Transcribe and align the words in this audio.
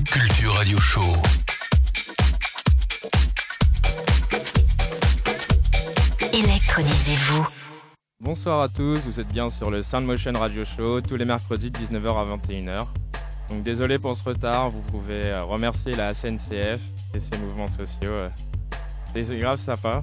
Deep 0.00 0.08
Culture 0.12 0.54
Radio 0.54 0.78
Show. 0.78 1.12
Électronisez-vous. 6.32 7.46
Bonsoir 8.20 8.60
à 8.60 8.68
tous, 8.68 8.98
vous 9.00 9.20
êtes 9.20 9.28
bien 9.28 9.50
sur 9.50 9.70
le 9.70 9.82
Sound 9.82 10.06
Motion 10.06 10.32
Radio 10.32 10.64
Show 10.64 11.02
tous 11.02 11.16
les 11.16 11.26
mercredis 11.26 11.70
de 11.70 11.76
19h 11.78 12.16
à 12.16 12.36
21h. 12.36 12.86
Donc 13.50 13.62
désolé 13.62 13.98
pour 13.98 14.16
ce 14.16 14.24
retard, 14.24 14.70
vous 14.70 14.80
pouvez 14.80 15.26
euh, 15.26 15.44
remercier 15.44 15.94
la 15.94 16.14
SNCF 16.14 16.80
et 17.14 17.20
ses 17.20 17.36
mouvements 17.36 17.68
sociaux. 17.68 18.10
euh, 18.10 18.28
C'est 19.12 19.38
grave 19.38 19.60
sympa. 19.60 20.02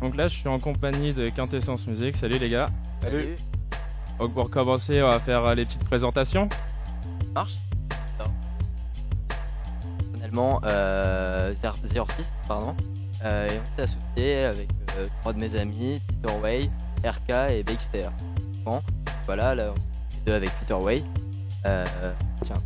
Donc 0.00 0.14
là 0.16 0.28
je 0.28 0.36
suis 0.36 0.48
en 0.48 0.60
compagnie 0.60 1.12
de 1.12 1.28
Quintessence 1.30 1.88
Musique. 1.88 2.16
Salut 2.16 2.38
les 2.38 2.48
gars. 2.48 2.68
Salut. 3.00 3.34
Donc 4.20 4.34
pour 4.34 4.50
commencer 4.50 5.02
on 5.02 5.08
va 5.08 5.18
faire 5.18 5.44
euh, 5.44 5.54
les 5.56 5.64
petites 5.64 5.84
présentations. 5.84 6.48
Marche. 7.34 7.61
Personnellement, 10.32 10.60
euh, 10.64 11.54
pardon. 12.48 12.74
Euh, 13.24 13.48
et 13.48 13.52
on 13.52 13.76
s'est 13.76 13.82
associé 13.82 14.44
avec 14.44 14.68
euh, 14.98 15.06
trois 15.20 15.32
de 15.32 15.38
mes 15.38 15.54
amis, 15.56 16.00
Peter 16.08 16.34
Way, 16.42 16.70
RK 17.04 17.50
et 17.50 17.62
Baxter. 17.62 18.08
Bon, 18.64 18.82
voilà, 19.26 19.54
là, 19.54 19.72
on 19.72 19.74
est 19.74 20.26
deux 20.26 20.32
avec 20.34 20.50
Peter 20.58 20.74
Way. 20.74 21.02
Euh, 21.66 21.84
tiens, 22.44 22.56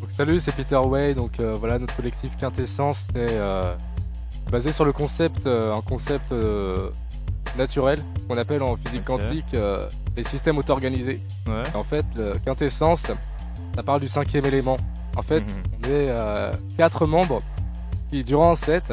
Donc, 0.00 0.10
salut, 0.10 0.40
c'est 0.40 0.52
Peter 0.52 0.76
Way. 0.76 1.14
Donc 1.14 1.38
euh, 1.38 1.52
voilà, 1.52 1.78
notre 1.78 1.94
collectif 1.94 2.36
Quintessence 2.36 3.06
euh, 3.14 3.74
basé 4.50 4.72
sur 4.72 4.84
le 4.84 4.92
concept, 4.92 5.46
euh, 5.46 5.72
un 5.72 5.82
concept 5.82 6.32
euh, 6.32 6.90
naturel 7.56 8.00
qu'on 8.26 8.38
appelle 8.38 8.62
en 8.62 8.76
physique 8.76 9.04
quantique 9.04 9.54
euh, 9.54 9.88
les 10.16 10.24
systèmes 10.24 10.58
auto-organisés. 10.58 11.20
Ouais. 11.46 11.62
En 11.74 11.82
fait, 11.84 12.04
le 12.16 12.32
Quintessence, 12.44 13.02
ça 13.74 13.82
parle 13.82 14.00
du 14.00 14.08
cinquième 14.08 14.46
élément. 14.46 14.78
En 15.16 15.22
fait, 15.22 15.40
Mhm. 15.40 15.46
on 15.82 15.84
est 15.86 16.08
euh, 16.10 16.52
quatre 16.76 17.06
membres 17.06 17.40
qui, 18.10 18.22
durant 18.22 18.52
un 18.52 18.56
set, 18.56 18.92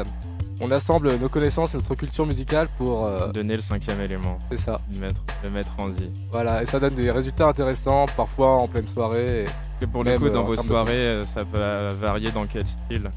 on 0.60 0.70
assemble 0.70 1.14
nos 1.16 1.28
connaissances 1.28 1.74
et 1.74 1.76
notre 1.76 1.94
culture 1.94 2.26
musicale 2.26 2.68
pour. 2.78 3.04
euh, 3.04 3.28
Donner 3.32 3.56
le 3.56 3.62
cinquième 3.62 4.00
élément, 4.00 4.38
c'est 4.50 4.56
ça. 4.58 4.80
le 4.92 4.98
mettre, 5.00 5.20
le 5.42 5.50
mettre 5.50 5.72
en 5.78 5.88
vie. 5.88 6.10
Voilà, 6.32 6.62
et 6.62 6.66
ça 6.66 6.78
donne 6.80 6.94
des 6.94 7.10
résultats 7.10 7.48
intéressants, 7.48 8.06
parfois 8.16 8.52
en 8.62 8.68
pleine 8.68 8.86
soirée. 8.88 9.44
Et, 9.82 9.86
pour 9.86 10.02
le 10.04 10.16
coup 10.18 10.26
euh, 10.26 10.30
dans 10.30 10.40
en 10.42 10.44
vos 10.44 10.56
de- 10.56 10.62
soirées 10.62 10.92
euh, 10.94 11.26
ça 11.26 11.44
peut 11.44 11.88
varier 12.00 12.30
dans 12.30 12.46
quel 12.46 12.66
style? 12.66 13.10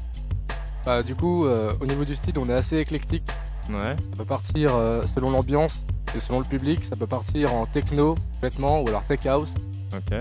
Bah, 0.84 1.02
du 1.02 1.14
coup, 1.14 1.46
euh, 1.46 1.72
au 1.80 1.86
niveau 1.86 2.04
du 2.04 2.14
style, 2.14 2.38
on 2.38 2.48
est 2.48 2.52
assez 2.54 2.78
éclectique. 2.78 3.24
Ouais. 3.70 3.94
Ça 3.96 4.16
peut 4.16 4.24
partir 4.24 4.74
euh, 4.74 5.02
selon 5.06 5.30
l'ambiance 5.30 5.84
et 6.16 6.20
selon 6.20 6.38
le 6.40 6.44
public. 6.44 6.82
Ça 6.84 6.96
peut 6.96 7.06
partir 7.06 7.54
en 7.54 7.66
techno 7.66 8.14
complètement 8.34 8.82
ou 8.82 8.88
alors 8.88 9.02
tech 9.04 9.24
house. 9.26 9.52
Ok. 9.94 10.18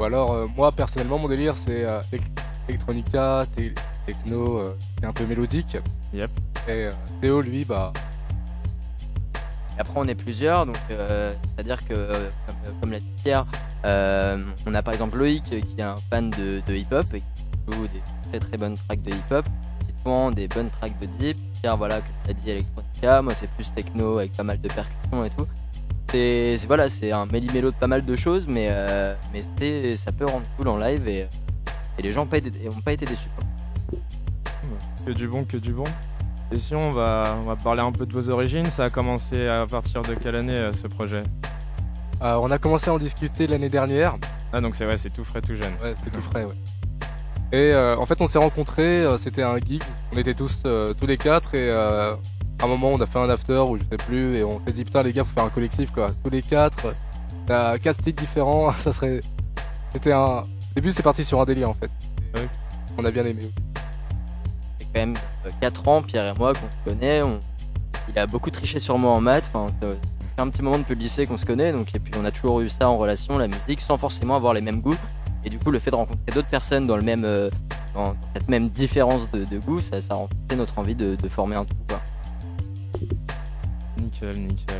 Ou 0.00 0.04
alors, 0.04 0.32
euh, 0.32 0.46
moi 0.56 0.72
personnellement, 0.72 1.18
mon 1.18 1.28
délire 1.28 1.54
c'est 1.56 1.84
euh, 1.84 2.00
elec- 2.12 2.22
electronica, 2.68 3.44
te- 3.54 3.74
techno, 4.06 4.58
euh, 4.58 4.76
qui 4.96 5.04
est 5.04 5.06
un 5.06 5.12
peu 5.12 5.26
mélodique. 5.26 5.76
Yep. 6.14 6.30
Et 6.68 6.70
euh, 6.70 6.90
Théo, 7.20 7.42
lui, 7.42 7.64
bah, 7.66 7.92
Et 9.76 9.80
après, 9.80 9.94
on 9.96 10.04
est 10.04 10.14
plusieurs, 10.14 10.64
donc 10.66 10.78
euh, 10.90 11.32
c'est-à-dire 11.54 11.86
que, 11.86 11.92
euh, 11.94 12.30
comme, 12.46 12.80
comme 12.80 12.92
l'a 12.92 13.00
dit 13.00 13.12
Pierre, 13.22 13.44
euh, 13.84 14.42
on 14.66 14.74
a 14.74 14.82
par 14.82 14.94
exemple 14.94 15.16
Loïc 15.18 15.44
euh, 15.52 15.60
qui 15.60 15.76
est 15.78 15.82
un 15.82 15.96
fan 15.96 16.30
de, 16.30 16.62
de 16.66 16.74
hip-hop 16.74 17.06
et 17.14 17.20
qui 17.20 17.44
joue 17.74 17.86
des 17.86 18.00
très 18.30 18.38
très 18.40 18.56
bonnes 18.56 18.76
tracks 18.76 19.02
de 19.02 19.10
hip-hop, 19.10 19.44
Titouan 19.86 20.30
des 20.32 20.48
bonnes 20.48 20.70
tracks 20.70 20.98
de 20.98 21.06
deep, 21.18 21.38
Pierre, 21.60 21.76
voilà, 21.76 21.96
comme 21.96 22.14
tu 22.24 22.30
as 22.30 22.34
dit, 22.34 22.50
electronica, 22.50 23.22
moi 23.22 23.34
c'est 23.34 23.50
plus 23.50 23.70
techno 23.74 24.18
avec 24.18 24.32
pas 24.32 24.42
mal 24.44 24.58
de 24.60 24.68
percussions 24.68 25.24
et 25.24 25.30
tout. 25.30 25.46
C'est 26.12 26.56
c'est- 26.58 26.66
voilà, 26.66 26.90
c'est 26.90 27.12
un 27.12 27.26
méli-mélo 27.26 27.70
de 27.70 27.76
pas 27.76 27.86
mal 27.86 28.04
de 28.04 28.16
choses, 28.16 28.46
mais, 28.48 28.68
euh, 28.70 29.14
mais 29.32 29.42
c'est- 29.58 29.96
ça 29.96 30.12
peut 30.12 30.24
rendre 30.26 30.44
cool 30.56 30.68
en 30.68 30.76
live 30.76 31.06
et, 31.08 31.26
et 31.98 32.02
les 32.02 32.12
gens 32.12 32.20
n'ont 32.22 32.26
pas, 32.26 32.38
été- 32.38 32.50
ont 32.68 32.80
pas 32.80 32.92
été 32.92 33.04
déçus. 33.06 33.28
Que 35.06 35.12
du 35.12 35.28
bon, 35.28 35.44
que 35.44 35.56
du 35.56 35.72
bon. 35.72 35.84
Et 36.52 36.58
si 36.58 36.74
on 36.74 36.88
va, 36.88 37.36
on 37.40 37.44
va 37.46 37.56
parler 37.56 37.80
un 37.80 37.92
peu 37.92 38.06
de 38.06 38.12
vos 38.12 38.28
origines, 38.28 38.68
ça 38.70 38.84
a 38.86 38.90
commencé 38.90 39.46
à 39.46 39.66
partir 39.66 40.02
de 40.02 40.14
quelle 40.14 40.34
année 40.36 40.52
euh, 40.56 40.72
ce 40.72 40.88
projet? 40.88 41.22
Euh, 42.22 42.34
on 42.42 42.50
a 42.50 42.58
commencé 42.58 42.90
à 42.90 42.94
en 42.94 42.98
discuter 42.98 43.46
l'année 43.46 43.68
dernière. 43.68 44.16
Ah 44.52 44.60
donc 44.60 44.74
c'est 44.76 44.84
vrai, 44.84 44.98
c'est 44.98 45.10
tout 45.10 45.24
frais, 45.24 45.40
tout 45.40 45.54
jeune. 45.54 45.72
Ouais, 45.82 45.94
c'était 45.96 46.10
tout 46.16 46.22
frais, 46.22 46.44
ouais. 46.44 46.54
Et 47.52 47.72
euh, 47.72 47.96
en 47.96 48.04
fait, 48.04 48.20
on 48.20 48.26
s'est 48.26 48.38
rencontrés, 48.38 49.04
c'était 49.18 49.42
un 49.42 49.58
gig. 49.58 49.82
On 50.12 50.16
était 50.18 50.34
tous, 50.34 50.62
euh, 50.66 50.92
tous 50.92 51.06
les 51.06 51.16
quatre, 51.16 51.54
et 51.54 51.70
euh, 51.70 52.14
un 52.62 52.68
moment, 52.68 52.88
on 52.88 53.00
a 53.00 53.06
fait 53.06 53.18
un 53.18 53.28
after, 53.30 53.58
ou 53.58 53.78
je 53.78 53.82
sais 53.90 53.96
plus, 53.96 54.36
et 54.36 54.44
on 54.44 54.60
s'est 54.64 54.72
dit, 54.72 54.84
putain, 54.84 55.02
les 55.02 55.12
gars, 55.12 55.24
faut 55.24 55.34
faire 55.34 55.44
un 55.44 55.50
collectif, 55.50 55.90
quoi. 55.90 56.08
Tous 56.22 56.30
les 56.30 56.42
quatre, 56.42 56.92
t'as 57.46 57.78
quatre 57.78 58.00
styles 58.00 58.14
différents, 58.14 58.72
ça 58.78 58.92
serait. 58.92 59.20
C'était 59.92 60.12
un. 60.12 60.42
Au 60.42 60.74
début, 60.74 60.92
c'est 60.92 61.02
parti 61.02 61.24
sur 61.24 61.40
un 61.40 61.44
délire, 61.44 61.70
en 61.70 61.74
fait. 61.74 61.90
Ouais. 62.34 62.48
On 62.98 63.04
a 63.04 63.10
bien 63.10 63.24
aimé. 63.24 63.42
C'est 64.78 64.84
quand 64.86 65.00
même 65.00 65.14
4 65.60 65.88
ans, 65.88 66.02
Pierre 66.02 66.34
et 66.34 66.38
moi, 66.38 66.52
qu'on 66.52 66.60
se 66.60 66.90
connaît. 66.90 67.22
On... 67.22 67.40
Il 68.08 68.18
a 68.18 68.26
beaucoup 68.26 68.50
triché 68.50 68.78
sur 68.78 68.98
moi 68.98 69.12
en 69.12 69.20
maths. 69.20 69.44
Enfin, 69.52 69.72
ça 69.80 69.88
fait 70.36 70.42
un 70.42 70.48
petit 70.48 70.62
moment 70.62 70.78
depuis 70.78 70.94
le 70.94 71.00
lycée 71.00 71.26
qu'on 71.26 71.38
se 71.38 71.46
connaît. 71.46 71.72
Donc, 71.72 71.94
et 71.94 71.98
puis, 71.98 72.12
on 72.20 72.24
a 72.24 72.30
toujours 72.30 72.60
eu 72.60 72.68
ça 72.68 72.88
en 72.88 72.96
relation, 72.96 73.38
la 73.38 73.48
musique, 73.48 73.80
sans 73.80 73.98
forcément 73.98 74.36
avoir 74.36 74.54
les 74.54 74.60
mêmes 74.60 74.80
goûts. 74.80 74.96
Et 75.44 75.50
du 75.50 75.58
coup, 75.58 75.70
le 75.70 75.78
fait 75.78 75.90
de 75.90 75.96
rencontrer 75.96 76.32
d'autres 76.32 76.48
personnes 76.48 76.86
dans, 76.86 76.96
le 76.96 77.02
même, 77.02 77.24
euh, 77.24 77.50
dans 77.94 78.14
cette 78.34 78.48
même 78.48 78.68
différence 78.68 79.30
de, 79.32 79.44
de 79.44 79.58
goût, 79.58 79.80
ça, 79.80 80.00
ça 80.00 80.14
a 80.14 80.16
renforcé 80.16 80.56
notre 80.56 80.78
envie 80.78 80.94
de, 80.94 81.16
de 81.16 81.28
former 81.28 81.56
un 81.56 81.64
tout. 81.64 81.76
Quoi. 81.88 82.00
Nickel, 83.98 84.36
nickel. 84.38 84.76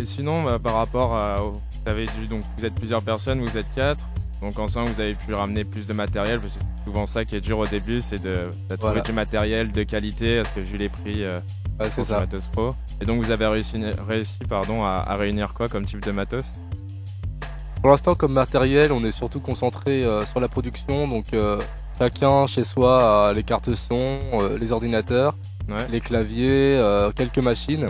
Et 0.00 0.04
sinon, 0.04 0.42
bah, 0.44 0.58
par 0.62 0.74
rapport 0.74 1.14
à. 1.14 1.36
Vous 1.40 1.60
avez 1.90 2.06
dû, 2.06 2.26
donc 2.28 2.42
vous 2.58 2.64
êtes 2.66 2.74
plusieurs 2.74 3.02
personnes, 3.02 3.40
vous 3.40 3.56
êtes 3.56 3.72
quatre. 3.74 4.06
Donc 4.42 4.58
ensemble, 4.58 4.90
vous 4.90 5.00
avez 5.00 5.14
pu 5.14 5.34
ramener 5.34 5.64
plus 5.64 5.86
de 5.86 5.92
matériel, 5.92 6.40
parce 6.40 6.54
que 6.54 6.60
c'est 6.60 6.84
souvent 6.84 7.06
ça 7.06 7.24
qui 7.24 7.36
est 7.36 7.40
dur 7.40 7.58
au 7.58 7.66
début, 7.66 8.00
c'est 8.00 8.22
de, 8.22 8.34
de 8.70 8.76
trouver 8.76 8.78
Voilà. 8.92 9.00
du 9.02 9.12
matériel 9.12 9.70
de 9.70 9.82
qualité, 9.82 10.42
parce 10.42 10.54
que 10.54 10.60
vu 10.60 10.76
les 10.78 10.88
prix 10.88 11.24
euh, 11.24 11.40
Ouais, 11.78 11.88
c'est 11.90 12.04
ça. 12.04 12.20
matos 12.20 12.46
pro. 12.48 12.74
Et 13.00 13.06
donc 13.06 13.22
vous 13.22 13.30
avez 13.30 13.46
réussi, 13.46 13.82
réussi 14.06 14.38
pardon, 14.48 14.82
à, 14.84 15.04
à 15.06 15.16
réunir 15.16 15.52
quoi 15.54 15.68
comme 15.68 15.84
type 15.86 16.04
de 16.04 16.10
matos? 16.10 16.54
Pour 17.80 17.90
l'instant, 17.90 18.14
comme 18.14 18.32
matériel, 18.34 18.92
on 18.92 19.02
est 19.04 19.10
surtout 19.10 19.40
concentré 19.40 20.04
euh, 20.04 20.24
sur 20.26 20.38
la 20.40 20.48
production. 20.48 21.08
Donc, 21.08 21.32
euh, 21.32 21.58
chacun 21.98 22.46
chez 22.46 22.62
soi 22.62 23.28
a 23.28 23.32
les 23.32 23.42
cartes 23.42 23.74
son, 23.74 24.18
euh, 24.34 24.58
les 24.58 24.72
ordinateurs, 24.72 25.34
Ouais. 25.70 25.86
les 25.90 26.00
claviers, 26.00 26.76
euh, 26.76 27.10
quelques 27.12 27.38
machines. 27.38 27.86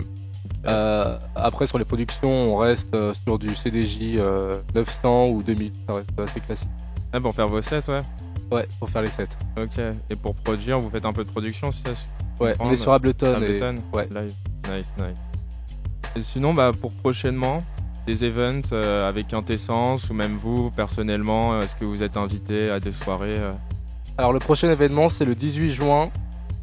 Euh, 0.67 1.17
après, 1.35 1.65
sur 1.67 1.77
les 1.79 1.85
productions, 1.85 2.29
on 2.53 2.57
reste 2.57 2.93
euh, 2.93 3.13
sur 3.25 3.39
du 3.39 3.55
CDJ 3.55 4.17
euh, 4.17 4.59
900 4.75 5.29
ou 5.29 5.41
2000. 5.41 5.71
Ça 5.87 5.95
reste 5.95 6.19
assez 6.19 6.39
classique. 6.39 6.69
Ah, 7.13 7.19
pour 7.19 7.33
faire 7.33 7.47
vos 7.47 7.61
sets, 7.61 7.89
ouais. 7.89 7.99
Ouais, 8.51 8.67
pour 8.79 8.89
faire 8.89 9.01
les 9.01 9.09
sets. 9.09 9.27
Ok. 9.57 9.79
Et 10.09 10.15
pour 10.15 10.35
produire, 10.35 10.79
vous 10.79 10.89
faites 10.89 11.05
un 11.05 11.13
peu 11.13 11.23
de 11.23 11.29
production, 11.29 11.71
si 11.71 11.81
ça 11.81 11.95
se 11.95 12.01
Ouais, 12.43 12.55
on 12.59 12.71
est 12.71 12.77
sur 12.77 12.91
Ableton. 12.91 13.33
et- 13.33 13.35
Ableton 13.35 13.75
ouais. 13.93 14.07
Live. 14.11 14.33
Nice, 14.71 14.93
nice. 14.97 15.17
Et 16.15 16.21
sinon, 16.21 16.53
bah, 16.53 16.71
pour 16.79 16.91
prochainement, 16.91 17.63
des 18.07 18.23
events 18.25 18.71
avec 18.73 19.27
Quintessence 19.27 20.09
ou 20.09 20.13
même 20.13 20.35
vous, 20.37 20.71
personnellement, 20.71 21.59
est-ce 21.61 21.75
que 21.75 21.85
vous 21.85 22.01
êtes 22.03 22.17
invité 22.17 22.69
à 22.71 22.79
des 22.79 22.91
soirées 22.91 23.37
Alors, 24.17 24.33
le 24.33 24.39
prochain 24.39 24.69
événement, 24.71 25.09
c'est 25.09 25.23
le 25.25 25.35
18 25.35 25.71
juin, 25.71 26.09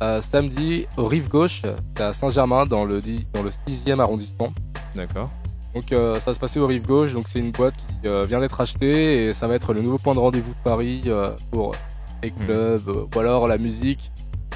euh, 0.03 0.21
samedi, 0.21 0.87
au 0.97 1.07
Rive 1.07 1.29
Gauche, 1.29 1.63
c'est 1.97 2.03
à 2.03 2.13
Saint-Germain, 2.13 2.67
dans 2.67 2.85
le, 2.85 3.01
dans 3.35 3.43
le 3.43 3.51
6e 3.69 4.01
arrondissement. 4.01 4.53
D'accord. 4.95 5.31
Donc 5.75 5.93
euh, 5.93 6.15
ça 6.15 6.31
va 6.31 6.35
se 6.35 6.39
passer 6.41 6.59
au 6.59 6.67
Rive 6.67 6.87
Gauche, 6.87 7.13
donc 7.13 7.27
c'est 7.29 7.39
une 7.39 7.51
boîte 7.53 7.75
qui 7.77 8.09
euh, 8.09 8.25
vient 8.25 8.41
d'être 8.41 8.61
achetée 8.61 9.27
et 9.27 9.35
ça 9.35 9.47
va 9.47 9.55
être 9.55 9.73
le 9.75 9.83
nouveau 9.83 9.99
point 9.99 10.15
de 10.15 10.19
rendez-vous 10.19 10.51
de 10.51 10.63
Paris 10.65 11.03
euh, 11.07 11.31
pour 11.51 11.75
les 12.23 12.31
Hmm. 12.31 12.45
clubs 12.45 13.07
ou 13.15 13.19
alors 13.21 13.47
la 13.47 13.59
musique. 13.59 14.11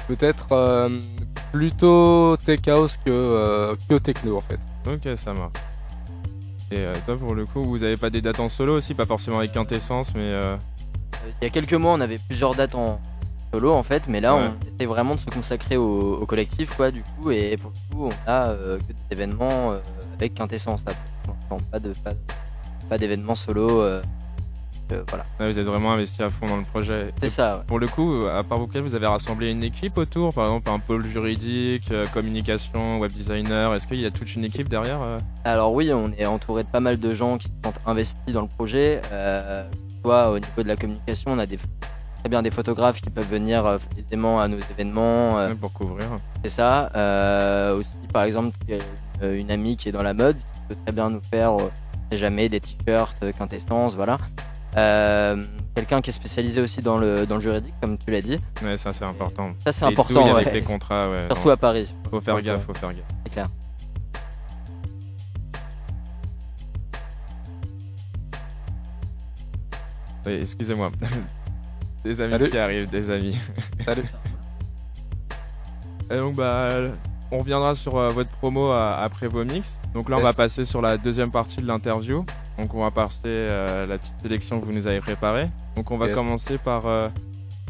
Peut-être 0.07 0.47
euh, 0.51 0.99
plutôt 1.53 2.35
tech 2.37 2.59
house 2.67 2.97
que, 2.97 3.09
euh, 3.09 3.75
que 3.87 3.95
techno 3.95 4.37
en 4.37 4.41
fait. 4.41 4.59
Ok, 4.85 5.17
ça 5.17 5.33
marche. 5.33 5.53
Et 6.71 6.77
euh, 6.77 6.93
toi, 7.05 7.15
pour 7.15 7.35
le 7.35 7.45
coup, 7.45 7.63
vous 7.63 7.83
avez 7.83 7.95
pas 7.95 8.09
des 8.09 8.21
dates 8.21 8.39
en 8.41 8.49
solo 8.49 8.75
aussi, 8.75 8.95
pas 8.95 9.05
forcément 9.05 9.37
avec 9.37 9.53
Quintessence, 9.53 10.13
mais 10.15 10.33
Il 11.41 11.45
y 11.45 11.47
a 11.47 11.49
quelques 11.51 11.73
mois, 11.73 11.93
on 11.93 12.01
avait 12.01 12.17
plusieurs 12.17 12.53
dates 12.55 12.75
en 12.75 12.99
solo 13.53 13.71
en 13.73 13.83
fait, 13.83 14.03
mais 14.07 14.19
là, 14.21 14.35
Ouais. 14.35 14.41
on 14.43 14.75
essaie 14.75 14.85
vraiment 14.87 15.15
de 15.15 15.19
se 15.19 15.27
consacrer 15.29 15.77
au, 15.77 16.15
au 16.21 16.25
collectif, 16.25 16.75
quoi, 16.75 16.89
du 16.91 17.03
coup, 17.03 17.29
et 17.31 17.55
pour 17.57 17.71
le 17.71 17.95
coup, 17.95 18.05
on 18.07 18.29
a 18.31 18.49
euh, 18.49 18.77
que 18.79 18.87
des 18.93 18.95
événements 19.11 19.71
euh, 19.71 19.77
avec 20.17 20.33
quintessence, 20.33 20.83
là, 20.85 20.93
pas 21.71 21.79
de 21.79 21.93
pas, 22.03 22.11
pas 22.89 22.97
d'événements 22.97 23.35
solo, 23.35 23.81
euh, 23.81 24.01
voilà, 25.09 25.23
ouais, 25.39 25.51
vous 25.51 25.57
êtes 25.59 25.65
vraiment 25.65 25.93
investi 25.93 26.21
à 26.23 26.29
fond 26.29 26.45
dans 26.45 26.57
le 26.57 26.63
projet. 26.63 27.11
c'est 27.19 27.29
ça. 27.29 27.57
ouais. 27.57 27.63
Pour 27.67 27.79
le 27.79 27.87
coup, 27.87 28.25
à 28.31 28.43
part 28.43 28.57
vous 28.59 28.67
quatre, 28.67 28.83
vous 28.83 28.95
avez 28.95 29.07
rassemblé 29.07 29.49
une 29.51 29.63
équipe 29.63 29.97
autour, 29.97 30.33
par 30.33 30.45
exemple 30.45 30.69
un 30.69 30.79
pôle 30.79 31.05
juridique, 31.05 31.91
communication, 32.13 32.99
web 32.99 33.11
designer. 33.11 33.73
Est-ce 33.73 33.87
qu'il 33.87 33.99
y 33.99 34.05
a 34.05 34.11
toute 34.11 34.35
une 34.35 34.45
équipe 34.45 34.69
derrière 34.69 34.99
Alors 35.45 35.73
oui, 35.73 35.91
on 35.93 36.11
est 36.17 36.25
entouré 36.27 36.63
de 36.63 36.67
pas 36.69 36.79
mal 36.79 36.99
de 36.99 37.13
gens 37.13 37.37
qui 37.39 37.47
sentent 37.63 37.79
investis 37.87 38.33
dans 38.33 38.41
le 38.41 38.47
projet. 38.47 39.01
Soit 40.03 40.29
au 40.31 40.37
niveau 40.37 40.61
de 40.63 40.67
la 40.67 40.75
communication, 40.75 41.31
on 41.31 41.39
a 41.39 41.45
des 41.47 41.57
très 42.23 42.29
bien 42.29 42.41
des 42.41 42.51
photographes 42.51 43.01
qui 43.01 43.09
peuvent 43.09 43.29
venir 43.29 43.65
euh, 43.65 43.77
aisément 43.97 44.39
à 44.39 44.47
nos 44.47 44.57
événements. 44.57 45.37
euh, 45.39 45.49
Ouais, 45.49 45.55
pour 45.55 45.73
couvrir 45.73 46.07
C'est 46.41 46.49
ça. 46.51 46.89
Euh, 46.95 47.75
aussi, 47.75 47.97
par 48.13 48.23
exemple, 48.23 48.57
une, 49.21 49.51
amie 49.51 49.75
qui 49.75 49.89
est 49.89 49.91
dans 49.91 50.03
la 50.03 50.13
mode, 50.13 50.37
qui 50.37 50.61
peut 50.69 50.75
très 50.85 50.93
bien 50.93 51.09
nous 51.09 51.19
faire, 51.21 51.57
jamais, 52.13 52.47
des 52.47 52.61
t-shirts, 52.61 53.29
quintessence, 53.37 53.95
voilà. 53.95 54.17
Euh, 54.77 55.43
quelqu'un 55.75 55.99
qui 56.01 56.11
est 56.11 56.13
spécialisé 56.13 56.61
aussi 56.61 56.81
dans 56.81 56.97
le, 56.97 57.27
dans 57.27 57.35
le 57.35 57.41
juridique, 57.41 57.73
comme 57.81 57.97
tu 57.97 58.09
l'as 58.09 58.21
dit. 58.21 58.39
Ouais, 58.63 58.77
ça 58.77 58.93
c'est 58.93 59.03
important. 59.03 59.51
Ça, 59.59 59.73
c'est 59.73 59.83
important. 59.83 60.23
avec 60.23 60.53
les 60.53 60.61
contrats, 60.61 61.09
ouais. 61.09 61.25
Surtout 61.27 61.49
à 61.49 61.57
Paris, 61.57 61.93
Faut 62.09 62.21
faire 62.21 62.41
gaffe, 62.41 62.65
faut 62.65 62.73
faire 62.73 62.91
gaffe. 62.93 63.03
c'est 63.25 63.33
clair. 63.33 63.47
Oui, 70.25 70.39
excusez-moi. 70.41 70.89
des 72.03 72.21
amis 72.21 72.31
Salut. 72.33 72.49
qui 72.49 72.57
arrivent, 72.57 72.89
des 72.89 73.09
amis. 73.09 73.37
Salut. 73.85 74.03
Et 76.11 76.17
donc 76.17 76.35
bah 76.35 76.69
on 77.31 77.39
reviendra 77.39 77.73
sur 77.75 77.97
euh, 77.97 78.09
votre 78.09 78.29
promo 78.31 78.71
à- 78.71 78.95
après 79.01 79.27
vos 79.27 79.43
mix. 79.43 79.79
Donc 79.93 80.09
là 80.09 80.17
on 80.17 80.19
Yes. 80.19 80.25
va 80.27 80.33
passer 80.33 80.65
sur 80.65 80.81
la 80.81 80.97
deuxième 80.97 81.31
partie 81.31 81.61
de 81.61 81.65
l'interview. 81.67 82.25
Donc 82.59 82.73
on 82.73 82.81
va 82.81 82.91
passer 82.91 83.21
euh, 83.25 83.85
la 83.87 83.97
petite 83.97 84.19
sélection 84.21 84.59
que 84.59 84.65
vous 84.65 84.73
nous 84.73 84.85
avez 84.87 84.99
préparée. 85.01 85.49
Donc 85.75 85.89
on 85.91 85.97
va 85.97 86.07
Yes. 86.07 86.15
commencer 86.15 86.57
par 86.57 86.85
euh, 86.85 87.09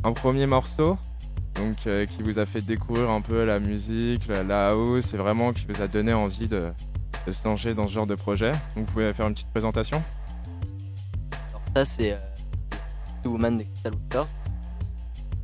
un 0.04 0.12
premier 0.14 0.46
morceau. 0.46 0.98
Donc 1.56 1.76
euh, 1.86 2.06
qui 2.08 2.24
vous 2.24 2.40
a 2.40 2.46
fait 2.48 2.62
découvrir 2.62 3.10
un 3.12 3.22
peu 3.22 3.46
la 3.46 3.60
musique, 3.60 4.28
la, 4.28 4.44
la 4.44 4.70
house 4.72 5.14
et 5.14 5.18
vraiment 5.18 5.54
qui 5.54 5.66
vous 5.70 5.82
a 5.82 5.88
donné 5.88 6.12
envie 6.12 6.48
de, 6.48 6.72
de 7.28 7.32
se 7.32 7.48
lancer 7.48 7.74
dans 7.76 7.88
ce 7.88 7.94
genre 7.94 8.08
de 8.08 8.16
projet. 8.16 8.52
Donc 8.76 8.88
vous 8.88 8.92
pouvez 8.94 9.14
faire 9.14 9.28
une 9.28 9.34
petite 9.36 9.52
présentation? 9.52 10.02
Alors, 11.52 11.62
ça, 11.76 11.86
c'est 11.86 12.14
euh, 12.14 12.18
Woman 13.30 13.58
des 13.58 13.66
Crystal 13.66 13.94
Waters. 13.94 14.28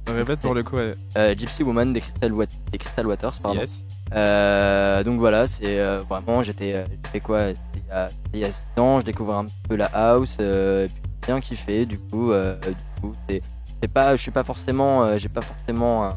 Répète 0.08 0.40
pour 0.40 0.56
le 0.56 0.64
coup. 0.64 0.76
ouais. 0.78 0.94
Euh, 1.18 1.36
Gypsy 1.38 1.62
Woman 1.62 1.94
des 1.94 2.02
Crystal, 2.02 2.34
Wat- 2.34 2.48
des 2.72 2.78
Crystal 2.80 3.06
Waters, 3.06 3.34
pardon. 3.44 3.60
Yes. 3.60 3.84
Euh, 4.14 5.04
donc 5.04 5.20
voilà, 5.20 5.46
c'est 5.46 5.80
euh, 5.80 6.00
vraiment, 6.00 6.42
j'étais, 6.42 6.84
quoi 7.24 7.42
il 7.42 7.48
y 7.50 7.92
a- 7.92 8.08
c'était 8.10 8.24
il 8.34 8.40
y 8.40 8.44
a 8.46 8.50
6 8.50 8.64
ans, 8.80 9.00
je 9.02 9.06
découvre 9.06 9.36
un 9.36 9.46
peu 9.68 9.76
la 9.76 9.86
house, 9.86 10.38
et 10.40 10.86
puis 10.88 11.02
j'ai 11.22 11.26
bien 11.28 11.40
kiffé. 11.40 11.86
Du 11.86 12.00
coup, 12.00 12.32
du 12.34 13.02
coup, 13.02 13.14
c'est, 13.30 13.88
pas, 13.94 14.16
je 14.16 14.22
suis 14.22 14.32
pas 14.32 14.44
forcément, 14.44 15.16
j'ai 15.18 15.30
pas 15.30 15.42
forcément 15.42 16.06
un, 16.06 16.14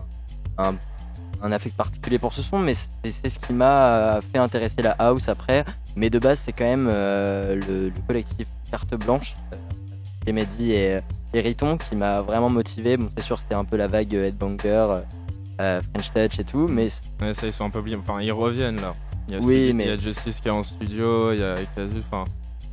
un, 0.56 0.75
un 1.43 1.53
affect 1.53 1.76
particulier 1.76 2.19
pour 2.19 2.32
ce 2.32 2.41
son, 2.41 2.59
mais 2.61 2.73
c'est, 2.75 3.29
ce 3.29 3.38
qui 3.38 3.53
m'a 3.53 4.20
fait 4.32 4.38
intéresser 4.38 4.81
la 4.81 4.93
house 4.93 5.29
après. 5.29 5.67
Mais 5.97 6.09
de 6.09 6.19
base, 6.19 6.38
c'est 6.38 6.53
quand 6.53 6.64
même 6.64 6.87
le, 6.88 7.56
le 7.67 7.93
collectif 8.06 8.47
Carte 8.70 8.94
Blanche, 8.94 9.35
les 10.26 10.32
Mehdi 10.32 10.73
et 10.73 11.00
Riton 11.40 11.76
qui 11.79 11.96
m'a 11.96 12.20
vraiment 12.20 12.50
motivé. 12.50 12.96
Bon, 12.96 13.08
c'est 13.17 13.23
sûr, 13.23 13.38
c'était 13.38 13.55
un 13.55 13.64
peu 13.64 13.76
la 13.76 13.87
vague 13.87 14.14
euh, 14.14 14.25
Headbanger, 14.25 15.00
euh, 15.61 15.81
French 15.94 16.12
Touch 16.12 16.38
et 16.40 16.44
tout, 16.44 16.67
mais 16.69 16.88
Ouais, 17.20 17.34
ça, 17.34 17.46
ils 17.46 17.52
sont 17.52 17.64
un 17.64 17.70
peu 17.70 17.79
oubliés. 17.81 17.96
Enfin, 17.96 18.20
ils 18.20 18.32
reviennent 18.32 18.81
là. 18.81 18.93
Il 19.29 19.34
y 19.34 19.37
a, 19.37 19.40
Oui, 19.40 19.44
celui- 19.55 19.73
mais- 19.73 19.84
il 19.84 19.90
y 19.90 19.93
a 19.93 19.96
Justice 19.96 20.40
qui 20.40 20.49
est 20.49 20.50
en 20.52 20.62
studio, 20.62 21.32
il 21.32 21.38
y 21.40 21.44
a 21.44 21.55
Casus. 21.75 22.02
Enfin, 22.11 22.25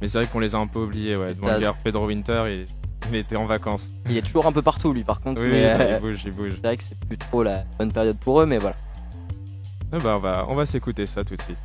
mais 0.02 0.08
c'est 0.08 0.18
vrai 0.18 0.28
qu'on 0.28 0.40
les 0.40 0.56
a 0.56 0.58
un 0.58 0.68
peu 0.68 0.80
oubliés. 0.80 1.16
Ouais. 1.16 1.34
Le 1.42 1.72
Pedro 1.84 2.08
Winter, 2.08 2.44
il, 2.50 2.66
il 3.12 3.16
était 3.16 3.36
en 3.36 3.46
vacances. 3.46 3.90
Il 4.10 4.18
est 4.18 4.22
toujours 4.22 4.46
un 4.48 4.52
peu 4.52 4.62
partout 4.62 4.92
lui 4.94 5.04
par 5.04 5.22
contre, 5.22 5.42
Oui, 5.42 5.50
mais 5.52 5.76
oui, 5.76 5.82
euh, 5.84 5.96
il 5.98 6.02
bouge, 6.02 6.22
il 6.26 6.32
bouge. 6.32 6.52
c'est 6.56 6.62
vrai 6.68 6.78
que 6.78 6.84
c'est 6.84 7.00
plus 7.00 7.18
trop 7.18 7.44
la 7.44 7.64
bonne 7.78 7.92
période 7.92 8.18
pour 8.18 8.42
eux, 8.42 8.46
mais 8.46 8.58
voilà. 8.58 8.76
On 9.92 9.98
va, 9.98 10.46
on 10.48 10.56
va 10.56 10.66
s'écouter 10.66 11.06
ça 11.06 11.24
tout 11.24 11.36
de 11.36 11.42
suite. 11.42 11.58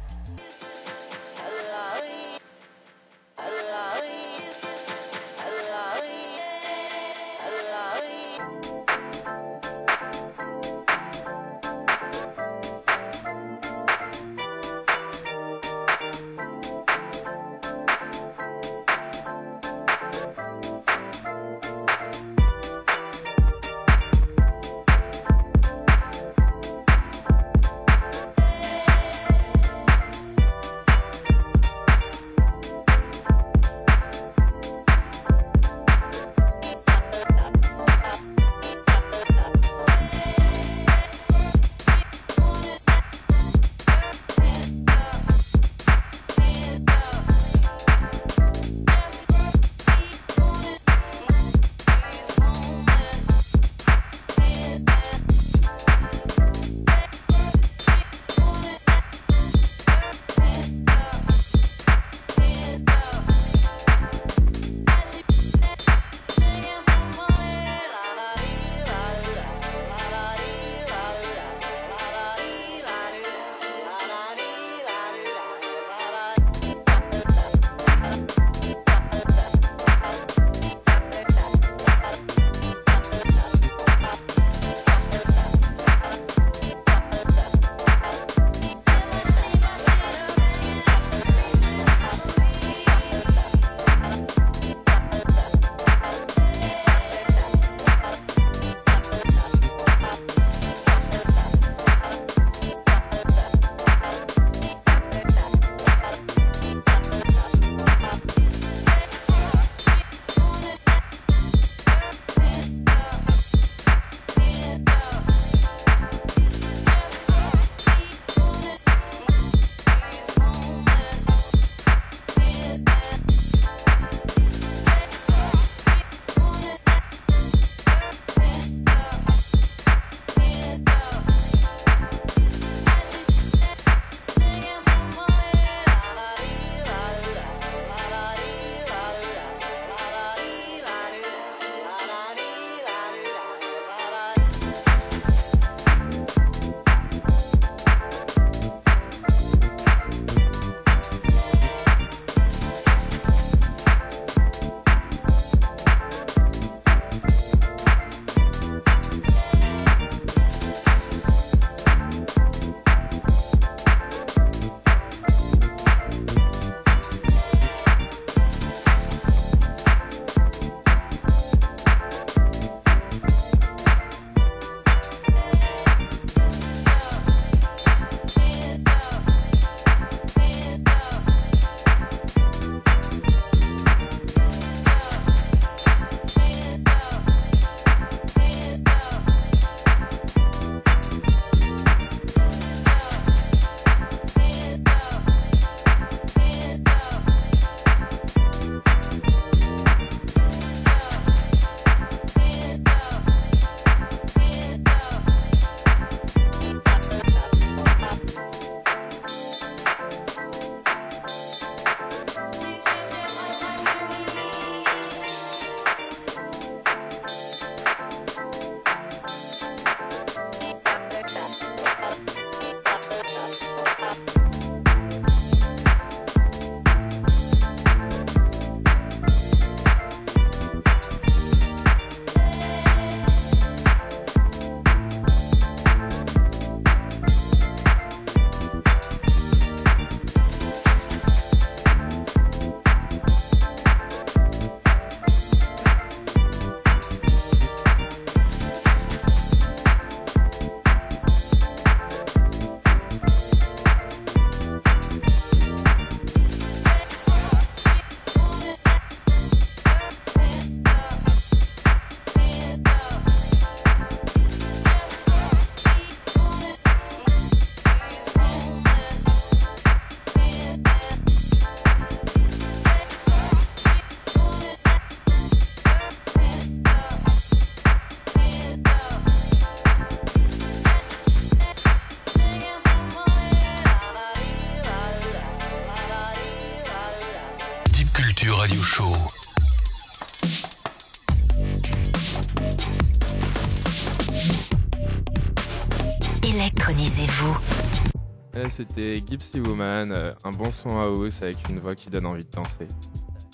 C'était 298.75 299.23
Gypsy 299.25 299.61
Woman, 299.61 300.11
euh, 300.11 300.33
un 300.45 300.51
bon 300.51 300.73
son 300.73 300.99
house 301.01 301.43
avec 301.43 301.69
une 301.69 301.79
voix 301.79 301.95
qui 301.95 302.11
donne 302.11 302.27
envie 302.27 302.43
de 302.45 302.51
danser. 302.51 302.89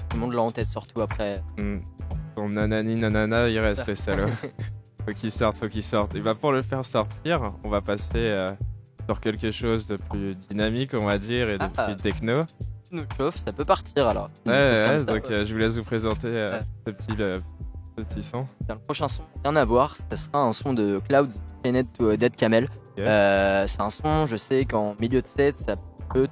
Tout 0.09 0.17
le 0.17 0.21
monde 0.21 0.33
l'a 0.33 0.41
en 0.41 0.51
tête, 0.51 0.69
surtout 0.69 1.03
après. 1.03 1.43
Hmm. 1.59 1.81
Ton 2.35 2.49
nanani 2.49 2.97
nanana, 2.97 3.49
il 3.51 3.59
reste 3.59 3.81
Ça. 3.81 3.87
le 3.87 3.95
salaud. 3.95 4.29
faut 5.07 5.13
qu'il 5.15 5.31
sorte, 5.31 5.59
faut 5.59 5.69
qu'il 5.69 5.85
sorte. 5.85 6.15
Et 6.15 6.21
bah 6.21 6.35
pour 6.35 6.53
le 6.53 6.63
faire 6.63 6.85
sortir, 6.87 7.39
on 7.65 7.69
va 7.69 7.83
passer 7.83 8.13
euh, 8.17 8.51
sur 9.07 9.21
quelque 9.21 9.51
chose 9.51 9.87
de 9.87 9.97
plus 9.97 10.35
dynamique, 10.37 10.95
on 10.95 11.05
va 11.05 11.19
dire, 11.19 11.51
et 11.51 11.59
de 11.59 11.65
Ah. 11.77 11.85
plus 11.85 11.97
techno. 11.97 12.45
Nous 12.91 13.03
chauffe, 13.19 13.37
ça 13.45 13.53
peut 13.53 13.67
partir 13.67 14.07
alors. 14.09 14.31
Ouais, 14.47 14.53
ouais, 14.53 14.99
ça, 15.01 15.05
donc 15.05 15.25
ouais. 15.27 15.33
euh, 15.33 15.45
je 15.45 15.53
vous 15.53 15.59
laisse 15.61 15.77
vous 15.77 15.83
présenter 15.85 16.29
euh, 16.29 16.59
Ouais. 16.87 16.95
ce 17.99 18.03
petit, 18.03 18.23
son. 18.23 18.47
Dans 18.67 18.75
le 18.75 18.81
prochain 18.81 19.07
son, 19.07 19.23
rien 19.45 19.55
à 19.57 19.65
voir, 19.67 19.95
ce 20.11 20.17
sera 20.17 20.39
un 20.43 20.53
son 20.55 20.73
de 20.73 20.99
Clouds, 21.07 21.29
Planet 21.63 21.87
to 21.93 22.17
Dead 22.17 22.35
Camel. 22.35 22.69
Yes. 22.97 23.07
Euh, 23.09 23.67
c'est 23.67 23.81
un 23.81 23.91
son, 23.91 24.27
je 24.27 24.37
sais 24.37 24.65
qu'en 24.65 24.95
milieu 25.01 25.23
de 25.23 25.27
set, 25.27 25.59
ça 25.61 25.77
peut 26.13 26.29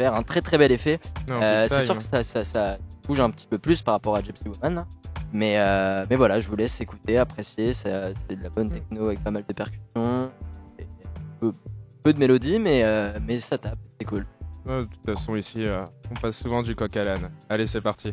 faire 0.00 0.14
un 0.14 0.22
très 0.22 0.40
très 0.42 0.58
bel 0.58 0.70
effet. 0.72 0.98
Euh, 1.42 1.66
c'est 1.68 1.74
sûr 1.84 1.96
que 1.96 2.02
ça, 2.02 2.22
ça- 2.22 2.44
ça 2.44 2.78
bouge 3.06 3.20
un 3.20 3.30
petit 3.30 3.46
peu 3.46 3.58
plus 3.58 3.82
par 3.82 3.94
rapport 3.94 4.14
à 4.16 4.22
Gypsy 4.22 4.48
Woman. 4.48 4.84
Mais, 5.32 5.54
euh, 5.58 6.06
mais 6.08 6.16
voilà, 6.16 6.38
je 6.40 6.48
vous 6.48 6.56
laisse 6.56 6.80
écouter, 6.80 7.18
apprécier. 7.18 7.72
C'est 7.72 7.90
de 7.90 8.42
la 8.42 8.50
bonne 8.50 8.70
techno 8.70 9.06
avec 9.06 9.22
pas 9.24 9.30
mal 9.30 9.44
de 9.48 9.52
percussions. 9.52 10.30
et 10.78 10.86
peu, 11.40 11.52
peu 12.02 12.12
de 12.12 12.18
mélodie, 12.18 12.58
mais, 12.58 12.84
mais 13.22 13.38
ça 13.40 13.58
tape, 13.58 13.78
c'est 13.98 14.04
cool. 14.06 14.26
De 14.66 14.84
toute 14.84 15.04
façon, 15.16 15.34
ici, 15.36 15.64
on 16.10 16.14
passe 16.20 16.36
souvent 16.38 16.62
du 16.62 16.74
coq 16.74 16.96
à 16.96 17.02
l'âne. 17.04 17.30
Allez, 17.48 17.66
c'est 17.66 17.80
parti. 17.80 18.12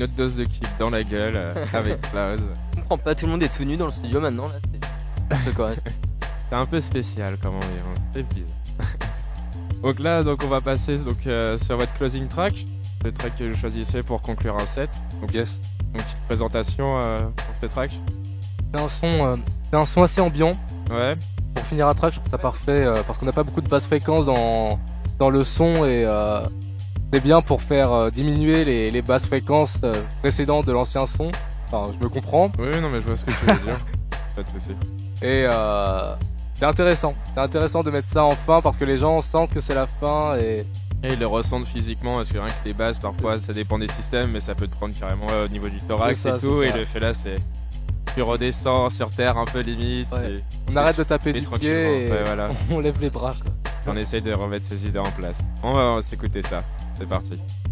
Une 0.00 0.04
autre 0.04 0.14
dose 0.14 0.34
de 0.34 0.44
kick 0.44 0.66
dans 0.78 0.88
la 0.88 1.04
gueule 1.04 1.34
euh, 1.36 1.66
avec 1.74 2.00
Klaus. 2.10 2.40
Je 2.74 2.80
comprends 2.80 2.96
pas, 2.96 3.14
tout 3.14 3.26
le 3.26 3.32
monde 3.32 3.42
est 3.42 3.54
tout 3.54 3.64
nu 3.64 3.76
dans 3.76 3.84
le 3.84 3.92
studio 3.92 4.18
maintenant 4.18 4.46
là. 4.46 4.54
C'est 5.28 5.36
un 5.36 5.40
peu 5.40 5.52
correct. 5.52 5.92
C'est 6.48 6.56
un 6.56 6.66
peu 6.66 6.80
spécial 6.80 7.36
comme 7.40 7.54
ambiance, 7.54 7.98
c'est 8.12 8.26
bizarre. 8.34 8.88
donc 9.84 10.00
là, 10.00 10.24
donc 10.24 10.40
on 10.42 10.48
va 10.48 10.60
passer 10.60 10.98
donc, 10.98 11.24
euh, 11.28 11.56
sur 11.58 11.76
votre 11.76 11.92
closing 11.94 12.26
track, 12.26 12.64
le 13.04 13.12
track 13.12 13.36
que 13.36 13.44
vous 13.44 13.56
choisissez 13.56 14.02
pour 14.02 14.20
conclure 14.20 14.56
un 14.56 14.66
set. 14.66 14.90
Donc 15.20 15.32
yes. 15.32 15.60
Donc 15.94 16.02
petite 16.02 16.18
présentation 16.26 17.00
euh, 17.00 17.20
pour 17.20 17.54
ce 17.60 17.66
track. 17.66 17.92
C'est 18.74 18.80
un 18.80 18.88
son, 18.88 19.06
euh, 19.06 19.36
c'est 19.70 19.76
un 19.76 19.86
son 19.86 20.02
assez 20.02 20.20
ambiant. 20.20 20.56
Ouais, 20.90 21.16
Pour 21.54 21.64
finir 21.66 21.86
un 21.86 21.94
track, 21.94 22.14
je 22.14 22.18
trouve 22.18 22.30
ça 22.32 22.38
parfait 22.38 22.84
euh, 22.84 23.02
parce 23.06 23.18
qu'on 23.18 23.26
n'a 23.26 23.32
pas 23.32 23.44
beaucoup 23.44 23.60
de 23.60 23.68
basses 23.68 23.86
fréquences 23.86 24.26
dans, 24.26 24.80
dans 25.20 25.30
le 25.30 25.44
son 25.44 25.84
et 25.84 26.04
euh, 26.04 26.40
c'est 27.12 27.20
bien 27.22 27.40
pour 27.42 27.62
faire 27.62 27.92
euh, 27.92 28.10
diminuer 28.10 28.64
les, 28.64 28.90
les 28.90 29.02
basses 29.02 29.26
fréquences 29.26 29.78
euh, 29.84 29.94
précédentes 30.20 30.66
de 30.66 30.72
l'ancien 30.72 31.06
son. 31.06 31.30
Enfin, 31.70 31.90
je 31.98 32.04
me 32.04 32.08
comprends. 32.08 32.50
oui, 32.58 32.80
non 32.80 32.88
mais 32.90 33.00
je 33.00 33.06
vois 33.06 33.16
ce 33.16 33.24
que 33.24 33.30
tu 33.30 33.46
veux 33.46 33.64
dire. 33.64 33.76
Pas 34.36 34.42
de 34.42 34.48
soucis. 34.48 34.76
Et 35.22 35.46
euh, 35.50 36.14
c'est 36.54 36.64
intéressant. 36.64 37.14
C'est 37.34 37.40
intéressant 37.40 37.82
de 37.82 37.90
mettre 37.90 38.08
ça 38.08 38.24
en 38.24 38.32
fin 38.34 38.60
parce 38.60 38.78
que 38.78 38.84
les 38.84 38.96
gens 38.98 39.20
sentent 39.22 39.52
que 39.52 39.60
c'est 39.60 39.74
la 39.74 39.86
fin 39.86 40.36
et 40.38 40.64
Et 41.02 41.12
ils 41.14 41.18
le 41.18 41.26
ressentent 41.26 41.66
physiquement 41.66 42.14
parce 42.14 42.28
que 42.30 42.38
rien 42.38 42.48
que 42.48 42.64
les 42.66 42.72
basses, 42.72 42.98
parfois 42.98 43.38
ça 43.40 43.52
dépend 43.52 43.78
des 43.78 43.88
systèmes, 43.88 44.30
mais 44.32 44.40
ça 44.40 44.54
peut 44.54 44.66
te 44.66 44.74
prendre 44.76 44.94
carrément 44.98 45.26
ouais, 45.26 45.44
au 45.44 45.48
niveau 45.48 45.68
du 45.68 45.78
thorax 45.78 46.18
ça, 46.20 46.36
et 46.36 46.38
tout. 46.38 46.62
Et 46.62 46.68
ça. 46.70 46.76
le 46.76 46.84
fait 46.84 47.00
là, 47.00 47.14
c'est 47.14 47.36
tu 48.14 48.22
redescends 48.22 48.90
sur 48.90 49.08
terre 49.10 49.38
un 49.38 49.44
peu 49.44 49.60
limite. 49.60 50.10
Ouais. 50.12 50.32
et- 50.32 50.40
on 50.72 50.76
arrête 50.76 50.96
de 50.98 51.04
taper 51.04 51.32
du 51.32 51.42
pied 51.42 52.06
et 52.06 52.10
Ouais, 52.10 52.22
voilà. 52.24 52.48
on 52.70 52.80
lève 52.80 53.00
les 53.00 53.10
bras. 53.10 53.34
quoi. 53.40 53.92
On 53.92 53.96
essaye 53.96 54.20
de 54.20 54.32
remettre 54.32 54.66
ses 54.66 54.86
idées 54.86 54.98
en 54.98 55.10
place. 55.12 55.36
On 55.62 55.72
va, 55.72 55.80
on 55.80 55.96
va 55.96 56.02
s'écouter 56.02 56.42
ça. 56.42 56.60
C'est 57.00 57.08
parti. 57.08 57.69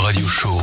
Radio 0.00 0.26
Show. 0.26 0.58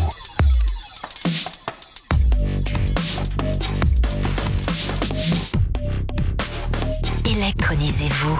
Électronisez-vous. 7.26 8.40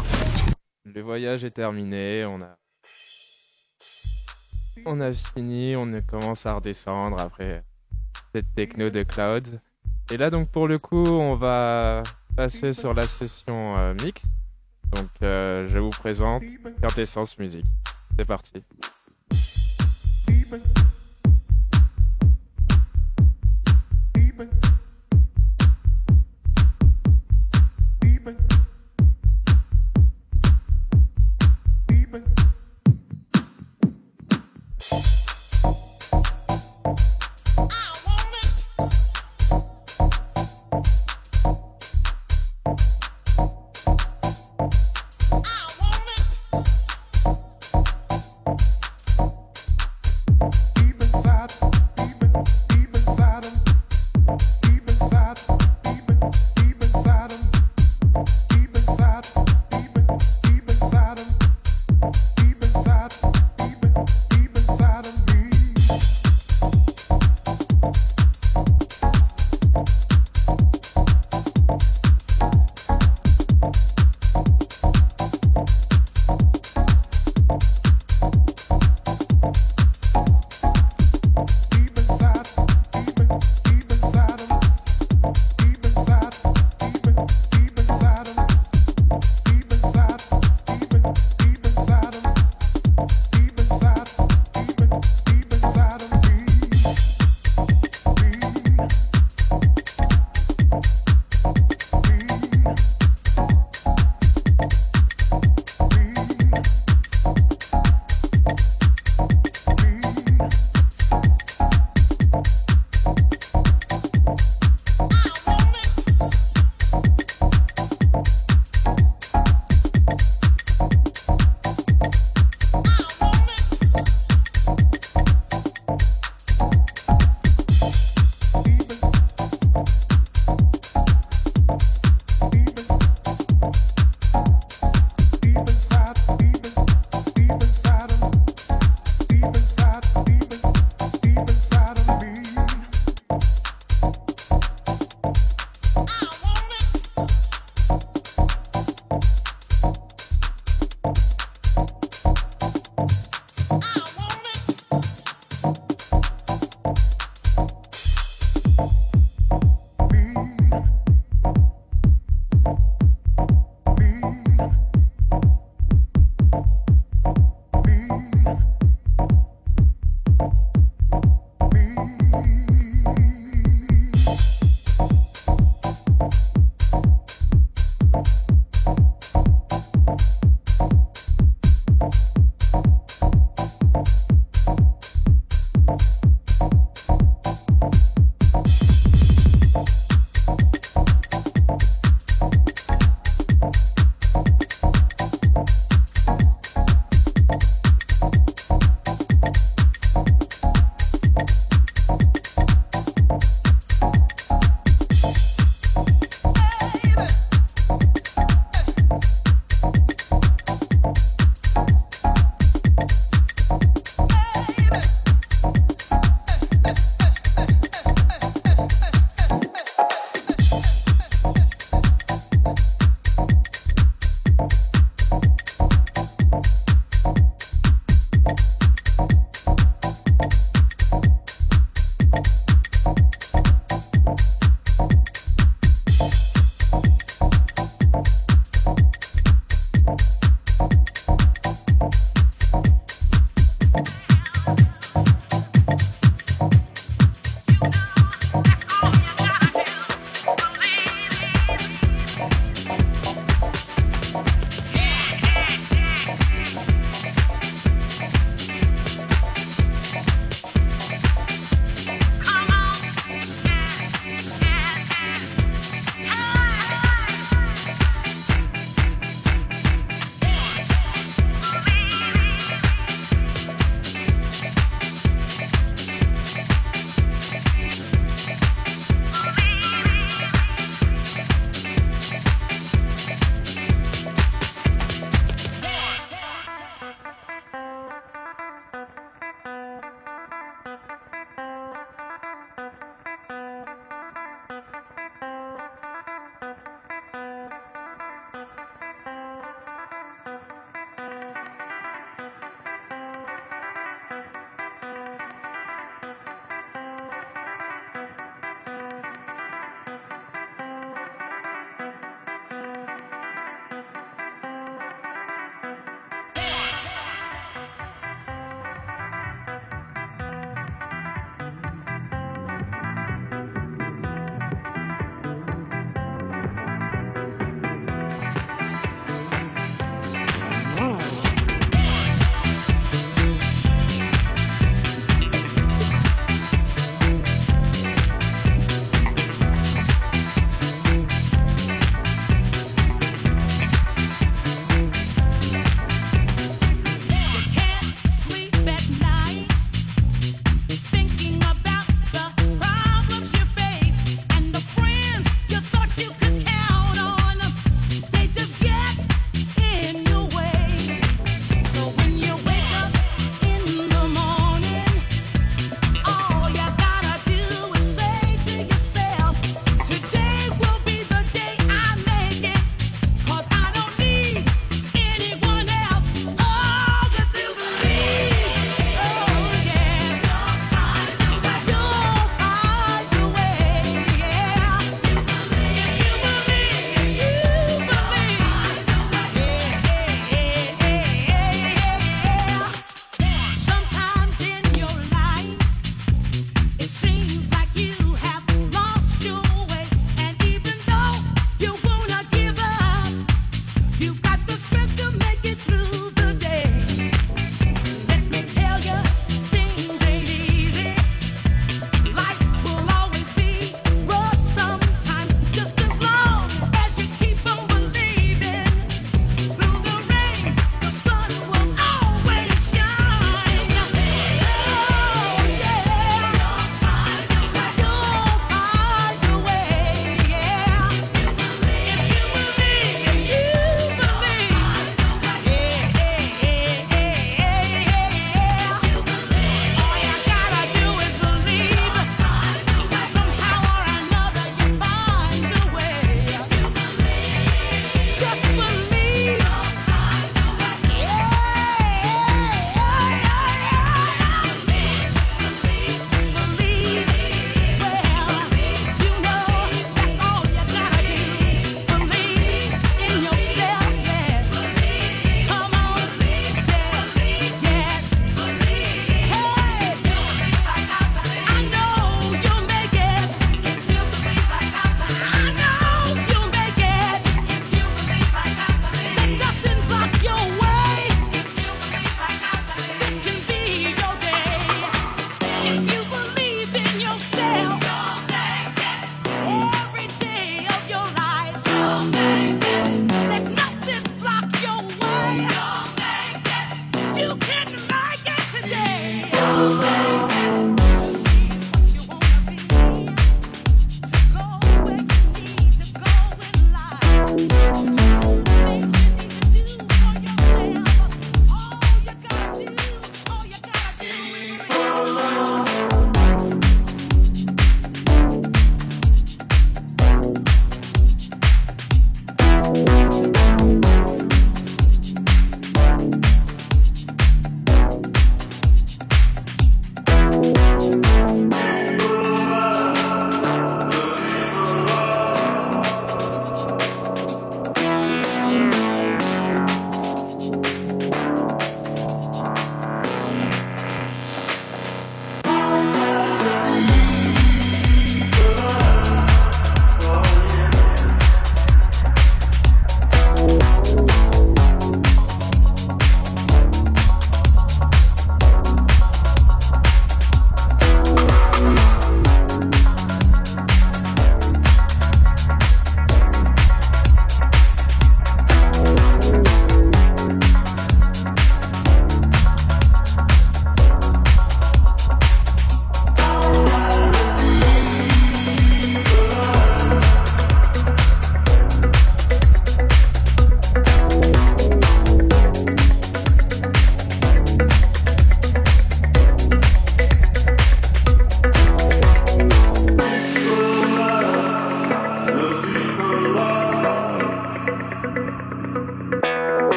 Le 0.86 1.02
voyage 1.02 1.44
est 1.44 1.52
terminé, 1.52 2.26
on 2.26 2.42
a 2.42 2.58
on 4.86 5.02
a 5.02 5.12
fini, 5.14 5.76
on 5.76 6.02
commence 6.02 6.46
à 6.46 6.54
redescendre 6.54 7.20
après 7.20 7.64
cette 8.34 8.54
techno 8.56 8.90
de 8.90 9.04
cloud. 9.04 9.60
Et 10.12 10.18
là 10.18 10.30
donc 10.30 10.50
pour 10.50 10.68
le 10.68 10.80
coup, 10.80 11.06
on 11.06 11.36
va 11.36 12.04
passer 12.36 12.74
sur 12.74 12.94
la 12.94 13.04
session 13.04 13.78
euh, 13.78 13.94
mix. 14.04 14.28
Donc 14.96 15.10
euh, 15.22 15.68
je 15.68 15.78
vous 15.78 15.90
présente 15.90 16.44
Quintessence 16.82 17.38
Musique. 17.38 17.66
C'est 18.18 18.26
parti. 18.26 18.64
Deep 20.52 20.95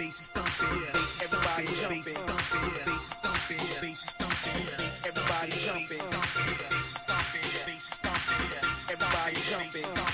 bass 0.00 0.20
is 0.20 0.30
thumping, 0.30 0.82
yeah. 0.82 0.92
bass 0.92 1.20
is 1.20 1.28
thumping, 1.28 1.74
yeah. 1.76 1.88
bass 1.88 2.06
is 2.06 3.18
thumping, 3.18 3.58
bass 3.82 4.04
is 4.04 4.14
thumping, 4.14 4.62
Everybody 5.06 5.52
jumping. 5.52 5.84
is 5.84 6.06
bass 7.66 7.90
is 7.90 7.98
thumping, 7.98 8.48
everybody 8.90 9.36
jumping. 9.42 10.09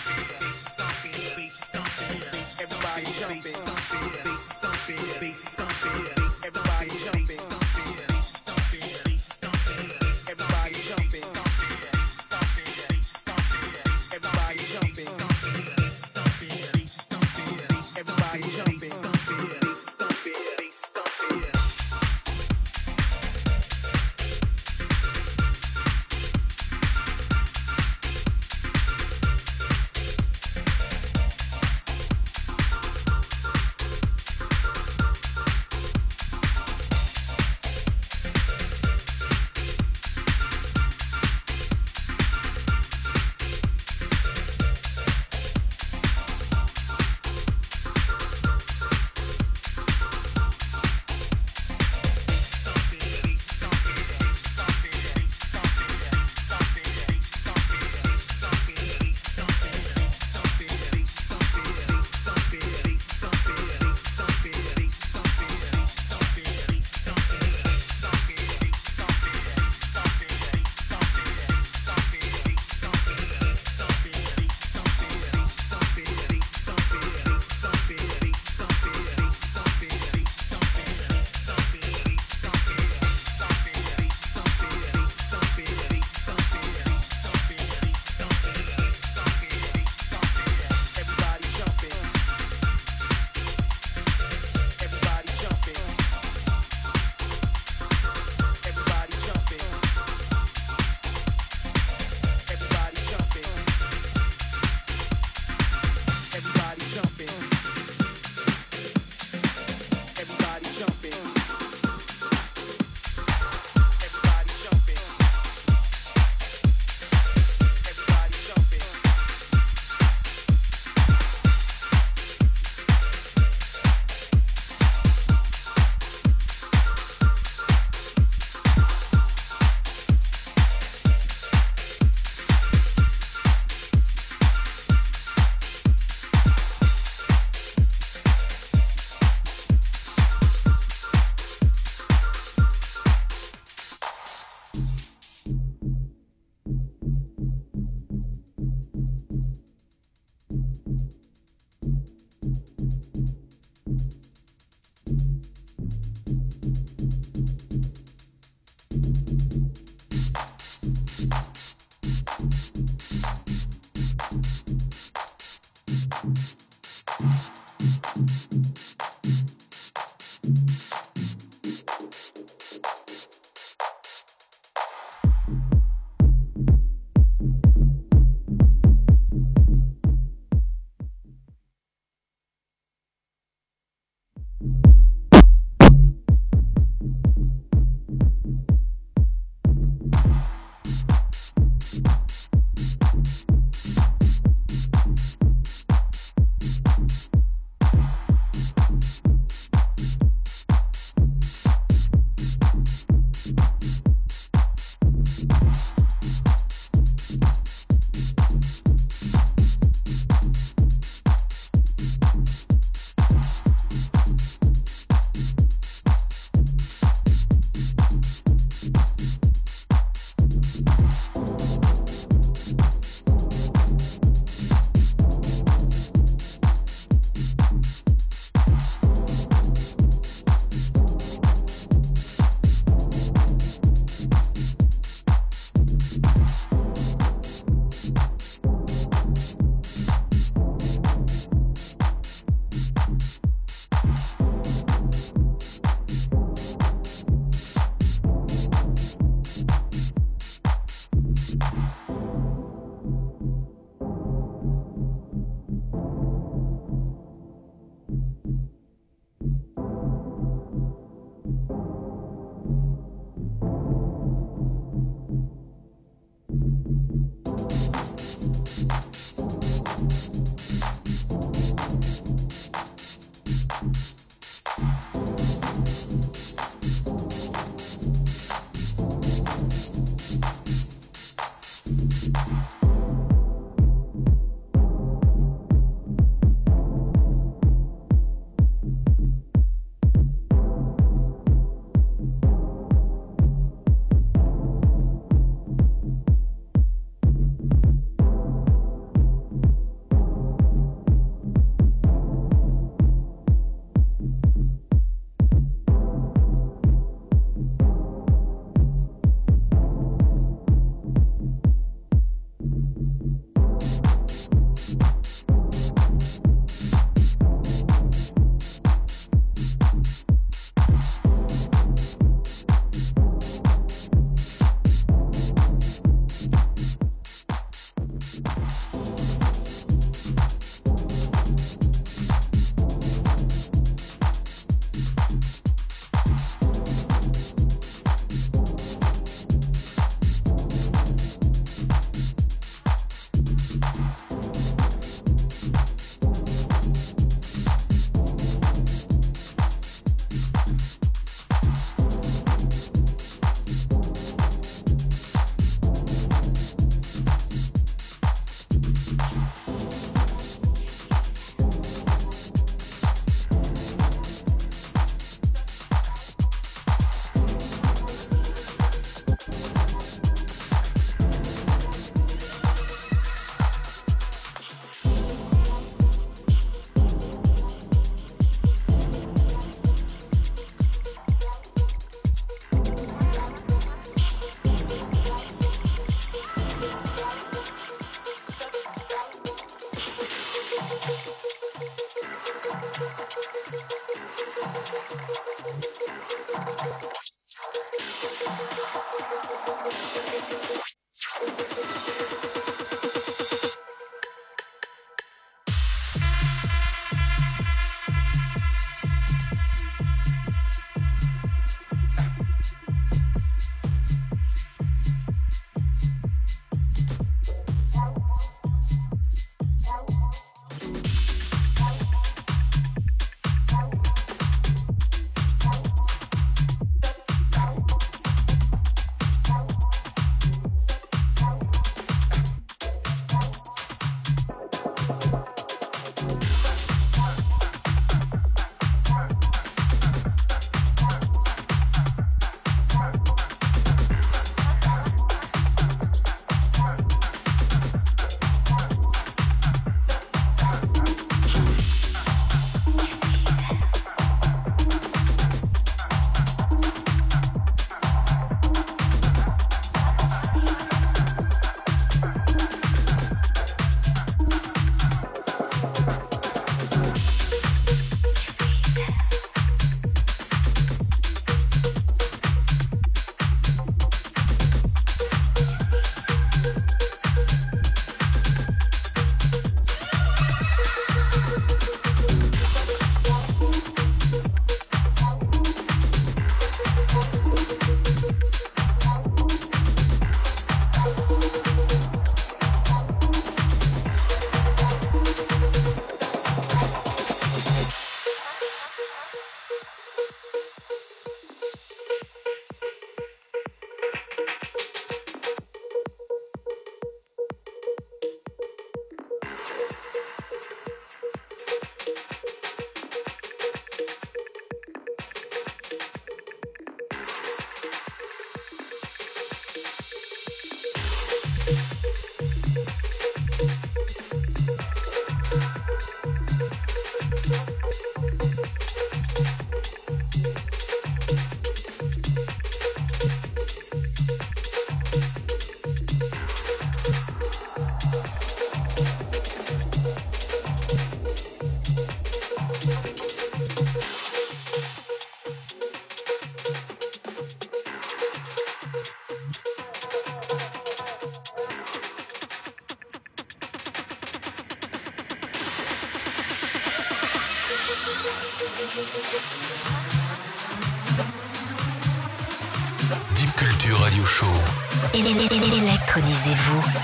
Électronisez-vous. 566.46 566.95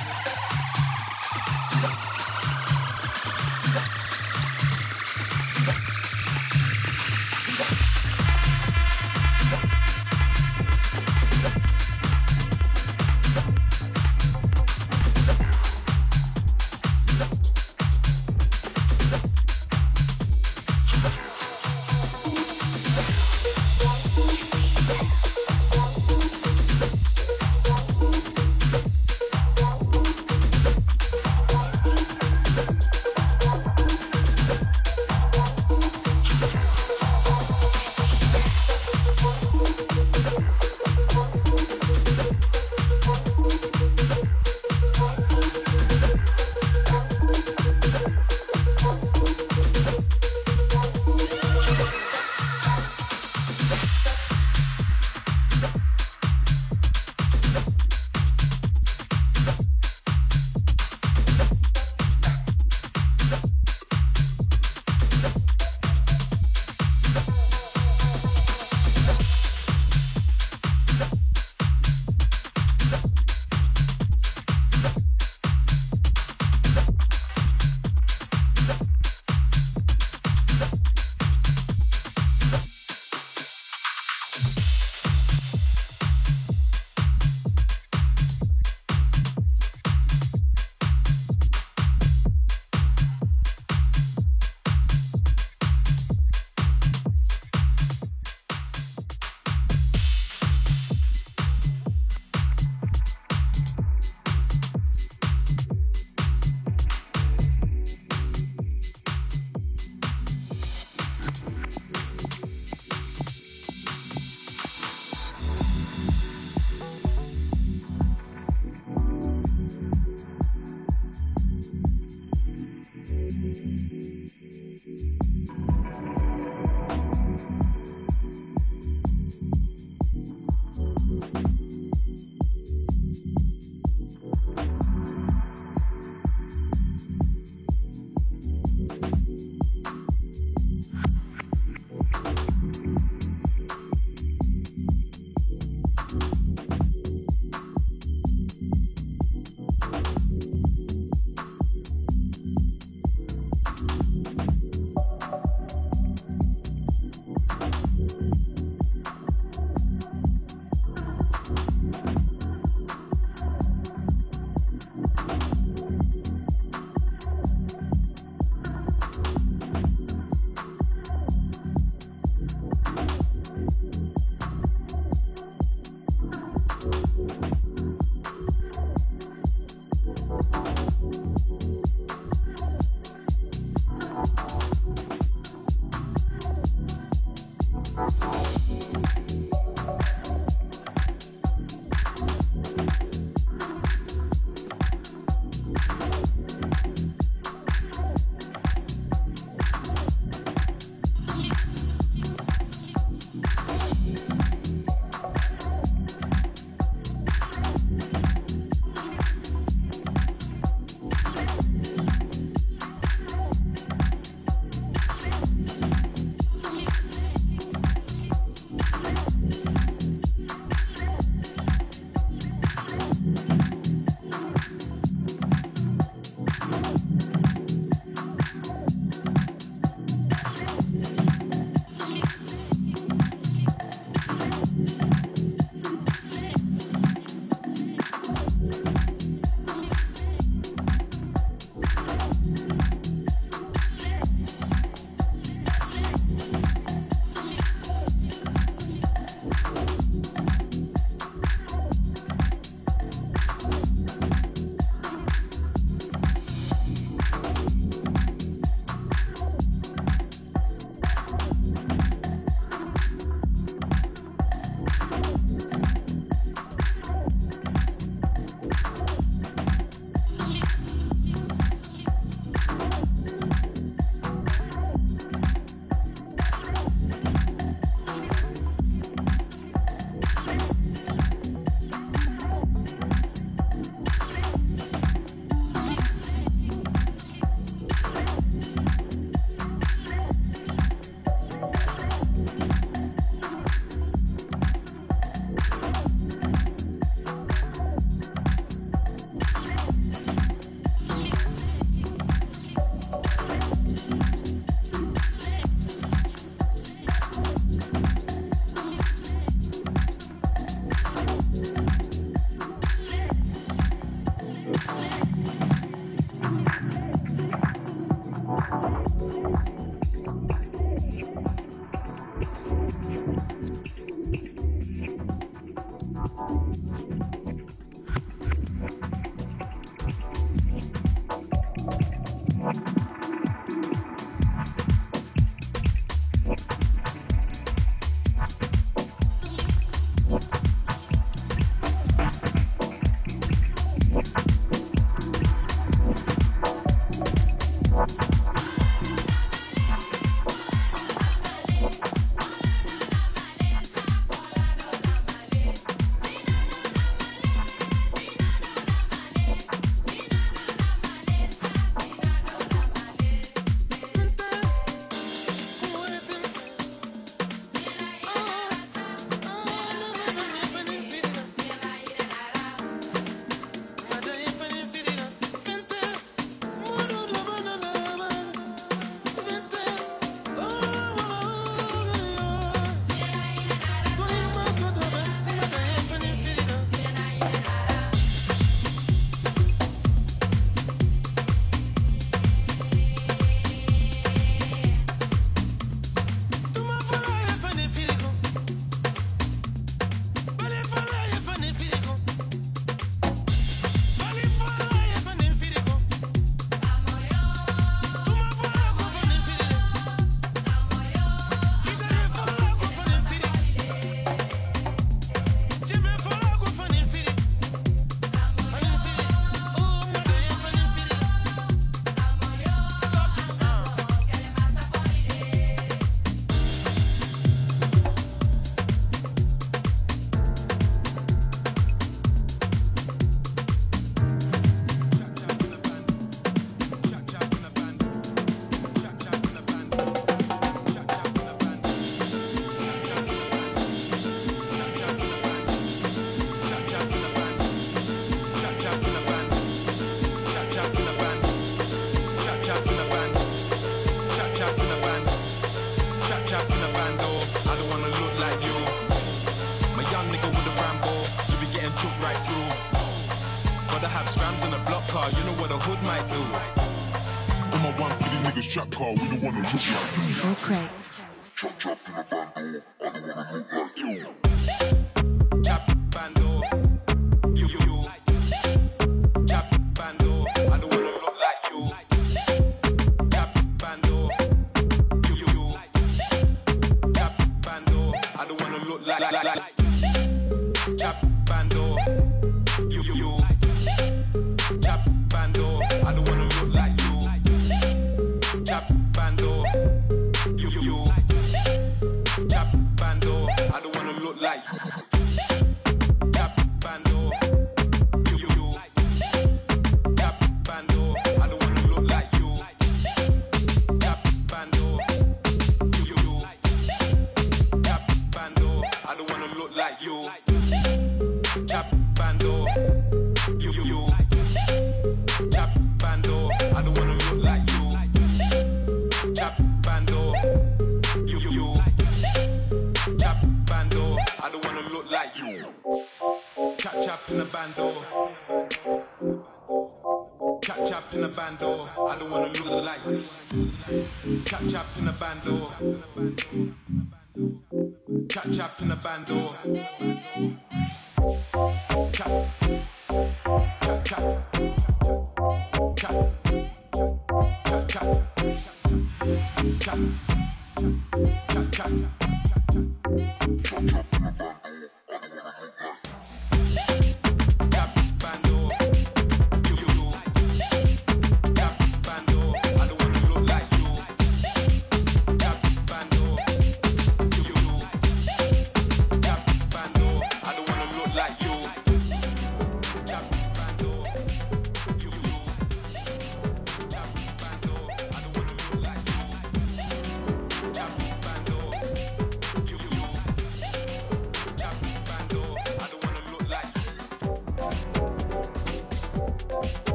Just 469.72 470.11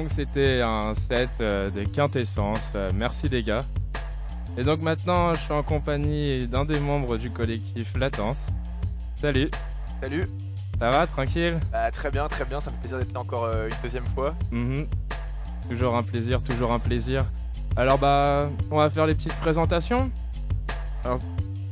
donc 0.00 0.10
c'était 0.10 0.62
un 0.62 0.94
set 0.94 1.28
euh, 1.42 1.68
de 1.68 1.84
quintessence. 1.84 2.72
Euh, 2.74 2.90
merci 2.94 3.28
les 3.28 3.42
gars. 3.42 3.62
Et 4.56 4.62
donc 4.62 4.80
maintenant 4.80 5.34
je 5.34 5.40
suis 5.40 5.52
en 5.52 5.62
compagnie 5.62 6.46
d'un 6.46 6.64
des 6.64 6.80
membres 6.80 7.18
du 7.18 7.30
collectif 7.30 7.94
Latence. 7.98 8.46
Salut, 9.16 9.50
Salut, 10.00 10.24
ça 10.78 10.88
va 10.88 11.06
tranquille? 11.06 11.58
Bah, 11.70 11.90
très 11.90 12.10
bien, 12.10 12.26
très 12.28 12.46
bien, 12.46 12.60
ça 12.60 12.70
me 12.70 12.76
fait 12.76 12.80
plaisir 12.80 12.98
d'être 12.98 13.12
là 13.12 13.20
encore 13.20 13.44
euh, 13.44 13.68
une 13.68 13.74
deuxième 13.82 14.06
fois. 14.14 14.34
Mhm. 14.50 14.86
Toujours 15.68 15.94
un 15.94 16.02
plaisir, 16.02 16.42
toujours 16.42 16.72
un 16.72 16.78
plaisir. 16.78 17.22
Alors 17.76 17.98
bah 17.98 18.48
on 18.70 18.78
va 18.78 18.88
faire 18.88 19.06
les 19.06 19.14
petites 19.14 19.36
présentations. 19.36 20.10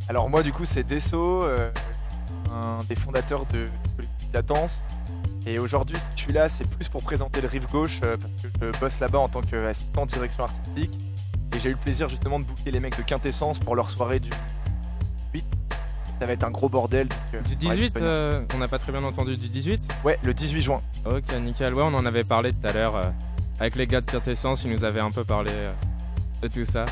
Alors 0.07 0.29
moi 0.29 0.43
du 0.43 0.53
coup 0.53 0.67
c'est 0.67 0.85
Desso, 0.85 1.45
euh, 1.45 1.71
un 2.53 2.85
des 2.91 2.95
fondateurs 2.95 3.47
de 3.47 3.67
Collectif 3.97 4.29
Latence. 4.35 4.83
Et 5.49 5.59
aujourd'hui 5.59 5.97
si 5.97 6.05
je 6.17 6.21
suis 6.25 6.33
là 6.33 6.49
c'est 6.49 6.69
plus 6.69 6.89
pour 6.89 7.03
présenter 7.03 7.41
le 7.41 7.49
Rive 7.49 7.67
Gauche 7.71 8.01
euh, 8.05 8.17
parce 8.19 8.33
que 8.43 8.73
je 8.73 8.79
bosse 8.79 9.01
là-bas 9.01 9.19
en 9.19 9.29
tant 9.29 9.41
qu'assistant 9.41 10.05
de 10.05 10.11
direction 10.11 10.45
artistique. 10.45 10.91
Et 11.57 11.59
j'ai 11.61 11.71
eu 11.71 11.73
le 11.73 11.79
plaisir 11.79 12.09
justement 12.11 12.39
de 12.39 12.45
booker 12.45 12.71
les 12.71 12.81
mecs 12.81 12.97
de 12.99 13.03
Quintessence 13.03 13.59
pour 13.59 13.75
leur 13.75 13.89
soirée 13.89 14.21
du 14.21 14.29
8. 15.33 15.45
Ça 16.21 16.27
va 16.27 16.33
être 16.35 16.45
un 16.45 16.51
gros 16.51 16.69
bordel. 16.69 17.09
donc, 17.09 17.17
euh, 17.35 17.41
Du 17.41 17.67
on 17.67 17.69
va 17.69 17.75
être 17.75 17.79
18, 17.79 17.81
disponible. 17.81 18.01
euh, 18.03 18.43
on 18.55 18.59
n'a 18.59 18.69
pas 18.69 18.79
très 18.79 18.93
bien 18.93 19.03
entendu 19.05 19.37
du 19.37 19.49
18 19.49 19.89
Ouais, 20.05 20.19
le 20.23 20.35
18 20.35 20.61
juin. 20.61 20.83
Ok, 21.07 21.33
nickel. 21.43 21.73
Ouais, 21.73 21.83
on 21.85 21.95
en 21.95 22.05
avait 22.05 22.25
parlé 22.25 22.53
tout 22.53 22.67
à 22.67 22.73
l'heure 22.73 22.97
euh, 22.97 23.05
avec 23.59 23.77
les 23.77 23.87
gars 23.87 24.03
de 24.03 24.11
Quintessence, 24.11 24.65
ils 24.65 24.71
nous 24.71 24.85
avaient 24.85 25.01
un 25.01 25.11
peu 25.11 25.25
parlé 25.25 25.51
de 26.43 26.49
tout 26.49 26.67
ça. 26.67 26.85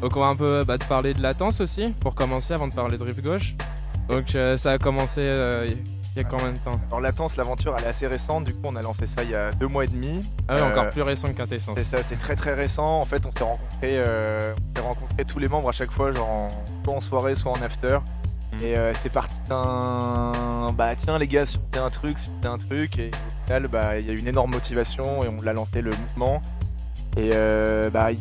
Donc 0.00 0.16
on 0.16 0.20
va 0.20 0.26
un 0.26 0.36
peu 0.36 0.64
bah, 0.64 0.76
te 0.76 0.84
parler 0.86 1.14
de 1.14 1.22
latence 1.22 1.60
aussi, 1.60 1.94
pour 2.00 2.14
commencer, 2.16 2.52
avant 2.52 2.66
de 2.66 2.74
parler 2.74 2.98
de 2.98 3.04
rive 3.04 3.22
gauche. 3.22 3.54
Donc 4.08 4.36
ça 4.56 4.72
a 4.72 4.78
commencé 4.78 5.22
il 6.14 6.22
y 6.22 6.24
a 6.24 6.28
combien 6.28 6.52
de 6.52 6.58
temps? 6.58 6.78
Alors 6.88 7.00
Latence, 7.00 7.36
l'aventure 7.36 7.74
elle 7.78 7.84
est 7.84 7.88
assez 7.88 8.06
récente, 8.06 8.44
du 8.44 8.52
coup 8.52 8.60
on 8.64 8.76
a 8.76 8.82
lancé 8.82 9.06
ça 9.06 9.22
il 9.24 9.30
y 9.30 9.34
a 9.34 9.50
deux 9.52 9.66
mois 9.68 9.84
et 9.84 9.88
demi. 9.88 10.20
Ah 10.48 10.56
Euh, 10.56 10.70
encore 10.70 10.90
plus 10.90 11.02
récent 11.02 11.28
que 11.28 11.32
Quintessence. 11.34 11.74
C'est 11.78 11.84
ça, 11.84 12.02
c'est 12.02 12.16
très 12.18 12.36
très 12.36 12.54
récent. 12.54 12.98
En 12.98 13.04
fait, 13.06 13.24
on 13.26 13.32
s'est 13.32 13.44
rencontrés, 13.44 13.94
euh, 13.96 14.52
on 14.54 14.74
s'est 14.78 14.86
rencontrés 14.86 15.24
tous 15.24 15.38
les 15.38 15.48
membres 15.48 15.68
à 15.68 15.72
chaque 15.72 15.90
fois, 15.90 16.12
genre 16.12 16.28
en, 16.28 16.50
soit 16.84 16.94
en 16.94 17.00
soirée, 17.00 17.34
soit 17.34 17.52
en 17.52 17.62
after. 17.62 17.98
Mhm. 18.52 18.58
Et 18.62 18.76
euh, 18.76 18.92
c'est 18.94 19.12
parti 19.12 19.36
d'un 19.48 20.72
bah 20.74 20.94
tiens 20.96 21.18
les 21.18 21.28
gars, 21.28 21.46
si 21.46 21.56
on 21.56 21.74
fait 21.74 21.82
un 21.82 21.90
truc, 21.90 22.18
si 22.18 22.28
on 22.28 22.42
fait 22.42 22.48
un 22.48 22.58
truc. 22.58 22.98
Et 22.98 23.08
au 23.08 23.44
final, 23.46 23.68
bah 23.68 23.98
il 23.98 24.06
y 24.06 24.10
a 24.10 24.12
eu 24.12 24.18
une 24.18 24.28
énorme 24.28 24.50
motivation 24.50 25.24
et 25.24 25.28
on 25.28 25.40
l'a 25.40 25.54
lancé 25.54 25.80
le 25.80 25.90
mouvement. 25.90 26.42
Et 27.16 27.30
euh, 27.32 27.88
bah 27.90 28.12
il 28.12 28.18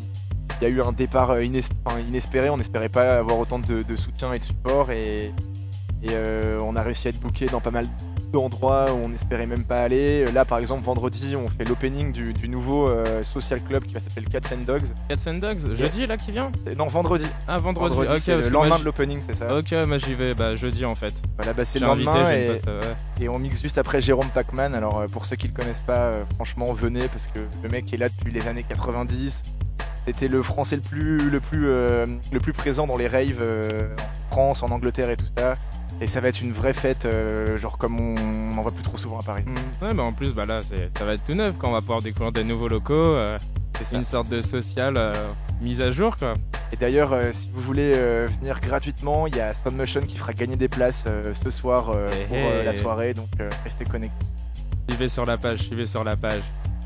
y 0.61 0.65
a 0.65 0.69
eu 0.69 0.81
un 0.81 0.91
départ 0.93 1.31
euh, 1.31 1.43
inespéré. 1.43 2.49
On 2.49 2.57
n'espérait 2.57 2.89
pas 2.89 3.17
avoir 3.17 3.39
autant 3.39 3.59
de, 3.59 3.83
de 3.83 3.95
soutien 3.97 4.31
et 4.31 4.39
de 4.39 4.43
support 4.43 4.91
et, 4.91 5.31
et 6.03 6.09
euh, 6.11 6.59
on 6.61 6.75
a 6.75 6.81
réussi 6.81 7.07
à 7.07 7.09
être 7.09 7.19
booké 7.19 7.45
dans 7.45 7.61
pas 7.61 7.71
mal 7.71 7.87
d'endroits 8.31 8.85
où 8.91 9.05
on 9.05 9.09
n'espérait 9.09 9.45
même 9.45 9.63
pas 9.63 9.83
aller. 9.83 10.25
Là, 10.31 10.45
par 10.45 10.57
exemple, 10.57 10.83
vendredi, 10.83 11.35
on 11.35 11.47
fait 11.47 11.65
l'opening 11.65 12.11
du, 12.11 12.33
du 12.33 12.47
nouveau 12.47 12.87
euh, 12.87 13.23
social 13.23 13.61
club 13.61 13.83
qui 13.83 13.93
va 13.93 13.99
s'appeler 13.99 14.25
Cats 14.25 14.55
and 14.55 14.63
Dogs. 14.65 14.87
Cats 15.09 15.29
and 15.29 15.35
Dogs, 15.35 15.75
jeudi 15.75 16.07
là 16.07 16.17
qui 16.17 16.31
vient 16.31 16.51
non, 16.77 16.87
vendredi. 16.87 17.25
Ah, 17.47 17.57
vendredi. 17.57 17.95
Vendredi, 17.95 18.15
ok, 18.15 18.21
c'est 18.23 18.37
le 18.37 18.49
lendemain 18.49 18.79
de 18.79 18.85
l'opening, 18.85 19.19
c'est 19.27 19.35
ça. 19.35 19.55
Ok, 19.55 19.73
moi 19.85 19.97
j'y 19.97 20.13
vais 20.13 20.33
bah, 20.33 20.55
jeudi 20.55 20.85
en 20.85 20.95
fait. 20.95 21.13
Voilà, 21.37 21.53
bah, 21.53 21.65
c'est 21.65 21.79
le 21.79 21.87
lendemain 21.87 22.31
et, 22.31 22.45
pote, 22.47 22.67
euh, 22.67 22.81
ouais. 22.81 23.25
et 23.25 23.29
on 23.29 23.37
mixe 23.37 23.61
juste 23.61 23.77
après 23.77 24.01
Jérôme 24.01 24.29
Pacman. 24.33 24.73
Alors, 24.73 24.99
euh, 24.99 25.07
pour 25.07 25.25
ceux 25.25 25.35
qui 25.35 25.47
le 25.47 25.53
connaissent 25.53 25.83
pas, 25.85 25.97
euh, 25.97 26.23
franchement, 26.35 26.71
venez 26.73 27.07
parce 27.07 27.27
que 27.27 27.39
le 27.63 27.69
mec 27.69 27.93
est 27.93 27.97
là 27.97 28.09
depuis 28.09 28.31
les 28.31 28.47
années 28.47 28.65
90. 28.67 29.43
C'était 30.05 30.27
le 30.27 30.41
français 30.41 30.77
le 30.77 30.81
plus, 30.81 31.29
le 31.29 31.39
plus, 31.39 31.67
euh, 31.67 32.07
le 32.31 32.39
plus 32.39 32.53
présent 32.53 32.87
dans 32.87 32.97
les 32.97 33.07
raves 33.07 33.41
euh, 33.41 33.87
en 34.31 34.33
France, 34.33 34.63
en 34.63 34.69
Angleterre 34.69 35.11
et 35.11 35.17
tout 35.17 35.27
ça. 35.37 35.53
Et 36.01 36.07
ça 36.07 36.19
va 36.19 36.29
être 36.29 36.41
une 36.41 36.51
vraie 36.51 36.73
fête, 36.73 37.05
euh, 37.05 37.59
genre 37.59 37.77
comme 37.77 37.99
on 37.99 38.55
n'en 38.55 38.63
voit 38.63 38.71
plus 38.71 38.83
trop 38.83 38.97
souvent 38.97 39.19
à 39.19 39.23
Paris. 39.23 39.43
Mm. 39.45 39.85
Ouais, 39.85 39.93
bah 39.93 40.01
en 40.01 40.13
plus, 40.13 40.33
bah 40.33 40.47
là, 40.47 40.59
ça 40.61 41.05
va 41.05 41.13
être 41.13 41.23
tout 41.27 41.35
neuf 41.35 41.53
quand 41.59 41.69
on 41.69 41.73
va 41.73 41.81
pouvoir 41.81 42.01
découvrir 42.01 42.31
des 42.31 42.43
nouveaux 42.43 42.67
locaux. 42.67 42.93
euh, 42.95 43.37
C'est 43.83 43.95
une 43.95 44.03
sorte 44.03 44.27
de 44.29 44.41
social 44.41 44.95
euh, 44.97 45.13
mise 45.61 45.79
à 45.79 45.91
jour, 45.91 46.15
quoi. 46.15 46.33
Et 46.73 46.75
d'ailleurs, 46.75 47.15
si 47.33 47.49
vous 47.53 47.61
voulez 47.61 47.91
venir 48.39 48.59
gratuitement, 48.61 49.27
il 49.27 49.35
y 49.35 49.41
a 49.41 49.53
Motion 49.71 50.01
qui 50.01 50.17
fera 50.17 50.33
gagner 50.33 50.55
des 50.55 50.69
places 50.69 51.05
ce 51.33 51.51
soir 51.51 51.91
Eh 52.13 52.25
pour 52.25 52.37
eh. 52.37 52.63
la 52.63 52.73
soirée. 52.73 53.13
Donc, 53.13 53.27
restez 53.63 53.83
connectés. 53.83 54.25
Suivez 54.87 55.09
sur 55.09 55.25
la 55.25 55.37
page, 55.37 55.59
suivez 55.59 55.85
sur 55.85 56.03
la 56.03 56.15
page. 56.15 56.41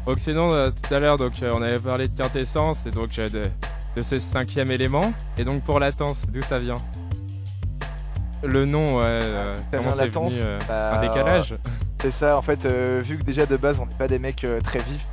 Donc 0.08 0.20
sinon, 0.20 0.72
tout 0.72 0.94
à 0.94 1.00
l'heure, 1.00 1.18
donc 1.18 1.34
on 1.42 1.62
avait 1.62 1.80
parlé 1.80 2.08
de 2.08 2.18
quintessence 2.18 2.88
et 2.88 2.92
donc 2.92 3.16
de, 3.16 3.44
de 3.96 4.02
ce 4.02 4.18
cinquième 4.18 4.72
élément. 4.72 5.14
Et 5.38 5.44
donc 5.44 5.62
pour 5.64 5.80
latence, 5.80 6.24
d'où 6.28 6.42
ça 6.42 6.58
vient? 6.58 6.78
Le 8.46 8.66
nom, 8.66 8.98
ouais. 9.00 9.04
euh, 9.06 9.56
comment 9.72 9.84
vient 9.92 9.92
c'est 9.94 10.08
venu 10.08 10.30
euh, 10.42 10.60
bah, 10.68 10.94
Un 10.98 11.02
décalage 11.02 11.56
C'est 12.02 12.12
ça, 12.12 12.38
en 12.38 12.42
fait, 12.42 12.66
euh, 12.66 13.02
vu 13.04 13.18
que 13.18 13.24
déjà 13.24 13.46
de 13.46 13.58
base 13.58 13.80
on 13.80 13.86
n'est 13.86 13.96
pas 13.96 14.08
des 14.08 14.20
mecs 14.20 14.46
très 14.64 14.80
vifs, 14.80 15.06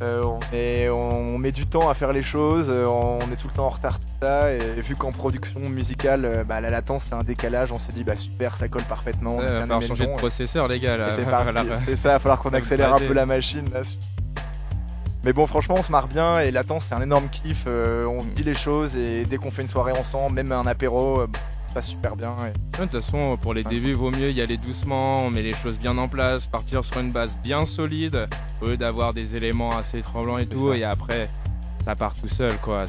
euh, 0.00 0.22
on, 0.24 0.38
est- 0.54 0.88
on 0.90 1.38
met 1.38 1.50
du 1.50 1.66
temps 1.66 1.88
à 1.90 1.94
faire 1.94 2.12
les 2.12 2.22
choses, 2.22 2.70
on 2.70 3.18
est 3.32 3.36
tout 3.36 3.48
le 3.48 3.54
temps 3.54 3.66
en 3.66 3.70
retard, 3.70 3.98
tout 3.98 4.06
ça, 4.22 4.52
et 4.52 4.58
vu 4.80 4.94
qu'en 4.94 5.10
production 5.10 5.58
musicale, 5.60 6.44
bah, 6.48 6.60
la 6.60 6.70
latence 6.70 7.06
c'est 7.08 7.14
un 7.16 7.24
décalage, 7.24 7.72
on 7.72 7.78
s'est 7.80 7.92
dit 7.92 8.04
bah 8.04 8.16
super, 8.16 8.56
ça 8.56 8.68
colle 8.68 8.82
parfaitement. 8.84 9.38
on 9.38 9.66
va 9.66 9.80
changer 9.80 10.06
de 10.06 10.14
processeur, 10.16 10.68
les 10.68 10.78
gars. 10.78 10.96
Là. 10.96 11.08
c'est. 11.16 11.22
Voilà. 11.28 11.64
Ça, 11.64 11.80
il 11.86 11.94
va 11.96 12.18
falloir 12.20 12.38
qu'on 12.38 12.50
accélère 12.54 12.94
un 12.94 12.98
peu 12.98 13.12
la 13.14 13.26
machine 13.26 13.64
là. 13.72 13.80
Mais 15.24 15.32
bon, 15.32 15.46
franchement, 15.48 15.74
on 15.78 15.82
se 15.82 15.90
marre 15.90 16.06
bien 16.06 16.38
et 16.38 16.52
latence 16.52 16.84
c'est 16.88 16.94
un 16.94 17.02
énorme 17.02 17.28
kiff. 17.28 17.64
euh, 17.66 18.04
on 18.06 18.22
dit 18.22 18.44
les 18.44 18.54
choses 18.54 18.96
et 18.96 19.24
dès 19.24 19.36
qu'on 19.36 19.50
fait 19.50 19.62
une 19.62 19.68
soirée 19.68 19.92
ensemble, 19.92 20.36
même 20.36 20.52
un 20.52 20.64
apéro, 20.64 21.24
ça 21.72 21.82
super 21.82 22.16
bien. 22.16 22.34
et- 22.38 22.42
Ouais, 22.42 22.52
De 22.86 22.92
toute 22.92 23.02
façon, 23.02 23.36
pour 23.40 23.54
les 23.54 23.64
débuts, 23.64 23.92
vaut 23.94 24.10
mieux 24.10 24.30
y 24.30 24.40
aller 24.40 24.56
doucement, 24.56 25.24
on 25.26 25.30
met 25.30 25.42
les 25.42 25.54
choses 25.54 25.78
bien 25.78 25.96
en 25.98 26.08
place, 26.08 26.46
partir 26.46 26.84
sur 26.84 26.98
une 27.00 27.10
base 27.12 27.36
bien 27.42 27.66
solide, 27.66 28.28
au 28.60 28.66
lieu 28.66 28.76
d'avoir 28.76 29.14
des 29.14 29.34
éléments 29.34 29.76
assez 29.76 30.00
tremblants 30.02 30.38
et 30.38 30.46
tout, 30.46 30.72
ça. 30.72 30.78
et 30.78 30.84
après, 30.84 31.28
ça 31.84 31.94
part 31.96 32.14
tout 32.14 32.28
seul, 32.28 32.52
quoi. 32.58 32.84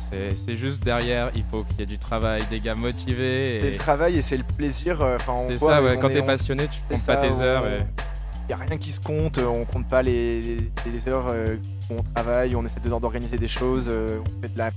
C'est 0.45 0.55
juste 0.57 0.83
derrière, 0.83 1.31
il 1.35 1.43
faut 1.49 1.63
qu'il 1.63 1.79
y 1.79 1.83
ait 1.83 1.85
du 1.85 1.97
travail, 1.97 2.43
des 2.49 2.59
gars 2.59 2.75
motivés. 2.75 3.59
C'est 3.61 3.67
Et... 3.67 3.71
le 3.71 3.77
travail 3.77 4.17
et 4.17 4.21
c'est 4.21 4.37
le 4.37 4.43
plaisir. 4.43 5.01
euh, 5.01 5.15
Enfin, 5.15 5.35
C'est 5.49 5.57
ça, 5.59 5.81
ouais, 5.81 5.95
on 5.97 5.99
quand 6.01 6.09
t'es 6.09 6.21
on- 6.21 6.25
passionné, 6.25 6.67
tu 6.67 6.79
comptes 6.89 6.99
ça, 6.99 7.15
pas 7.15 7.27
tes 7.27 7.33
on- 7.33 7.41
heures. 7.41 7.65
Et... 7.67 7.77
Il 8.51 8.55
n'y 8.55 8.61
a 8.61 8.65
rien 8.65 8.77
qui 8.77 8.89
se 8.91 8.99
compte, 8.99 9.37
euh, 9.37 9.45
on 9.45 9.63
compte 9.63 9.87
pas 9.87 10.01
les, 10.01 10.41
les- 10.41 10.57
les 10.91 11.07
heures 11.07 11.27
euh, 11.29 11.55
où 11.91 11.97
on 11.99 12.03
travaille, 12.15 12.55
on 12.55 12.65
essaie 12.65 12.79
de- 12.79 12.89
d'organiser 12.89 13.37
des 13.37 13.47
choses, 13.47 13.85
euh, 13.87 14.17
on 14.25 14.41
fait 14.41 14.51
de 14.53 14.57
la. 14.57 14.71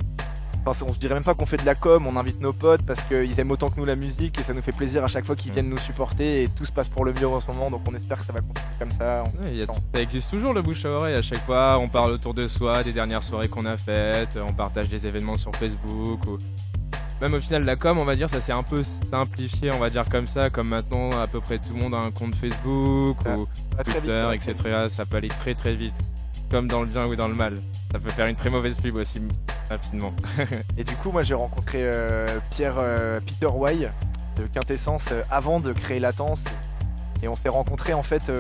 Enfin, 0.64 0.86
on 0.88 0.92
se 0.94 0.98
dirait 0.98 1.14
même 1.14 1.24
pas 1.24 1.34
qu'on 1.34 1.44
fait 1.46 1.56
de 1.56 1.66
la 1.66 1.74
com, 1.74 2.06
on 2.06 2.16
invite 2.16 2.40
nos 2.40 2.52
potes 2.52 2.82
parce 2.86 3.02
qu'ils 3.02 3.38
aiment 3.40 3.50
autant 3.50 3.68
que 3.68 3.80
nous 3.80 3.84
la 3.84 3.96
musique 3.96 4.38
et 4.38 4.42
ça 4.44 4.54
nous 4.54 4.62
fait 4.62 4.70
plaisir 4.72 5.02
à 5.02 5.08
chaque 5.08 5.24
fois 5.24 5.34
qu'ils 5.34 5.50
Mm. 5.50 5.54
viennent 5.54 5.68
nous 5.70 5.78
supporter 5.78 6.44
et 6.44 6.48
tout 6.48 6.64
se 6.64 6.70
passe 6.70 6.86
pour 6.86 7.04
le 7.04 7.12
mieux 7.12 7.26
en 7.26 7.40
ce 7.40 7.48
moment 7.48 7.68
donc 7.68 7.80
on 7.90 7.94
espère 7.96 8.18
que 8.18 8.24
ça 8.24 8.32
va 8.32 8.40
continuer 8.40 8.64
comme 8.78 8.92
ça. 8.92 9.24
Ça 9.94 10.00
existe 10.00 10.30
toujours 10.30 10.52
le 10.54 10.62
bouche 10.62 10.84
à 10.84 10.90
oreille 10.90 11.14
à 11.16 11.22
chaque 11.22 11.44
fois, 11.44 11.78
on 11.80 11.88
parle 11.88 12.12
autour 12.12 12.32
de 12.34 12.46
soi, 12.46 12.84
des 12.84 12.92
dernières 12.92 13.24
soirées 13.24 13.48
qu'on 13.48 13.66
a 13.66 13.76
faites, 13.76 14.38
on 14.48 14.52
partage 14.52 14.88
des 14.88 15.04
événements 15.06 15.36
sur 15.36 15.52
Facebook 15.56 16.24
ou 16.26 16.38
même 17.20 17.34
au 17.34 17.40
final, 17.40 17.64
la 17.64 17.76
com, 17.76 17.98
on 18.00 18.04
va 18.04 18.16
dire, 18.16 18.28
ça 18.28 18.40
s'est 18.40 18.50
un 18.50 18.64
peu 18.64 18.82
simplifié, 18.82 19.70
on 19.72 19.78
va 19.78 19.90
dire 19.90 20.04
comme 20.10 20.26
ça, 20.26 20.50
comme 20.50 20.66
maintenant 20.68 21.10
à 21.20 21.28
peu 21.28 21.40
près 21.40 21.58
tout 21.58 21.72
le 21.74 21.80
monde 21.80 21.94
a 21.94 21.98
un 21.98 22.10
compte 22.10 22.34
Facebook 22.34 23.16
Ouais. 23.24 23.34
ou 23.36 23.46
vite, 23.78 23.84
Twitter, 23.84 24.28
etc. 24.34 24.54
Ça 24.88 25.06
peut 25.06 25.18
aller 25.18 25.28
très 25.28 25.54
très 25.54 25.74
vite, 25.76 25.94
comme 26.50 26.66
dans 26.66 26.80
le 26.80 26.86
bien 26.88 27.06
ou 27.06 27.14
dans 27.14 27.28
le 27.28 27.34
mal. 27.34 27.58
Ça 27.92 27.98
peut 27.98 28.10
faire 28.10 28.26
une 28.26 28.36
très 28.36 28.48
mauvaise 28.48 28.78
pub 28.78 28.96
aussi 28.96 29.20
rapidement. 29.68 30.14
Et 30.78 30.84
du 30.84 30.96
coup, 30.96 31.12
moi 31.12 31.22
j'ai 31.22 31.34
rencontré 31.34 31.80
euh, 31.82 32.26
Pierre 32.50 32.76
euh, 32.78 33.20
Peter 33.20 33.46
Way 33.46 33.90
de 34.38 34.46
Quintessence 34.46 35.08
euh, 35.12 35.22
avant 35.30 35.60
de 35.60 35.74
créer 35.74 36.00
Latence. 36.00 36.44
Et 37.22 37.28
on 37.28 37.36
s'est 37.36 37.50
rencontrés 37.50 37.92
en 37.92 38.02
fait 38.02 38.32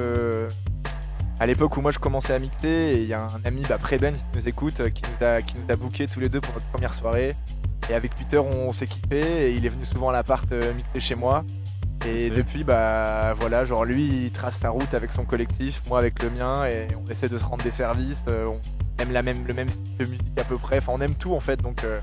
à 1.38 1.46
l'époque 1.46 1.76
où 1.76 1.82
moi 1.82 1.92
je 1.92 1.98
commençais 1.98 2.32
à 2.32 2.38
mixer. 2.38 2.66
Et 2.68 3.02
il 3.02 3.08
y 3.08 3.14
a 3.14 3.26
un 3.26 3.40
ami, 3.44 3.62
bah, 3.68 3.78
Preben, 3.78 4.14
qui 4.14 4.38
nous 4.38 4.48
écoute, 4.48 4.90
qui 4.92 5.02
nous, 5.02 5.26
a, 5.26 5.42
qui 5.42 5.54
nous 5.58 5.72
a 5.72 6.06
tous 6.06 6.18
les 6.18 6.28
deux 6.28 6.40
pour 6.40 6.54
notre 6.54 6.66
première 6.66 6.94
soirée. 6.94 7.36
Et 7.90 7.94
avec 7.94 8.14
Peter, 8.16 8.38
on, 8.38 8.72
s'est 8.72 8.86
kiffé. 8.86 9.50
Et 9.50 9.52
il 9.52 9.66
est 9.66 9.68
venu 9.68 9.84
souvent 9.84 10.08
à 10.08 10.12
l'appart 10.12 10.50
mixer 10.50 11.00
chez 11.00 11.14
moi. 11.14 11.44
Et 12.06 12.30
depuis, 12.30 12.64
bah 12.64 13.34
voilà, 13.38 13.64
genre 13.64 13.84
lui 13.84 14.06
il 14.26 14.30
trace 14.32 14.56
sa 14.58 14.70
route 14.70 14.92
avec 14.94 15.12
son 15.12 15.24
collectif, 15.24 15.80
moi 15.88 15.98
avec 15.98 16.22
le 16.22 16.30
mien. 16.30 16.64
Et 16.66 16.86
on 17.06 17.10
essaie 17.10 17.28
de 17.28 17.38
se 17.38 17.44
rendre 17.44 17.62
des 17.62 17.70
services. 17.70 18.22
euh, 18.28 18.46
on 18.46 18.60
aime 19.02 19.12
la 19.12 19.22
même, 19.22 19.46
le 19.46 19.54
même 19.54 19.68
style 19.68 19.96
de 19.98 20.04
musique 20.06 20.38
à 20.40 20.44
peu 20.44 20.56
près. 20.56 20.78
Enfin, 20.78 20.92
on 20.94 21.00
aime 21.00 21.14
tout 21.14 21.34
en 21.34 21.40
fait. 21.40 21.60
Donc. 21.62 21.84
euh, 21.84 21.98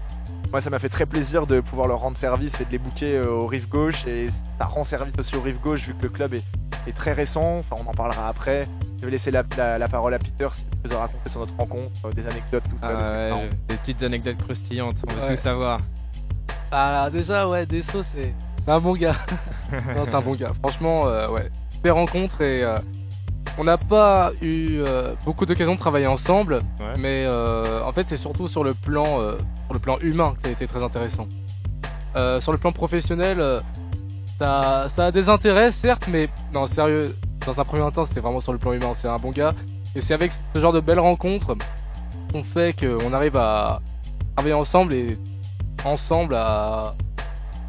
moi, 0.52 0.62
ça 0.62 0.72
m'a 0.72 0.80
fait 0.80 0.90
très 0.90 1.06
plaisir 1.06 1.46
de 1.46 1.60
pouvoir 1.60 1.88
leur 1.88 2.00
rendre 2.00 2.18
service 2.18 2.60
et 2.60 2.66
de 2.66 2.72
les 2.72 2.80
booker 2.80 3.18
euh, 3.18 3.30
au 3.30 3.46
rive 3.46 3.68
gauche. 3.70 4.08
Et 4.08 4.30
ça 4.32 4.66
rend 4.66 4.84
service 4.84 5.14
aussi 5.20 5.36
au 5.36 5.42
rive 5.42 5.60
gauche 5.60 5.82
vu 5.86 5.94
que 5.94 6.02
le 6.02 6.10
club 6.10 6.34
est, 6.34 6.42
est 6.88 6.96
très 6.96 7.14
récent. 7.14 7.58
Enfin, 7.60 7.76
on 7.86 7.88
en 7.88 7.94
parlera 7.94 8.28
après. 8.30 8.66
Je 9.00 9.06
vais 9.06 9.12
laisser 9.12 9.30
la, 9.30 9.44
la- 9.58 9.78
la 9.78 9.88
parole 9.88 10.12
à 10.16 10.18
Peter 10.18 10.48
s'il 10.52 10.66
peut 10.66 10.90
nous 10.90 10.98
raconter 10.98 11.30
sur 11.30 11.40
notre 11.42 11.56
rencontre, 11.56 11.92
euh, 12.06 12.12
des 12.14 12.26
anecdotes, 12.26 12.64
tout 12.68 12.78
ça. 12.82 12.88
Ah 12.90 12.94
parce 12.94 13.04
que, 13.04 13.44
ouais, 13.44 13.50
des 13.68 13.76
petites 13.76 14.02
anecdotes 14.02 14.38
croustillantes, 14.38 14.96
on 15.08 15.14
veut 15.14 15.22
Ouais. 15.22 15.36
tout 15.36 15.42
savoir. 15.42 15.80
Ah, 16.72 17.10
déjà, 17.12 17.48
ouais, 17.48 17.68
Desso, 17.68 18.02
c'est 18.16 18.34
c'est 18.70 18.76
un 18.76 18.80
bon 18.82 18.92
gars. 18.94 19.16
non, 19.96 20.04
c'est 20.06 20.14
un 20.14 20.22
bon 20.22 20.36
gars. 20.36 20.52
Franchement, 20.62 21.08
euh, 21.08 21.28
ouais. 21.30 21.50
Super 21.72 21.96
rencontre 21.96 22.42
et 22.42 22.62
euh, 22.64 22.78
on 23.58 23.64
n'a 23.64 23.80
pas 23.80 24.30
eu 24.44 24.82
euh, 24.86 25.14
beaucoup 25.26 25.48
d'occasions 25.48 25.74
de 25.74 25.80
travailler 25.80 26.06
ensemble, 26.06 26.56
Ouais. 26.80 26.94
mais 27.00 27.26
euh, 27.28 27.82
en 27.84 27.92
fait, 27.94 28.06
c'est 28.08 28.18
surtout 28.18 28.48
sur 28.48 28.64
le 28.64 28.76
plan, 28.76 29.22
euh, 29.22 29.38
sur 29.66 29.74
le 29.74 29.80
plan 29.80 29.98
humain 30.02 30.34
que 30.36 30.44
ça 30.44 30.50
a 30.50 30.52
été 30.52 30.68
très 30.68 30.84
intéressant. 30.84 31.28
Sur 32.42 32.52
le 32.52 32.58
plan 32.60 32.72
professionnel, 32.72 33.42
ça, 34.38 34.88
ça 34.96 35.06
a 35.08 35.12
des 35.12 35.30
intérêts, 35.30 35.72
certes, 35.72 36.06
mais 36.12 36.30
non, 36.54 36.68
sérieux, 36.68 37.16
dans 37.48 37.60
un 37.60 37.64
premier 37.64 37.90
temps, 37.92 38.06
c'était 38.06 38.20
vraiment 38.20 38.42
sur 38.42 38.52
le 38.54 38.60
plan 38.60 38.74
humain. 38.74 38.92
C'est 38.96 39.08
un 39.08 39.18
bon 39.18 39.32
gars. 39.32 39.54
Et 39.96 40.02
c'est 40.02 40.14
avec 40.14 40.32
ce 40.54 40.60
genre 40.60 40.74
de 40.74 40.80
belles 40.80 41.00
rencontres 41.00 41.56
qu'on 42.32 42.44
fait 42.44 42.76
qu'on 42.80 43.14
arrive 43.14 43.36
à 43.38 43.82
travailler 44.36 44.54
ensemble 44.54 44.94
et 44.94 45.18
ensemble 45.86 46.36
à 46.36 46.94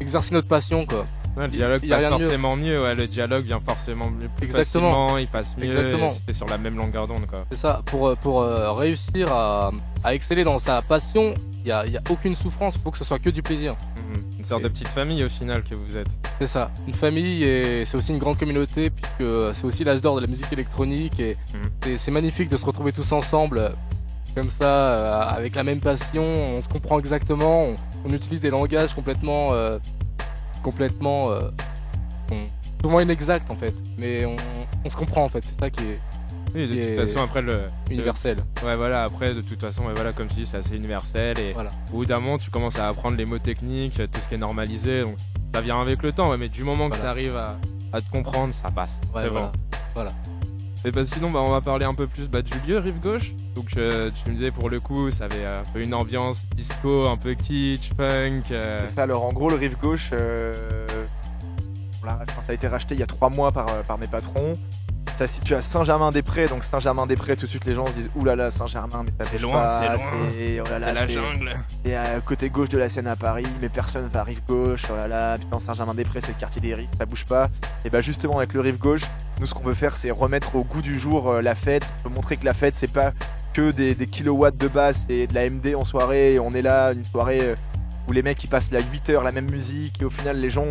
exercer 0.01 0.33
notre 0.33 0.47
passion, 0.47 0.85
quoi. 0.85 1.05
Ouais, 1.37 1.43
le 1.43 1.49
dialogue 1.49 1.87
passe 1.87 2.03
mieux. 2.03 2.09
forcément 2.09 2.55
mieux. 2.57 2.81
ouais, 2.83 2.93
le 2.95 3.07
dialogue 3.07 3.45
vient 3.45 3.61
forcément 3.65 4.07
mieux, 4.09 4.27
plus 4.35 4.47
Exactement. 4.47 4.89
facilement, 4.91 5.17
il 5.17 5.27
passe 5.27 5.55
mieux. 5.57 5.65
Exactement. 5.65 6.11
C'est 6.27 6.33
sur 6.33 6.45
la 6.47 6.57
même 6.57 6.75
longueur 6.75 7.07
d'onde, 7.07 7.25
quoi. 7.25 7.45
C'est 7.51 7.57
ça. 7.57 7.81
Pour, 7.85 8.07
euh, 8.09 8.15
pour 8.15 8.41
euh, 8.41 8.73
réussir 8.73 9.31
à, 9.31 9.71
à 10.03 10.13
exceller 10.13 10.43
dans 10.43 10.59
sa 10.59 10.81
passion, 10.81 11.33
il 11.63 11.65
n'y 11.65 11.71
a, 11.71 11.85
y 11.87 11.95
a 11.97 12.01
aucune 12.09 12.35
souffrance. 12.35 12.73
Il 12.75 12.81
faut 12.81 12.91
que 12.91 12.97
ce 12.97 13.05
soit 13.05 13.19
que 13.19 13.29
du 13.29 13.41
plaisir. 13.41 13.75
Mhm. 13.95 14.23
Une 14.39 14.45
sorte 14.45 14.63
de 14.63 14.67
petite 14.67 14.87
famille 14.89 15.23
au 15.23 15.29
final 15.29 15.63
que 15.63 15.75
vous 15.75 15.95
êtes. 15.95 16.07
C'est 16.39 16.47
ça. 16.47 16.69
Une 16.87 16.95
famille 16.95 17.43
et 17.43 17.85
c'est 17.85 17.95
aussi 17.95 18.11
une 18.11 18.17
grande 18.17 18.37
communauté 18.37 18.89
puisque 18.89 19.31
c'est 19.53 19.65
aussi 19.65 19.83
l'âge 19.85 20.01
d'or 20.01 20.15
de 20.15 20.21
la 20.21 20.27
musique 20.27 20.51
électronique 20.51 21.19
et 21.19 21.37
Mhm. 21.53 21.97
c'est- 21.97 22.11
magnifique 22.11 22.49
de 22.49 22.57
se 22.57 22.65
retrouver 22.65 22.91
tous 22.91 23.09
ensemble 23.13 23.71
comme 24.35 24.49
ça 24.49 24.65
euh, 24.65 25.21
avec 25.29 25.55
la 25.55 25.63
même 25.63 25.79
passion. 25.79 26.23
On 26.23 26.61
se 26.61 26.67
comprend 26.67 26.99
exactement. 26.99 27.65
On, 27.67 27.73
on 28.05 28.09
utilise 28.13 28.39
des 28.41 28.49
langages 28.49 28.93
complètement, 28.93 29.53
euh, 29.53 29.77
complètement, 30.63 31.31
euh, 31.31 31.39
moins 32.83 33.03
inexacts 33.03 33.49
en 33.51 33.55
fait. 33.55 33.73
Mais 33.97 34.25
on, 34.25 34.35
on 34.83 34.89
se 34.89 34.95
comprend 34.95 35.23
en 35.23 35.29
fait. 35.29 35.43
C'est 35.43 35.59
ça 35.59 35.69
qui 35.69 35.83
est 35.83 35.99
Oui, 36.55 36.67
de 36.67 36.81
toute 36.97 37.07
façon, 37.07 37.23
après 37.23 37.41
le. 37.41 37.67
universel. 37.89 38.37
Ouais, 38.65 38.75
voilà, 38.75 39.03
après, 39.03 39.33
de 39.33 39.41
toute 39.41 39.61
façon, 39.61 39.83
ouais, 39.85 39.93
voilà, 39.93 40.13
comme 40.13 40.27
tu 40.27 40.35
dis, 40.35 40.45
c'est 40.45 40.57
assez 40.57 40.75
universel. 40.75 41.37
Et 41.39 41.51
Voilà. 41.53 41.69
au 41.89 41.97
bout 41.97 42.05
d'un 42.05 42.19
moment, 42.19 42.37
tu 42.37 42.49
commences 42.49 42.77
à 42.79 42.87
apprendre 42.87 43.15
les 43.17 43.25
mots 43.25 43.39
techniques, 43.39 43.95
tout 44.11 44.19
ce 44.19 44.27
qui 44.27 44.35
est 44.35 44.39
normalisé. 44.39 45.01
Donc, 45.01 45.15
ça 45.53 45.61
vient 45.61 45.79
avec 45.81 46.01
le 46.01 46.11
temps, 46.11 46.29
ouais, 46.31 46.37
mais 46.37 46.49
du 46.49 46.63
moment 46.63 46.89
que 46.89 46.95
tu 46.97 47.03
arrives 47.05 47.37
à, 47.37 47.55
à 47.93 48.01
te 48.01 48.09
comprendre, 48.11 48.53
ça 48.53 48.69
passe. 48.71 48.99
Ouais, 49.15 49.29
voilà. 49.29 49.51
bon. 49.95 50.01
Et 50.83 50.91
bah, 50.91 51.01
sinon, 51.05 51.29
bah, 51.29 51.39
on 51.39 51.51
va 51.51 51.61
parler 51.61 51.85
un 51.85 51.93
peu 51.93 52.07
plus 52.07 52.27
bah, 52.29 52.41
du 52.41 52.51
lieu, 52.67 52.77
Rive 52.79 52.99
Gauche. 53.01 53.31
Donc, 53.55 53.67
euh, 53.77 54.09
tu 54.23 54.29
me 54.31 54.35
disais, 54.35 54.49
pour 54.51 54.69
le 54.69 54.79
coup, 54.79 55.11
ça 55.11 55.25
avait 55.25 55.45
un 55.45 55.63
peu 55.73 55.81
une 55.81 55.93
ambiance 55.93 56.45
disco, 56.55 57.07
un 57.07 57.17
peu 57.17 57.33
kitsch, 57.35 57.91
punk. 57.95 58.51
euh, 58.51 58.79
C'est 58.87 58.95
ça, 58.95 59.03
alors 59.03 59.23
en 59.25 59.31
gros, 59.33 59.49
le 59.49 59.57
rive 59.57 59.77
gauche, 59.79 60.09
euh, 60.13 60.53
enfin, 62.03 62.17
ça 62.45 62.51
a 62.51 62.53
été 62.53 62.67
racheté 62.67 62.95
il 62.95 62.99
y 62.99 63.03
a 63.03 63.07
trois 63.07 63.29
mois 63.29 63.51
par, 63.51 63.67
par 63.83 63.97
mes 63.97 64.07
patrons. 64.07 64.57
Ça 65.17 65.27
se 65.27 65.35
situe 65.35 65.53
à 65.53 65.61
Saint-Germain-des-Prés, 65.61 66.47
donc 66.47 66.63
Saint-Germain-des-Prés, 66.63 67.35
tout 67.35 67.45
de 67.45 67.49
suite 67.51 67.65
les 67.65 67.75
gens 67.75 67.85
se 67.85 67.91
disent 67.91 68.09
Ouh 68.15 68.23
là 68.23 68.35
là, 68.35 68.49
Saint-Germain, 68.49 69.03
mais 69.05 69.11
ça 69.11 69.25
C'est 69.25 69.33
bouge 69.33 69.41
loin, 69.43 69.53
pas, 69.61 69.67
c'est 69.79 69.85
loin. 69.87 70.29
c'est- 70.31 70.61
oh 70.61 70.63
là 70.71 70.79
là, 70.79 70.87
c'est 70.95 71.01
la 71.01 71.07
jungle. 71.07 71.51
c'est 71.85 71.95
à 71.95 72.19
côté 72.21 72.49
gauche 72.49 72.69
de 72.69 72.77
la 72.79 72.89
Seine 72.89 73.05
à 73.07 73.15
Paris, 73.15 73.45
mais 73.61 73.69
personne 73.69 74.07
va 74.11 74.21
à 74.21 74.23
rive 74.23 74.41
gauche, 74.47 74.83
oh 74.91 74.95
là 74.95 75.07
là, 75.07 75.37
putain, 75.37 75.59
Saint-Germain-des-Prés, 75.59 76.21
c'est 76.21 76.29
le 76.29 76.39
quartier 76.39 76.61
des 76.61 76.73
rives, 76.73 76.89
ça 76.97 77.05
bouge 77.05 77.25
pas. 77.25 77.49
Et 77.85 77.91
bah, 77.91 78.01
justement, 78.01 78.37
avec 78.39 78.53
le 78.53 78.61
rive 78.61 78.77
gauche, 78.79 79.01
nous, 79.41 79.47
ce 79.47 79.55
qu'on 79.55 79.63
veut 79.63 79.73
faire, 79.73 79.97
c'est 79.97 80.11
remettre 80.11 80.55
au 80.55 80.63
goût 80.63 80.83
du 80.83 80.99
jour 80.99 81.31
euh, 81.31 81.41
la 81.41 81.55
fête, 81.55 81.83
montrer 82.13 82.37
que 82.37 82.45
la 82.45 82.53
fête, 82.53 82.75
c'est 82.77 82.91
pas 82.93 83.11
que 83.53 83.71
des, 83.71 83.95
des 83.95 84.05
kilowatts 84.05 84.55
de 84.55 84.67
basse 84.67 85.07
et 85.09 85.25
de 85.25 85.33
la 85.33 85.49
MD 85.49 85.73
en 85.75 85.83
soirée, 85.83 86.35
et 86.35 86.39
on 86.39 86.51
est 86.51 86.61
là, 86.61 86.93
une 86.93 87.03
soirée 87.03 87.41
euh, 87.41 87.55
où 88.07 88.11
les 88.11 88.21
mecs 88.21 88.43
ils 88.43 88.47
passent 88.47 88.69
la 88.71 88.81
8 88.81 89.09
heures 89.09 89.23
la 89.23 89.31
même 89.31 89.49
musique 89.49 89.99
et 89.99 90.05
au 90.05 90.11
final 90.11 90.39
les 90.39 90.51
gens 90.51 90.67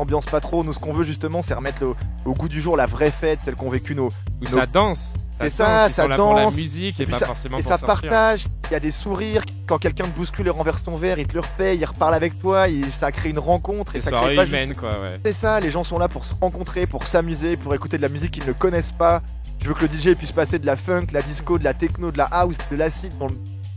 s'ambiancent 0.00 0.26
pas 0.26 0.40
trop. 0.40 0.64
Nous 0.64 0.72
ce 0.72 0.78
qu'on 0.78 0.92
veut 0.92 1.04
justement 1.04 1.42
c'est 1.42 1.54
remettre 1.54 1.78
le- 1.82 1.94
au 2.24 2.32
goût 2.34 2.48
du 2.48 2.60
jour 2.60 2.76
la 2.76 2.86
vraie 2.86 3.10
fête, 3.10 3.38
celle 3.44 3.54
qu'ont 3.54 3.70
vécu 3.70 3.94
nos. 3.94 4.08
Où 4.08 4.44
nos- 4.44 4.48
ça 4.50 4.66
danse. 4.66 5.14
Danse, 5.38 5.52
ça, 5.52 5.88
ça 5.88 6.02
pour 6.02 6.34
la 6.34 6.42
danse, 6.44 6.54
musique 6.56 7.00
et, 7.00 7.04
et 7.04 7.06
forcément 7.06 7.56
Et 7.58 7.62
pour 7.62 7.72
ça 7.72 7.78
sortir. 7.78 8.10
partage, 8.10 8.44
il 8.68 8.72
y 8.72 8.74
a 8.74 8.80
des 8.80 8.90
sourires, 8.90 9.42
quand 9.66 9.78
quelqu'un 9.78 10.04
te 10.04 10.10
bouscule 10.10 10.46
et 10.46 10.50
renverse 10.50 10.82
ton 10.84 10.96
verre, 10.96 11.18
il 11.18 11.26
te 11.26 11.32
le 11.32 11.40
repaye, 11.40 11.78
il 11.78 11.84
reparle 11.86 12.12
avec 12.14 12.38
toi, 12.38 12.66
ça 12.92 13.10
crée 13.10 13.30
une 13.30 13.38
rencontre 13.38 13.96
et 13.96 14.00
ça 14.00 14.10
crée 14.10 14.36
pas 14.36 14.44
juste 14.44 14.54
humaines, 14.54 14.74
quoi, 14.74 14.90
ouais. 15.00 15.18
c'est 15.24 15.32
ça, 15.32 15.58
les 15.60 15.70
gens 15.70 15.82
sont 15.82 15.98
là 15.98 16.08
pour 16.08 16.26
se 16.26 16.34
rencontrer, 16.38 16.86
pour 16.86 17.04
s'amuser, 17.06 17.56
pour 17.56 17.74
écouter 17.74 17.96
de 17.96 18.02
la 18.02 18.10
musique 18.10 18.32
qu'ils 18.32 18.44
ne 18.46 18.52
connaissent 18.52 18.92
pas. 18.92 19.22
Je 19.62 19.68
veux 19.68 19.74
que 19.74 19.86
le 19.86 19.88
DJ 19.88 20.14
puisse 20.14 20.32
passer 20.32 20.58
de 20.58 20.66
la 20.66 20.76
funk, 20.76 21.06
de 21.08 21.14
la 21.14 21.22
disco, 21.22 21.58
de 21.58 21.64
la 21.64 21.72
techno, 21.72 22.10
de 22.10 22.18
la 22.18 22.24
house, 22.30 22.56
de 22.70 22.76
l'acide 22.76 23.16
dans, 23.18 23.28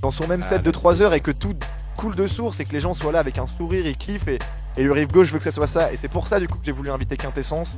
dans 0.02 0.12
son 0.12 0.28
même 0.28 0.42
Ah, 0.44 0.50
set 0.50 0.62
de 0.64 0.66
le 0.68 0.72
3 0.74 1.02
heures 1.02 1.14
et 1.14 1.22
que 1.22 1.32
tout 1.32 1.54
coule 1.96 2.16
de 2.16 2.28
source 2.28 2.60
et 2.60 2.66
que 2.66 2.72
les 2.74 2.80
gens 2.80 2.94
soient 2.94 3.12
là 3.12 3.20
avec 3.20 3.38
un 3.38 3.48
sourire, 3.48 3.86
ils 3.86 3.98
kiffent 3.98 4.28
et, 4.28 4.40
et 4.78 4.84
le 4.84 4.92
rive 4.92 5.08
gauche 5.12 5.28
je 5.28 5.34
veux 5.34 5.38
que 5.40 5.44
ça 5.44 5.52
soit 5.52 5.68
ça. 5.68 5.92
Et 5.94 5.98
c'est 5.98 6.08
pour 6.08 6.28
ça 6.28 6.40
du 6.40 6.48
coup 6.48 6.58
que 6.58 6.66
j'ai 6.66 6.72
voulu 6.72 6.90
inviter 6.92 7.18
Quintessence 7.18 7.78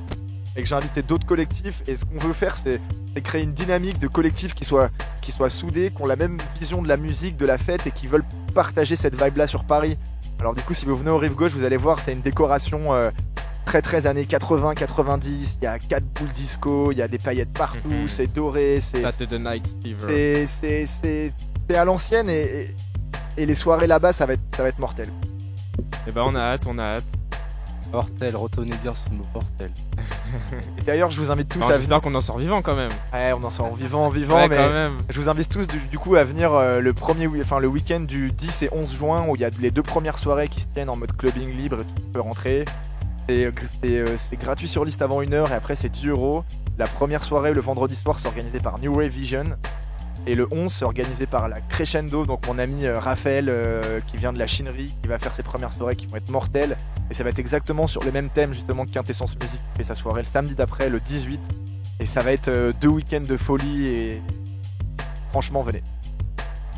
et 0.57 0.61
que 0.61 0.67
j'ai 0.67 0.75
invité 0.75 1.01
d'autres 1.01 1.25
collectifs. 1.25 1.81
Et 1.87 1.95
ce 1.97 2.05
qu'on 2.05 2.17
veut 2.19 2.33
faire 2.33 2.55
c'est 2.57 2.79
créer 3.21 3.43
une 3.43 3.53
dynamique 3.53 3.99
de 3.99 4.07
collectifs 4.07 4.53
qui 4.53 4.65
soient 4.65 4.89
qui 5.21 5.31
soient 5.31 5.49
soudés, 5.49 5.91
qui 5.95 6.01
ont 6.01 6.05
la 6.07 6.15
même 6.15 6.37
vision 6.59 6.81
de 6.81 6.87
la 6.87 6.97
musique, 6.97 7.37
de 7.37 7.45
la 7.45 7.57
fête 7.57 7.87
et 7.87 7.91
qui 7.91 8.07
veulent 8.07 8.25
partager 8.53 8.95
cette 8.95 9.21
vibe 9.21 9.37
là 9.37 9.47
sur 9.47 9.63
Paris. 9.63 9.97
Alors 10.39 10.53
du 10.53 10.61
coup 10.61 10.73
si 10.73 10.85
vous 10.85 10.95
venez 10.97 11.11
au 11.11 11.17
rive 11.17 11.33
gauche 11.33 11.51
vous 11.53 11.63
allez 11.63 11.77
voir 11.77 11.99
c'est 11.99 12.11
une 12.13 12.21
décoration 12.21 12.93
euh, 12.93 13.09
très 13.65 13.81
très 13.81 14.05
années 14.05 14.25
80-90, 14.25 15.55
il 15.61 15.63
y 15.63 15.67
a 15.67 15.79
quatre 15.79 16.03
boules 16.05 16.27
disco, 16.29 16.91
il 16.91 16.97
y 16.97 17.01
a 17.01 17.07
des 17.07 17.17
paillettes 17.17 17.53
partout, 17.53 17.79
Mhm. 17.89 18.07
c'est 18.07 18.27
doré, 18.33 18.79
c'est 18.81 19.01
Saturday 19.01 19.39
Night 19.39 19.75
Fever. 19.81 20.05
c'est 20.07 20.45
c'est 20.47 20.85
c'est 20.85 21.33
c'est 21.69 21.75
à 21.77 21.85
l'ancienne 21.85 22.29
et, 22.29 22.41
et, 22.43 22.75
et 23.37 23.45
les 23.45 23.55
soirées 23.55 23.87
là-bas 23.87 24.13
ça 24.13 24.25
va 24.25 24.33
être 24.33 24.41
ça 24.55 24.63
va 24.63 24.69
être 24.69 24.79
mortel. 24.79 25.07
Et 26.07 26.11
bah, 26.11 26.23
on 26.25 26.35
a 26.35 26.39
hâte, 26.39 26.63
on 26.67 26.77
a 26.77 26.83
hâte. 26.83 27.03
Mortel, 27.91 28.35
retenez 28.35 28.75
bien 28.81 28.93
ce 28.93 29.09
mot 29.13 29.23
mortel. 29.33 29.71
Et 30.77 30.81
d'ailleurs 30.81 31.11
je 31.11 31.19
vous 31.19 31.31
invite 31.31 31.47
tous 31.49 31.59
Alors, 31.59 31.69
à 31.69 31.73
venir. 31.73 31.81
J'espère 31.81 32.01
qu'on 32.01 32.15
en 32.15 32.21
sort 32.21 32.37
vivant 32.39 32.61
quand 32.61 32.75
même. 32.75 32.89
Ouais, 33.13 33.31
on 33.33 33.43
en 33.43 33.49
sort 33.49 33.73
vivant, 33.75 34.09
vivant, 34.09 34.35
Ouais, 34.37 34.47
mais 34.47 34.57
quand 34.57 34.69
même. 34.69 34.93
je 35.09 35.19
vous 35.19 35.29
invite 35.29 35.49
tous 35.49 35.67
du, 35.67 35.77
du 35.79 35.97
coup 35.99 36.15
à 36.15 36.23
venir 36.23 36.53
euh, 36.53 36.79
le 36.81 36.93
premier, 36.93 37.27
enfin 37.39 37.59
le 37.59 37.67
week-end 37.67 38.01
du 38.01 38.31
10 38.31 38.63
et 38.63 38.69
11 38.73 38.93
juin 38.95 39.25
où 39.29 39.35
il 39.35 39.41
y 39.41 39.45
a 39.45 39.49
les 39.61 39.71
deux 39.71 39.83
premières 39.83 40.17
soirées 40.17 40.47
qui 40.49 40.61
se 40.61 40.67
tiennent 40.67 40.89
en 40.89 40.95
mode 40.97 41.15
clubbing 41.15 41.55
libre 41.55 41.77
et 41.81 41.83
tout 41.83 42.07
peut 42.13 42.21
rentrer. 42.21 42.65
C'est 43.29 43.51
c'est, 43.81 43.99
euh, 43.99 44.17
c'est 44.17 44.37
gratuit 44.37 44.67
sur 44.67 44.83
liste 44.83 45.01
avant 45.01 45.21
une 45.21 45.33
heure 45.33 45.51
et 45.51 45.55
après 45.55 45.75
c'est 45.75 45.89
10 45.89 46.07
euros. 46.07 46.43
La 46.77 46.87
première 46.87 47.23
soirée 47.23 47.53
le 47.53 47.61
vendredi 47.61 47.95
soir 47.95 48.19
c'est 48.19 48.27
organisé 48.27 48.59
par 48.59 48.79
New 48.79 48.93
Ray 48.93 49.09
Vision 49.09 49.45
et 50.27 50.35
le 50.35 50.47
11 50.51 50.71
c'est 50.71 50.85
organisé 50.85 51.25
par 51.25 51.47
la 51.47 51.61
Crescendo, 51.61 52.25
donc 52.25 52.45
mon 52.47 52.57
ami 52.59 52.85
euh, 52.85 52.99
Raphaël 52.99 53.45
euh, 53.49 53.99
qui 54.07 54.17
vient 54.17 54.33
de 54.33 54.39
la 54.39 54.47
chinerie 54.47 54.93
qui 55.01 55.07
va 55.07 55.19
faire 55.19 55.33
ses 55.33 55.43
premières 55.43 55.73
soirées 55.73 55.95
qui 55.95 56.07
vont 56.07 56.17
être 56.17 56.29
mortelles 56.29 56.77
et 57.09 57.13
ça 57.13 57.23
va 57.23 57.29
être 57.29 57.39
exactement 57.39 57.87
sur 57.87 58.03
le 58.03 58.11
même 58.11 58.29
thème 58.29 58.53
justement 58.53 58.85
que 58.85 58.91
Quintessence 58.91 59.37
Musique 59.39 59.59
qui 59.73 59.77
fait 59.77 59.83
sa 59.83 59.95
soirée 59.95 60.21
le 60.21 60.27
samedi 60.27 60.55
d'après 60.55 60.89
le 60.89 60.99
18 60.99 61.39
et 61.99 62.05
ça 62.05 62.21
va 62.21 62.31
être 62.31 62.47
euh, 62.47 62.73
deux 62.81 62.89
week-ends 62.89 63.21
de 63.21 63.37
folie 63.37 63.87
et 63.87 64.21
franchement 65.31 65.63
venez. 65.63 65.83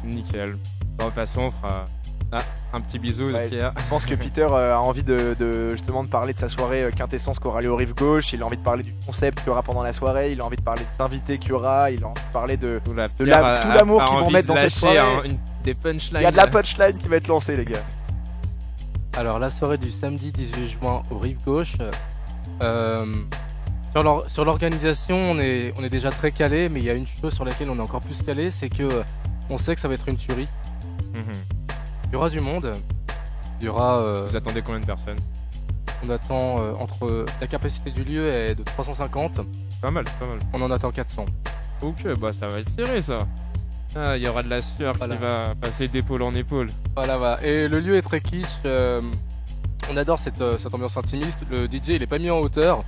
Nickel. 0.03 0.51
De 0.51 1.03
toute 1.03 1.13
façon, 1.13 1.41
on 1.41 1.51
fera 1.51 1.85
ah, 2.31 2.43
un 2.73 2.81
petit 2.81 2.99
bisou 2.99 3.27
de 3.29 3.33
Ouais. 3.33 3.47
Pierre. 3.47 3.73
Je 3.77 3.83
pense 3.89 4.05
que 4.05 4.13
Peter 4.23 4.45
euh, 4.49 4.75
a 4.75 4.79
envie 4.79 5.03
de, 5.03 5.35
de- 5.39 5.71
justement 5.71 6.03
de 6.03 6.09
parler 6.09 6.33
de 6.33 6.39
sa 6.39 6.49
soirée 6.49 6.83
euh, 6.83 6.91
Quintessence 6.91 7.39
qui 7.39 7.47
aura 7.47 7.61
lieu 7.61 7.71
au 7.71 7.75
Rive 7.75 7.93
Gauche, 7.95 8.33
il 8.33 8.41
a 8.41 8.45
envie 8.45 8.57
de 8.57 8.63
parler 8.63 8.83
du 8.83 8.93
concept 9.05 9.39
qu'il 9.39 9.47
y 9.47 9.49
aura 9.51 9.63
pendant 9.63 9.83
la 9.83 9.93
soirée, 9.93 10.31
il 10.33 10.41
a 10.41 10.45
envie 10.45 10.57
de 10.57 10.61
parler 10.61 10.81
des 10.97 11.01
invités 11.03 11.37
qu'il 11.37 11.49
y 11.49 11.53
aura, 11.53 11.89
il 11.91 12.03
a 12.03 12.07
envie 12.07 12.21
de 12.21 12.33
parler 12.33 12.57
de... 12.57 12.79
Tout, 12.83 12.93
la 12.93 13.07
De 13.07 13.23
Pierre 13.23 13.41
la- 13.41 13.53
a- 13.53 13.63
tout 13.63 13.71
a- 13.71 13.75
l'amour 13.75 14.03
qu'ils 14.05 14.17
vont 14.19 14.29
mettre 14.31 14.47
dans 14.49 14.57
cette 14.57 14.71
soirée. 14.73 14.97
un- 14.99 15.23
une- 15.23 15.37
des 15.63 15.73
punchlines. 15.73 16.21
Il 16.21 16.23
y 16.23 16.25
a 16.25 16.31
de 16.31 16.37
la 16.37 16.47
punchline 16.47 16.97
qui 16.97 17.07
va 17.07 17.15
être 17.17 17.27
lancée 17.27 17.55
les 17.57 17.65
gars. 17.65 17.83
Alors 19.17 19.39
la 19.39 19.49
soirée 19.49 19.77
du 19.77 19.91
samedi 19.91 20.31
18 20.31 20.69
juin 20.69 21.03
au 21.09 21.17
Rive 21.17 21.39
Gauche. 21.45 21.75
euh, 22.61 23.05
sur 23.91 24.03
l'or- 24.03 24.25
sur 24.27 24.45
l'organisation, 24.45 25.15
on 25.31 25.39
est, 25.39 25.73
on 25.79 25.83
est 25.83 25.89
déjà 25.89 26.11
très 26.11 26.31
calé, 26.31 26.69
mais 26.69 26.79
il 26.79 26.85
y 26.85 26.89
a 26.89 26.93
une 26.93 27.07
chose 27.07 27.33
sur 27.33 27.43
laquelle 27.45 27.69
on 27.69 27.77
est 27.77 27.81
encore 27.81 28.01
plus 28.01 28.21
calé, 28.21 28.51
c'est 28.51 28.69
que 28.69 28.87
on 29.49 29.57
sait 29.57 29.73
que 29.75 29.81
ça 29.81 29.87
va 29.87 29.93
être 29.95 30.07
une 30.09 30.17
tuerie. 30.17 30.47
Mhm. 31.13 31.23
Il 32.09 32.13
y 32.13 32.15
aura 32.15 32.29
du 32.29 32.39
monde. 32.39 32.71
Il 33.59 33.65
y 33.65 33.69
aura. 33.69 33.97
euh, 33.97 34.25
Vous 34.27 34.35
attendez 34.35 34.61
combien 34.61 34.79
de 34.81 34.85
personnes 34.85 35.17
on 36.05 36.11
attend 36.11 36.59
euh, 36.59 36.73
entre 36.79 37.25
la 37.41 37.47
capacité 37.47 37.89
du 37.89 38.03
lieu 38.03 38.27
est 38.29 38.53
de 38.53 38.61
350, 38.61 39.39
C'est 39.69 39.81
pas 39.81 39.89
mal, 39.89 40.05
c'est 40.07 40.19
pas 40.19 40.27
mal. 40.31 40.37
on 40.53 40.61
en 40.61 40.69
attend 40.69 40.91
400. 40.91 41.25
Ok, 41.81 42.05
bah 42.19 42.31
ça 42.33 42.47
va 42.47 42.59
être 42.59 42.69
serré 42.69 43.01
ça. 43.01 43.25
Ah, 43.95 44.15
il 44.15 44.21
y 44.23 44.27
aura 44.27 44.43
de 44.43 44.47
la 44.49 44.61
sueur 44.61 44.93
Voilà. 44.95 45.15
qui 45.15 45.21
va 45.23 45.55
passer 45.59 45.87
d'épaule 45.87 46.21
en 46.21 46.35
épaule. 46.35 46.67
Voilà, 46.95 47.17
voilà. 47.17 47.43
Et 47.43 47.67
le 47.67 47.79
lieu 47.79 47.95
est 47.97 48.03
très 48.03 48.21
kitsch. 48.21 48.47
euh, 48.65 49.01
on 49.91 49.97
adore 49.97 50.19
cette, 50.19 50.39
euh, 50.39 50.55
cette 50.59 50.71
ambiance 50.75 50.95
intimiste. 50.97 51.39
Le 51.49 51.65
DJ, 51.65 51.87
il 51.95 52.03
est 52.03 52.07
pas 52.07 52.19
mis 52.19 52.29
en 52.29 52.37
hauteur. 52.41 52.83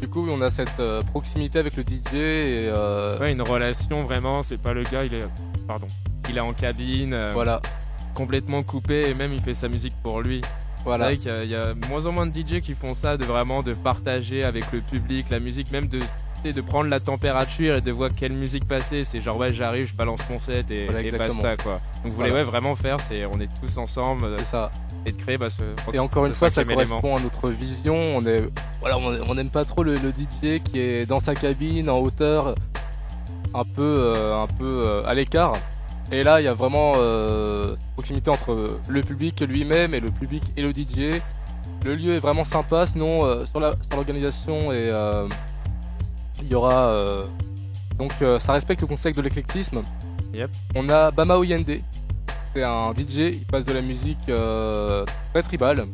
Du 0.00 0.06
coup, 0.06 0.24
on 0.30 0.40
a 0.40 0.48
cette 0.50 0.80
proximité 1.10 1.58
avec 1.58 1.74
le 1.76 1.82
DJ 1.82 2.14
et 2.14 2.70
euh, 2.72 3.18
Ouais, 3.18 3.32
une 3.32 3.42
relation 3.42 4.04
vraiment, 4.04 4.44
c'est 4.44 4.62
pas 4.62 4.72
le 4.72 4.84
gars, 4.84 5.02
il 5.04 5.14
est. 5.14 5.24
Pardon. 5.66 5.88
Il 6.30 6.36
est 6.36 6.40
en 6.40 6.52
cabine, 6.52 7.12
euh, 7.12 7.30
voilà, 7.32 7.60
complètement 8.14 8.62
coupé 8.62 9.08
et 9.08 9.14
même 9.14 9.32
il 9.32 9.40
fait 9.40 9.54
sa 9.54 9.68
musique 9.68 9.94
pour 10.02 10.20
lui. 10.22 10.40
voilà. 10.84 11.10
C'est 11.10 11.14
vrai 11.14 11.16
qu'il 11.18 11.30
y 11.30 11.34
a- 11.34 11.44
il 11.44 11.50
y, 11.50 11.54
a 11.54 11.74
moins 11.88 12.06
en 12.06 12.12
moins 12.12 12.26
de 12.26 12.32
DJ 12.34 12.60
qui 12.60 12.74
font 12.74 12.94
ça, 12.94 13.16
de 13.16 13.24
vraiment 13.24 13.62
de 13.62 13.72
partager 13.74 14.42
avec 14.44 14.64
le 14.72 14.80
public 14.80 15.26
la 15.30 15.38
musique, 15.40 15.70
même 15.70 15.86
de, 15.86 16.00
de 16.44 16.60
prendre 16.60 16.90
la 16.90 16.98
température 16.98 17.76
et 17.76 17.80
de 17.80 17.92
voir 17.92 18.10
quelle 18.18 18.32
musique 18.32 18.66
passer. 18.66 19.04
C'est 19.04 19.22
genre, 19.22 19.36
ouais, 19.36 19.52
j'arrive, 19.54 19.86
je 19.88 19.94
balance 19.94 20.20
mon 20.28 20.40
set 20.40 20.68
et, 20.72 20.86
Voilà, 20.86 21.02
et 21.02 21.12
basta 21.12 21.56
quoi. 21.56 21.74
Donc, 22.02 22.12
vous 22.12 22.16
voulez 22.16 22.32
ouais, 22.32 22.42
vraiment 22.42 22.74
faire, 22.74 22.96
c'est 22.98 23.24
on 23.26 23.38
est 23.40 23.48
tous 23.60 23.78
ensemble 23.78 24.24
euh, 24.24 24.38
ça. 24.38 24.72
et 25.06 25.12
de 25.12 25.16
créer 25.22 25.38
bah, 25.38 25.50
ce. 25.50 25.62
Et 25.94 26.00
encore 26.00 26.26
une 26.26 26.34
fois, 26.34 26.50
ça 26.50 26.62
élément. 26.62 26.82
correspond 26.84 27.16
à 27.16 27.20
notre 27.20 27.48
vision. 27.50 27.94
On 28.16 28.26
est, 28.26 28.42
voilà, 28.80 28.98
on 28.98 29.20
on 29.28 29.34
n'aime 29.36 29.50
pas 29.50 29.64
trop 29.64 29.84
le, 29.84 29.94
le 29.94 30.10
DJ 30.10 30.60
qui 30.64 30.80
est 30.80 31.06
dans 31.06 31.20
sa 31.20 31.36
cabine 31.36 31.88
en 31.88 31.98
hauteur, 32.00 32.56
un 33.54 33.64
peu, 33.64 33.82
euh, 34.16 34.34
un 34.42 34.48
peu 34.48 34.82
euh, 34.84 35.06
à 35.06 35.14
l'écart. 35.14 35.52
Et 36.12 36.22
là, 36.22 36.40
il 36.40 36.44
y 36.44 36.48
a 36.48 36.54
vraiment 36.54 36.92
euh, 36.96 37.74
proximité 37.94 38.30
entre 38.30 38.78
le 38.88 39.00
public 39.00 39.40
lui-même 39.40 39.94
et 39.94 40.00
le 40.00 40.10
public 40.10 40.42
et 40.56 40.62
le 40.62 40.70
DJ. 40.70 41.20
Le 41.84 41.94
lieu 41.94 42.14
est 42.14 42.18
vraiment 42.18 42.44
sympa. 42.44 42.86
Sinon, 42.86 43.24
euh, 43.24 43.44
sur 43.46 43.60
l'organisation 43.60 44.72
et 44.72 44.90
euh, 44.92 45.26
il 46.42 46.48
y 46.48 46.54
aura 46.54 46.88
euh, 46.88 47.22
donc 47.98 48.12
euh, 48.20 48.38
ça 48.38 48.52
respecte 48.52 48.80
le 48.82 48.86
concept 48.86 49.16
de 49.16 49.22
l'éclectisme. 49.22 49.82
Yep. 50.34 50.50
On 50.74 50.88
a 50.90 51.10
Bama 51.10 51.36
Oyende. 51.36 51.78
C'est 52.54 52.62
un 52.62 52.92
DJ. 52.92 53.16
Il 53.34 53.44
passe 53.46 53.64
de 53.64 53.72
la 53.72 53.80
musique 53.80 54.18
euh, 54.28 55.04
très 55.32 55.42
tribale 55.42 55.86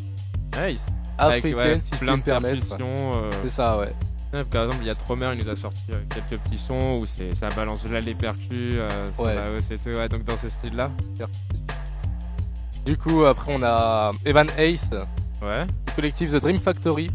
Nice. 0.60 0.86
Avec, 1.16 1.44
africaine, 1.44 1.74
ouais, 1.74 1.80
si 1.80 1.90
je 1.92 1.96
puis 1.96 2.06
plein 2.06 2.12
me 2.16 2.20
de 2.20 2.24
permettre. 2.24 2.76
euh, 2.80 3.30
C'est 3.42 3.50
ça, 3.50 3.78
ouais. 3.78 3.92
Par 4.30 4.64
exemple, 4.64 4.82
il 4.82 4.86
y 4.86 4.90
a 4.90 4.94
Tromer, 4.94 5.30
il 5.34 5.44
nous 5.44 5.50
a 5.50 5.56
sorti 5.56 5.82
euh, 5.90 6.00
quelques 6.14 6.40
petits 6.42 6.58
sons 6.58 6.98
où 7.00 7.06
c'est 7.06 7.34
ça 7.34 7.48
balance 7.50 7.84
là 7.90 8.00
les 8.00 8.14
percus, 8.14 8.48
euh, 8.74 8.88
Ouais. 9.18 9.34
la 9.34 9.50
hausse 9.50 9.70
et 9.70 9.78
tout. 9.78 9.96
Ouais, 9.96 10.08
donc 10.08 10.24
dans 10.24 10.36
ce 10.36 10.48
style-là. 10.48 10.90
Du 12.84 12.96
coup, 12.96 13.24
après, 13.24 13.52
on 13.54 13.62
a 13.62 14.10
Evan 14.24 14.48
Ace, 14.58 14.90
Ouais. 15.42 15.66
collectif 15.94 16.30
The 16.32 16.36
Dream 16.36 16.58
Factory. 16.58 17.10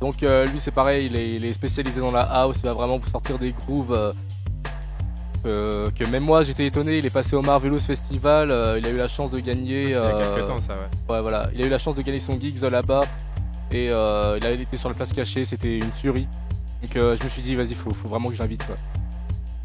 Donc, 0.00 0.22
euh, 0.22 0.46
lui, 0.46 0.60
c'est 0.60 0.70
pareil, 0.70 1.06
il 1.06 1.16
est, 1.16 1.34
il 1.36 1.44
est 1.44 1.52
spécialisé 1.52 2.00
dans 2.00 2.12
la 2.12 2.22
house, 2.22 2.56
il 2.58 2.62
va 2.62 2.72
vraiment 2.72 2.98
vous 2.98 3.08
sortir 3.10 3.38
des 3.38 3.52
grooves. 3.52 4.12
euh, 5.46 5.88
que 5.92 6.04
même 6.04 6.24
moi 6.24 6.42
j'étais 6.42 6.66
étonné, 6.66 6.98
il 6.98 7.06
est 7.06 7.10
passé 7.10 7.36
au 7.36 7.42
Marvelous 7.42 7.78
Festival, 7.78 8.48
il 8.78 8.84
a 8.86 8.90
eu 8.90 8.96
la 8.96 9.06
chance 9.08 9.30
de 9.30 9.38
gagner. 9.38 9.84
Il 9.84 9.90
y 9.90 9.94
a 9.94 10.12
quelques 10.34 10.46
temps 10.48 10.60
ça, 10.60 10.72
ouais. 10.74 11.14
Ouais, 11.14 11.20
voilà. 11.22 11.48
Il 11.54 11.62
a 11.62 11.66
eu 11.66 11.70
la 11.70 11.78
chance 11.78 11.94
de 11.94 12.02
gagner 12.02 12.20
son 12.20 12.38
gigs 12.38 12.60
là-bas. 12.60 13.02
Et 13.70 13.90
euh, 13.90 14.38
il 14.40 14.46
a 14.46 14.50
été 14.50 14.76
sur 14.76 14.88
la 14.88 14.94
place 14.94 15.12
cachée, 15.12 15.44
c'était 15.44 15.78
une 15.78 15.90
tuerie. 15.92 16.26
Donc 16.82 16.96
euh, 16.96 17.16
je 17.16 17.24
me 17.24 17.28
suis 17.28 17.42
dit, 17.42 17.54
vas-y, 17.54 17.74
faut, 17.74 17.90
faut 17.90 18.08
vraiment 18.08 18.30
que 18.30 18.36
j'invite. 18.36 18.64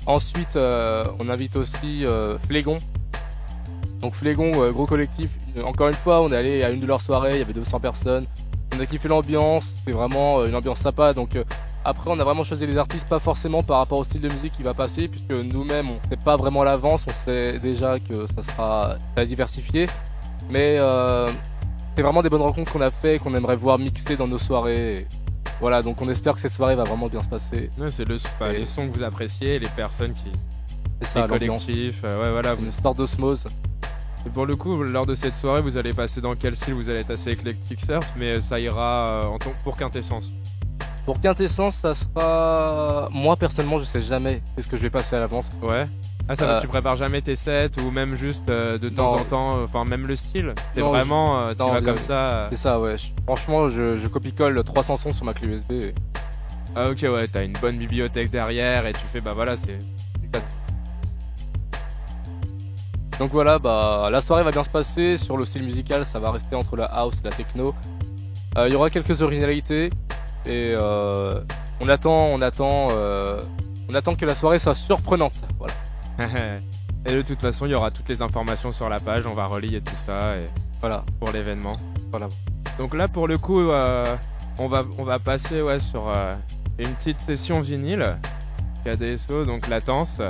Ensuite, 0.06 0.56
euh, 0.56 1.06
on 1.20 1.30
invite 1.30 1.56
aussi 1.56 2.06
Flégon. 2.48 2.78
Donc 4.02 4.16
Flégon, 4.16 4.70
gros 4.72 4.86
collectif. 4.86 5.30
Encore 5.64 5.88
une 5.88 5.94
fois, 5.94 6.22
on 6.22 6.32
est 6.32 6.36
allé 6.36 6.64
à 6.64 6.72
une 6.72 6.80
de 6.80 6.86
leurs 6.86 7.02
soirées, 7.02 7.36
il 7.36 7.40
y 7.40 7.42
avait 7.42 7.54
200 7.54 7.80
personnes. 7.80 8.26
On 8.76 8.80
a 8.80 8.86
kiffé 8.86 9.08
l'ambiance, 9.08 9.66
c'est 9.86 9.92
vraiment 9.92 10.44
une 10.44 10.56
ambiance 10.56 10.80
sympa. 10.80 11.14
Donc 11.14 11.38
après, 11.86 12.10
on 12.12 12.20
a 12.20 12.24
vraiment 12.24 12.44
choisi 12.44 12.66
les 12.68 12.78
artistes, 12.78 13.08
pas 13.08 13.20
forcément 13.20 13.64
par 13.64 13.78
rapport 13.78 14.00
au 14.00 14.04
style 14.04 14.22
de 14.22 14.30
musique 14.30 14.54
qui 14.54 14.64
va 14.64 14.74
passer, 14.74 15.08
puisque 15.08 15.32
nous-mêmes, 15.32 15.88
on 15.90 16.10
sait 16.10 16.18
pas 16.18 16.36
vraiment 16.36 16.64
l'avance, 16.64 17.06
on 17.08 17.26
sait 17.26 17.60
déjà 17.60 18.00
que 18.00 18.26
ça 18.36 18.44
sera 18.44 18.98
très 19.16 19.26
diversifié. 19.26 19.88
Mais 20.50 20.80
c'est 21.96 22.02
vraiment 22.02 22.22
des 22.24 22.30
bonnes 22.30 22.42
rencontres 22.42 22.72
qu'on 22.72 22.82
a 22.82 22.92
fait, 22.92 23.20
qu'on 23.20 23.34
aimerait 23.36 23.56
voir 23.56 23.78
mixer 23.80 24.16
dans 24.16 24.28
nos 24.28 24.38
soirées. 24.40 25.08
Voilà, 25.62 25.82
donc 25.82 26.02
on 26.02 26.10
espère 26.10 26.34
que 26.36 26.42
cette 26.42 26.52
soirée 26.54 26.76
va 26.76 26.84
vraiment 26.84 27.08
bien 27.08 27.22
se 27.24 27.28
passer. 27.28 27.70
Ouais, 27.78 27.90
c'est 27.90 28.06
le, 28.06 28.16
Et- 28.16 28.60
les 28.60 28.66
sons 28.66 28.88
que 28.90 28.98
vous 28.98 29.04
appréciez, 29.04 29.60
les 29.60 29.68
personnes 29.70 30.14
qui, 30.14 30.32
C'est 31.02 31.08
ça, 31.20 31.22
les 31.22 31.28
collectifs, 31.28 32.02
euh, 32.04 32.22
ouais 32.24 32.32
voilà. 32.32 32.56
Une 32.60 32.72
sorte 32.72 32.98
d'osmose. 32.98 33.46
Et 34.26 34.30
pour 34.30 34.46
le 34.46 34.56
coup, 34.56 34.82
lors 34.84 35.06
de 35.06 35.16
cette 35.16 35.36
soirée, 35.36 35.62
vous 35.62 35.78
allez 35.78 35.94
passer 35.94 36.22
dans 36.22 36.34
quel 36.36 36.56
style? 36.56 36.74
Vous 36.74 36.90
allez 36.90 37.00
être 37.02 37.12
assez 37.12 37.32
éclectique 37.32 37.82
certes, 37.86 38.14
mais 38.18 38.40
ça 38.42 38.60
ira 38.60 39.08
euh, 39.08 39.24
en 39.26 39.38
pour 39.64 39.76
quintessence. 39.78 40.30
Pour 41.06 41.20
Quintessence, 41.20 41.76
ça 41.76 41.94
sera. 41.96 43.10
Moi 43.12 43.36
personnellement, 43.36 43.78
je 43.80 43.84
sais 43.84 44.02
jamais 44.02 44.42
qu'est-ce 44.56 44.70
que 44.70 44.78
je 44.78 44.84
vais 44.84 44.90
passer 44.90 45.18
à 45.18 45.20
l'avance. 45.20 45.50
Ouais. 45.62 45.84
Ah 46.30 46.36
ça 46.38 46.46
va, 46.46 46.54
Euh, 46.58 46.62
tu 46.62 46.68
prépares 46.68 46.96
jamais 46.96 47.22
tes 47.22 47.36
sets 47.36 47.72
ou 47.86 47.92
même 47.92 48.16
juste 48.16 48.50
euh, 48.50 48.78
de 48.78 48.88
temps 48.90 49.16
Non. 49.16 49.22
en 49.22 49.24
temps, 49.26 49.58
euh, 49.58 49.66
enfin 49.66 49.84
même 49.84 50.08
le 50.08 50.16
style? 50.16 50.54
C'est 50.74 50.80
vraiment, 50.82 51.50
tu 51.52 51.58
non, 51.60 51.74
vas 51.74 51.82
comme 51.82 51.98
ça. 51.98 52.48
C'est 52.50 52.56
ça, 52.58 52.80
ouais. 52.80 52.96
Franchement, 53.26 53.68
je, 53.70 53.98
je 53.98 54.08
copie-colle 54.08 54.64
300 54.64 54.98
sons 54.98 55.14
sur 55.14 55.26
ma 55.26 55.34
clé 55.34 55.50
USB. 55.50 55.72
et- 55.74 55.94
Ah 56.76 56.90
ok 56.90 57.02
ouais, 57.04 57.28
t'as 57.28 57.44
une 57.44 57.54
bonne 57.54 57.78
bibliothèque 57.78 58.32
derrière 58.32 58.88
et 58.88 58.94
tu 58.94 59.02
fais 59.12 59.22
bah 59.22 59.34
voilà 59.36 59.58
c'est. 59.58 59.78
Donc 63.20 63.32
voilà, 63.32 63.60
bah 63.60 64.10
la 64.12 64.22
soirée 64.22 64.44
va 64.44 64.52
bien 64.52 64.64
se 64.64 64.70
passer. 64.72 65.18
Sur 65.18 65.38
le 65.38 65.46
style 65.46 65.64
musical, 65.64 66.06
ça 66.06 66.20
va 66.20 66.32
rester 66.32 66.56
entre 66.56 66.76
la 66.76 66.86
house 66.86 67.14
et 67.24 67.28
la 67.28 67.32
techno. 67.36 67.76
Euh, 68.58 68.68
Il 68.68 68.74
y 68.74 68.76
aura 68.76 68.90
quelques 68.90 69.22
originalités 69.22 69.92
et 70.46 70.74
euh, 70.76 71.40
on 71.80 71.90
attend, 71.90 72.26
on 72.32 72.42
attend, 72.42 72.88
euh, 72.92 73.40
on 73.90 73.94
attend 73.94 74.16
que 74.16 74.26
la 74.26 74.34
soirée 74.36 74.58
soit 74.58 74.74
surprenante. 74.76 75.36
Voilà. 75.60 75.74
et 77.06 77.12
de 77.14 77.22
toute 77.22 77.40
façon, 77.42 77.66
il 77.66 77.72
y 77.72 77.76
aura 77.76 77.92
toutes 77.92 78.10
les 78.10 78.22
informations 78.22 78.72
sur 78.72 78.90
la 78.90 79.00
page. 79.00 79.26
On 79.26 79.34
va 79.34 79.48
relier 79.48 79.82
tout 79.82 79.96
ça 79.96 80.38
et 80.38 80.48
Voilà. 80.82 81.04
pour 81.20 81.32
l'événement. 81.32 81.74
Voilà. 82.12 82.28
Donc 82.78 82.94
là, 82.94 83.08
pour 83.08 83.28
le 83.28 83.38
coup, 83.38 83.60
euh, 83.60 84.16
on 84.58 84.68
va 84.68 84.84
on 84.98 85.04
va 85.04 85.20
passer 85.20 85.62
ouais 85.62 85.80
sur 85.80 86.10
euh, 86.10 86.34
une 86.80 86.90
petite 86.96 87.20
session 87.20 87.62
vinyle 87.62 88.18
KDSO, 88.86 89.46
donc 89.46 89.68
latence. 89.68 90.22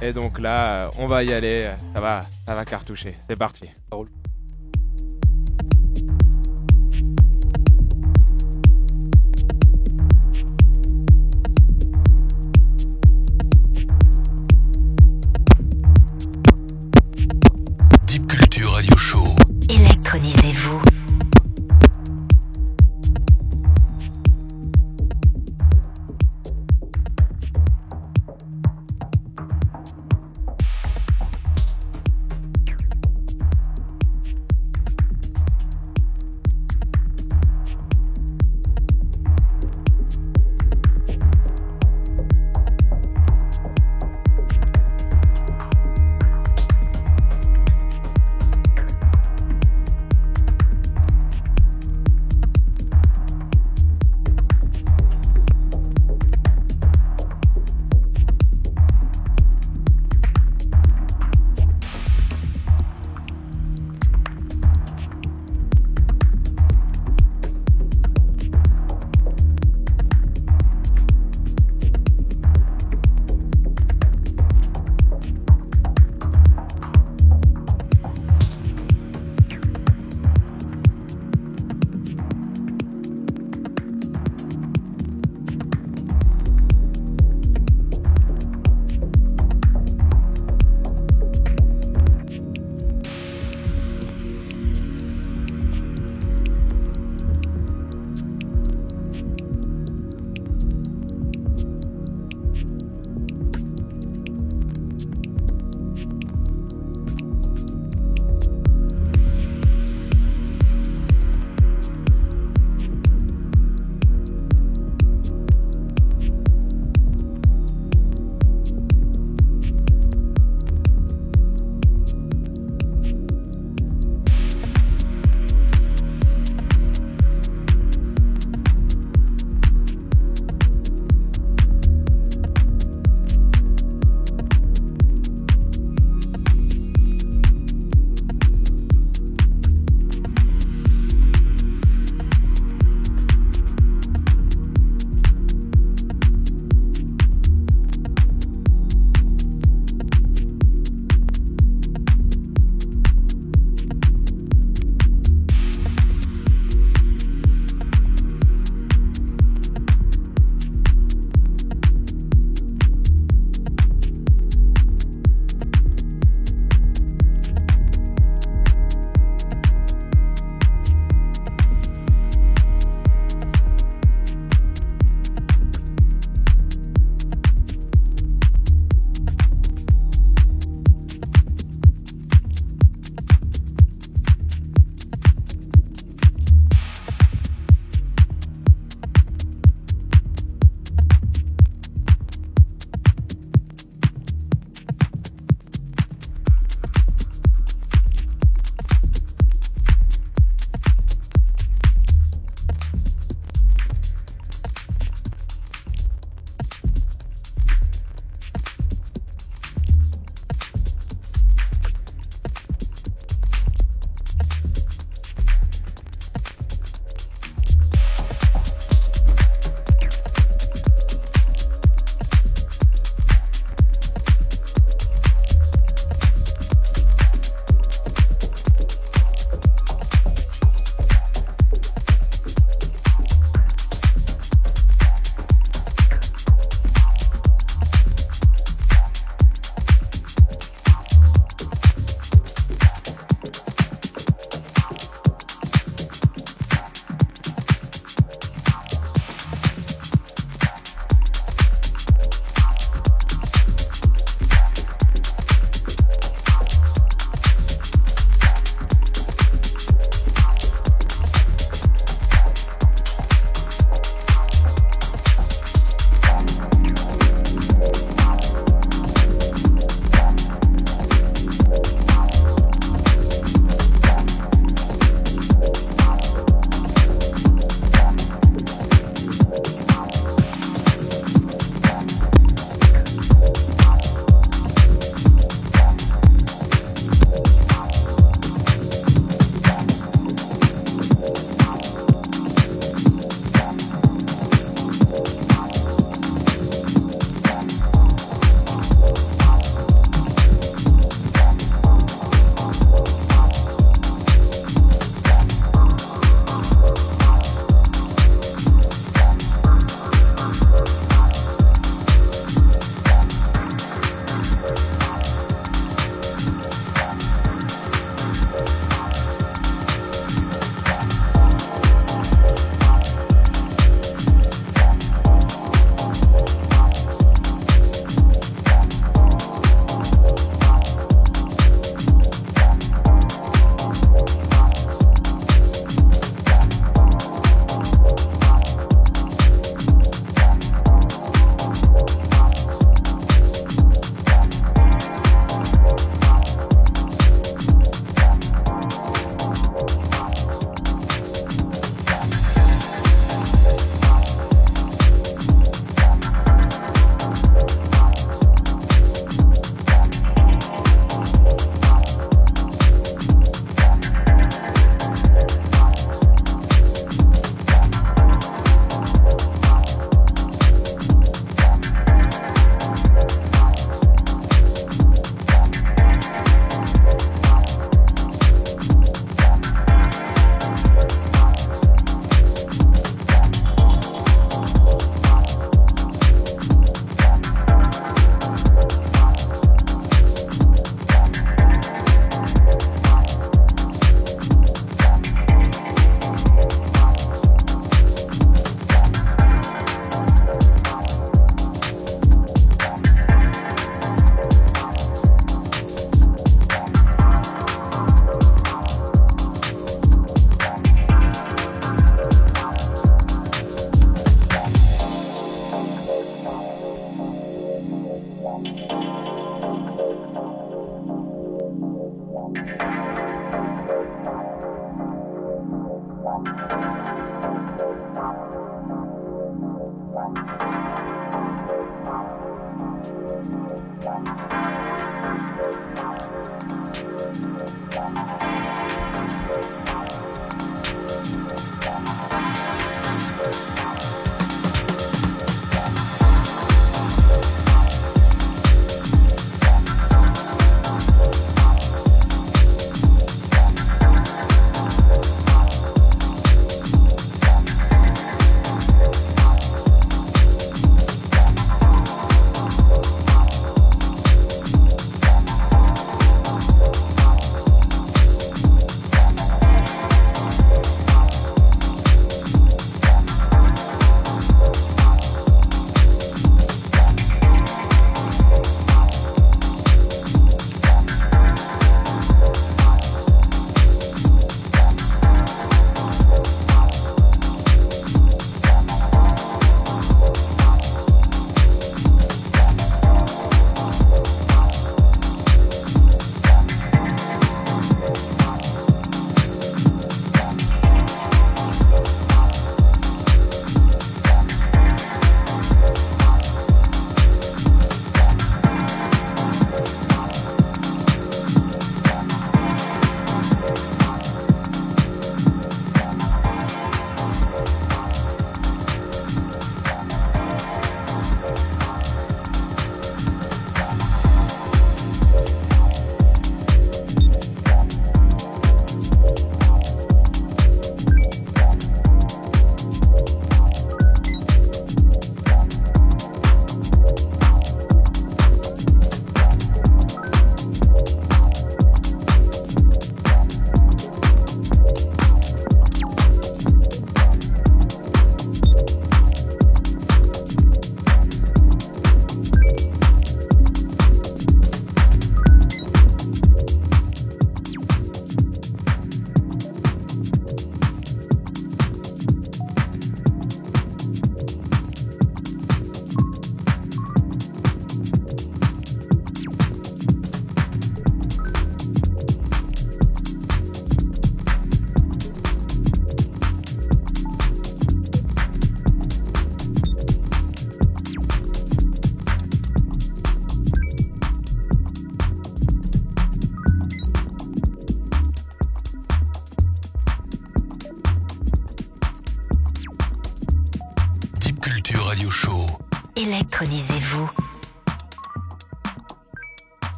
Et 0.00 0.12
donc 0.12 0.38
là, 0.38 0.90
on 0.98 1.06
va 1.06 1.24
y 1.24 1.32
aller. 1.32 1.68
Ça 1.94 2.00
va, 2.00 2.26
ça 2.46 2.54
va 2.54 2.64
cartoucher. 2.64 3.16
C'est 3.28 3.36
parti. 3.36 3.66
Ça 3.90 3.96
roule. 3.96 4.08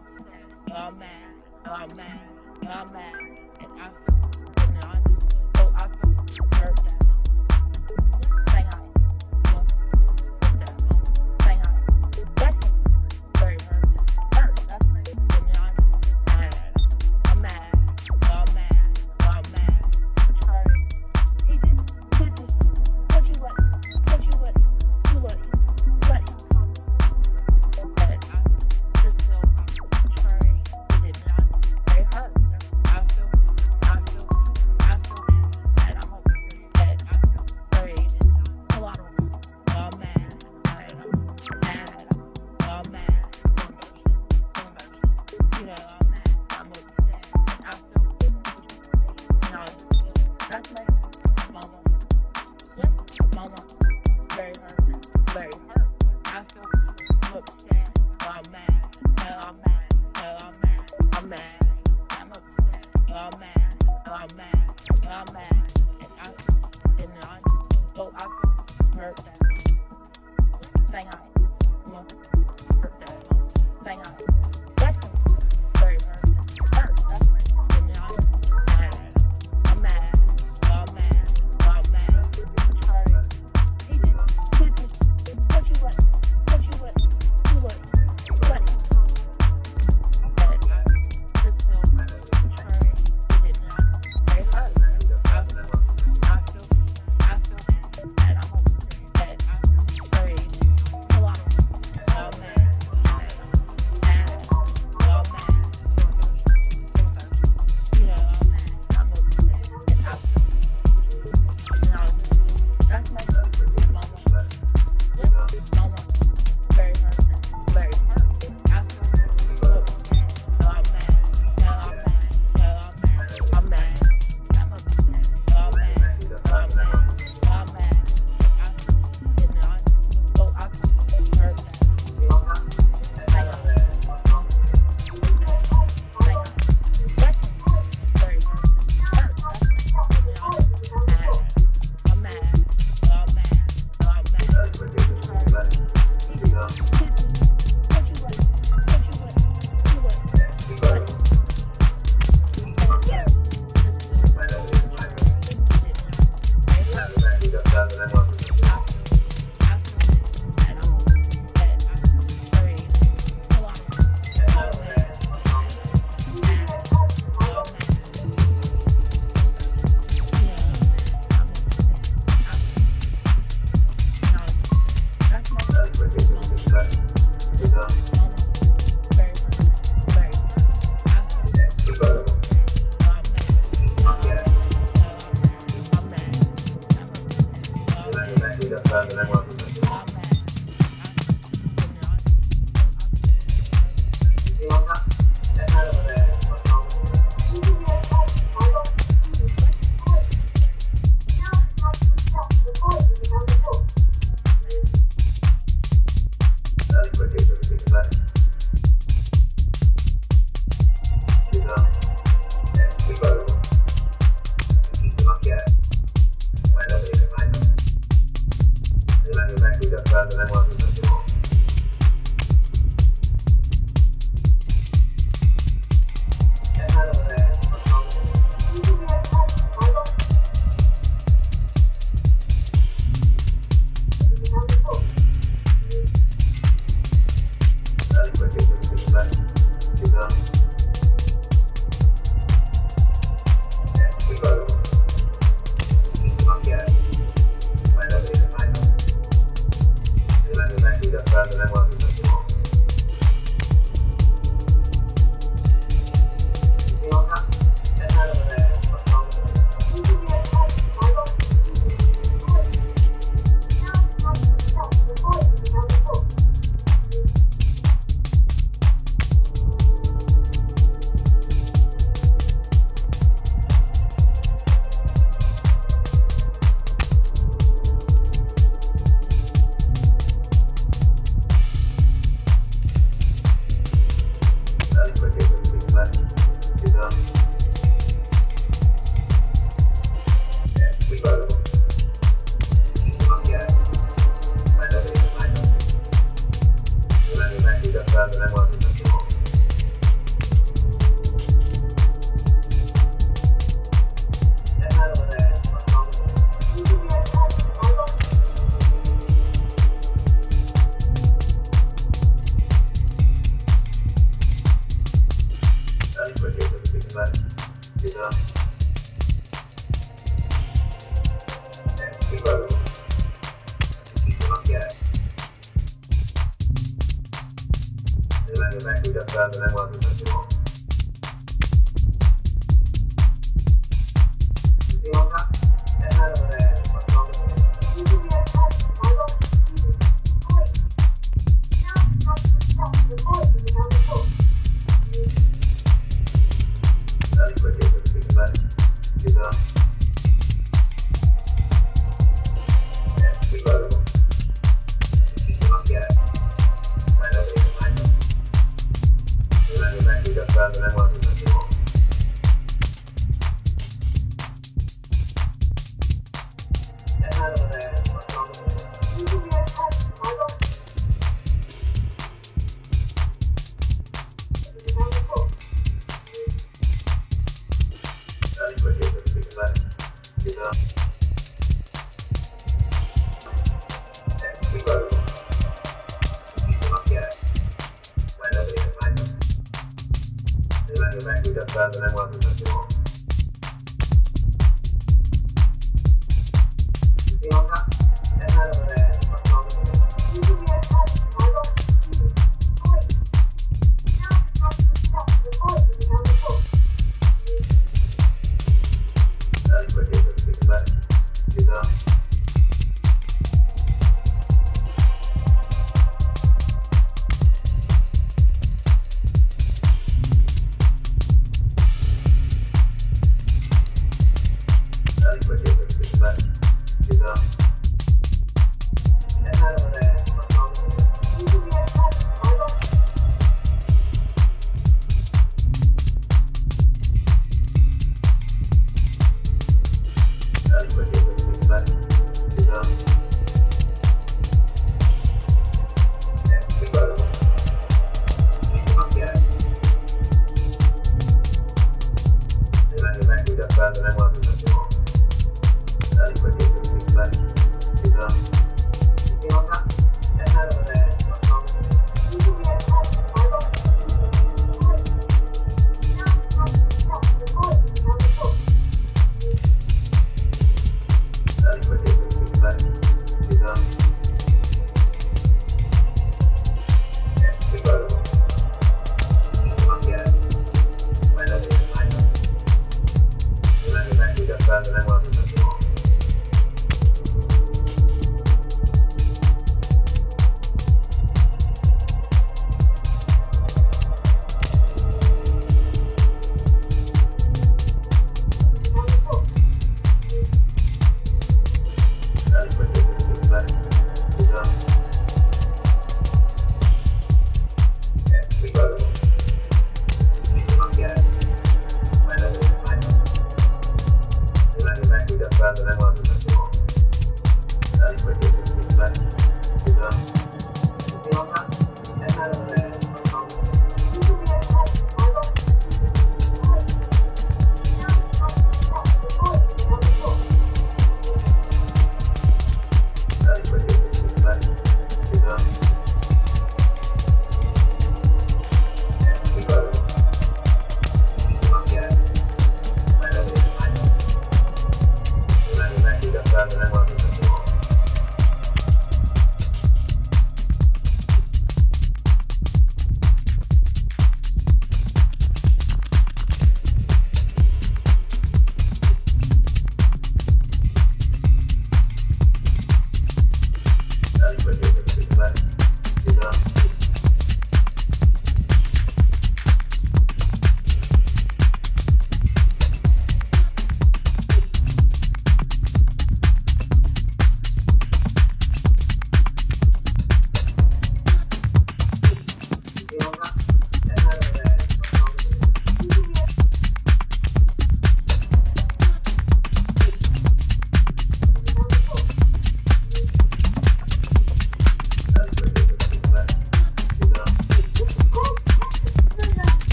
upset, 0.00 0.76
all 0.76 0.92
mad, 0.92 1.24
all 1.66 1.86
mad, 1.96 2.20
all 2.68 2.92
mad, 2.92 3.14
and 3.60 3.80
I 3.80 3.90
feel. 4.06 4.29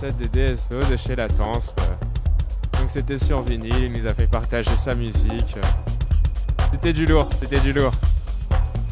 Set 0.00 0.16
de 0.16 0.24
DSO 0.28 0.80
de 0.90 0.96
chez 0.96 1.14
Latence. 1.14 1.74
donc 2.78 2.88
c'était 2.88 3.18
sur 3.18 3.42
vinyle, 3.42 3.74
il 3.82 3.92
nous 3.92 4.06
a 4.06 4.14
fait 4.14 4.26
partager 4.26 4.70
sa 4.78 4.94
musique. 4.94 5.58
C'était 6.72 6.94
du 6.94 7.04
lourd, 7.04 7.28
c'était 7.38 7.60
du 7.60 7.74
lourd. 7.74 7.92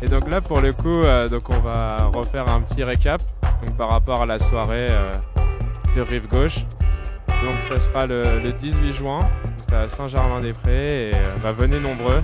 Et 0.03 0.09
donc 0.09 0.31
là 0.31 0.43
pour 0.43 0.61
le 0.61 0.75
coup, 0.75 1.01
euh, 1.01 1.27
donc 1.27 1.49
on 1.49 1.61
va 1.61 2.11
refaire 2.13 2.47
un 2.51 2.61
petit 2.61 2.85
récap 2.85 3.23
donc 3.65 3.75
par 3.79 3.89
rapport 3.89 4.21
à 4.21 4.27
la 4.27 4.39
soirée 4.39 4.89
euh, 4.91 5.11
de 5.97 6.03
Rive 6.03 6.29
Gauche. 6.29 6.67
Donc 7.43 7.55
ça 7.67 7.81
sera 7.81 8.05
le, 8.05 8.41
le 8.41 8.53
18 8.53 8.93
juin, 8.93 9.21
c'est 9.67 9.77
à 9.77 9.89
Saint-Germain-des-Prés 9.89 11.09
et 11.09 11.15
euh, 11.15 11.37
bah, 11.43 11.53
venez 11.53 11.81
nombreux. 11.81 12.23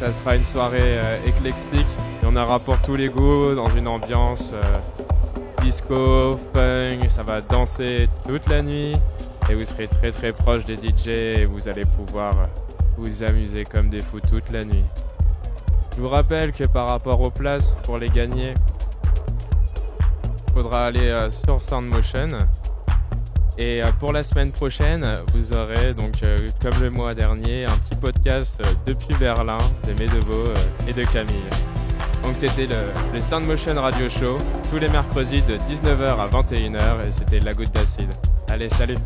Ça 0.00 0.12
sera 0.12 0.34
une 0.34 0.44
soirée 0.44 0.98
éclectique. 1.24 1.86
Il 2.20 2.34
y 2.34 2.36
aura 2.36 2.58
pour 2.58 2.78
tous 2.82 2.96
les 2.96 3.08
goûts, 3.08 3.54
dans 3.54 3.68
une 3.70 3.86
ambiance 3.86 4.54
disco. 5.86 6.38
Ça 7.08 7.22
va 7.22 7.40
danser 7.40 8.08
toute 8.26 8.48
la 8.48 8.62
nuit. 8.62 8.96
Et 9.48 9.54
vous 9.54 9.62
serez 9.62 9.88
très 9.88 10.10
très 10.10 10.32
proche 10.32 10.64
des 10.64 10.76
DJ 10.76 11.08
et 11.08 11.44
vous 11.44 11.68
allez 11.68 11.84
pouvoir 11.84 12.34
vous 12.96 13.22
amuser 13.22 13.64
comme 13.64 13.88
des 13.88 14.00
fous 14.00 14.20
toute 14.20 14.50
la 14.50 14.64
nuit. 14.64 14.84
Je 15.94 16.02
vous 16.02 16.08
rappelle 16.08 16.52
que 16.52 16.64
par 16.64 16.88
rapport 16.88 17.20
aux 17.20 17.30
places, 17.30 17.76
pour 17.84 17.98
les 17.98 18.08
gagner, 18.08 18.54
faudra 20.52 20.86
aller 20.86 21.08
euh, 21.10 21.30
sur 21.30 21.62
Soundmotion. 21.62 22.28
Et 23.56 23.82
euh, 23.82 23.90
pour 24.00 24.12
la 24.12 24.22
semaine 24.22 24.50
prochaine, 24.50 25.18
vous 25.32 25.54
aurez 25.54 25.94
donc, 25.94 26.22
euh, 26.22 26.48
comme 26.60 26.78
le 26.82 26.90
mois 26.90 27.14
dernier, 27.14 27.64
un 27.64 27.78
petit 27.78 27.98
podcast 27.98 28.60
depuis 28.84 29.14
Berlin 29.18 29.58
de 29.86 29.92
Medevo 29.92 30.52
et 30.86 30.92
de 30.92 31.04
Camille. 31.04 31.55
Donc 32.26 32.34
c'était 32.38 32.66
le, 32.66 32.90
le 33.14 33.20
Soundmotion 33.20 33.80
Radio 33.80 34.08
Show, 34.08 34.38
tous 34.68 34.78
les 34.80 34.88
mercredis 34.88 35.42
de 35.42 35.56
19h 35.58 36.18
à 36.18 36.26
21h 36.26 37.06
et 37.06 37.12
c'était 37.12 37.38
la 37.38 37.52
goutte 37.52 37.70
d'acide. 37.70 38.10
Allez, 38.48 38.68
salut 38.68 38.96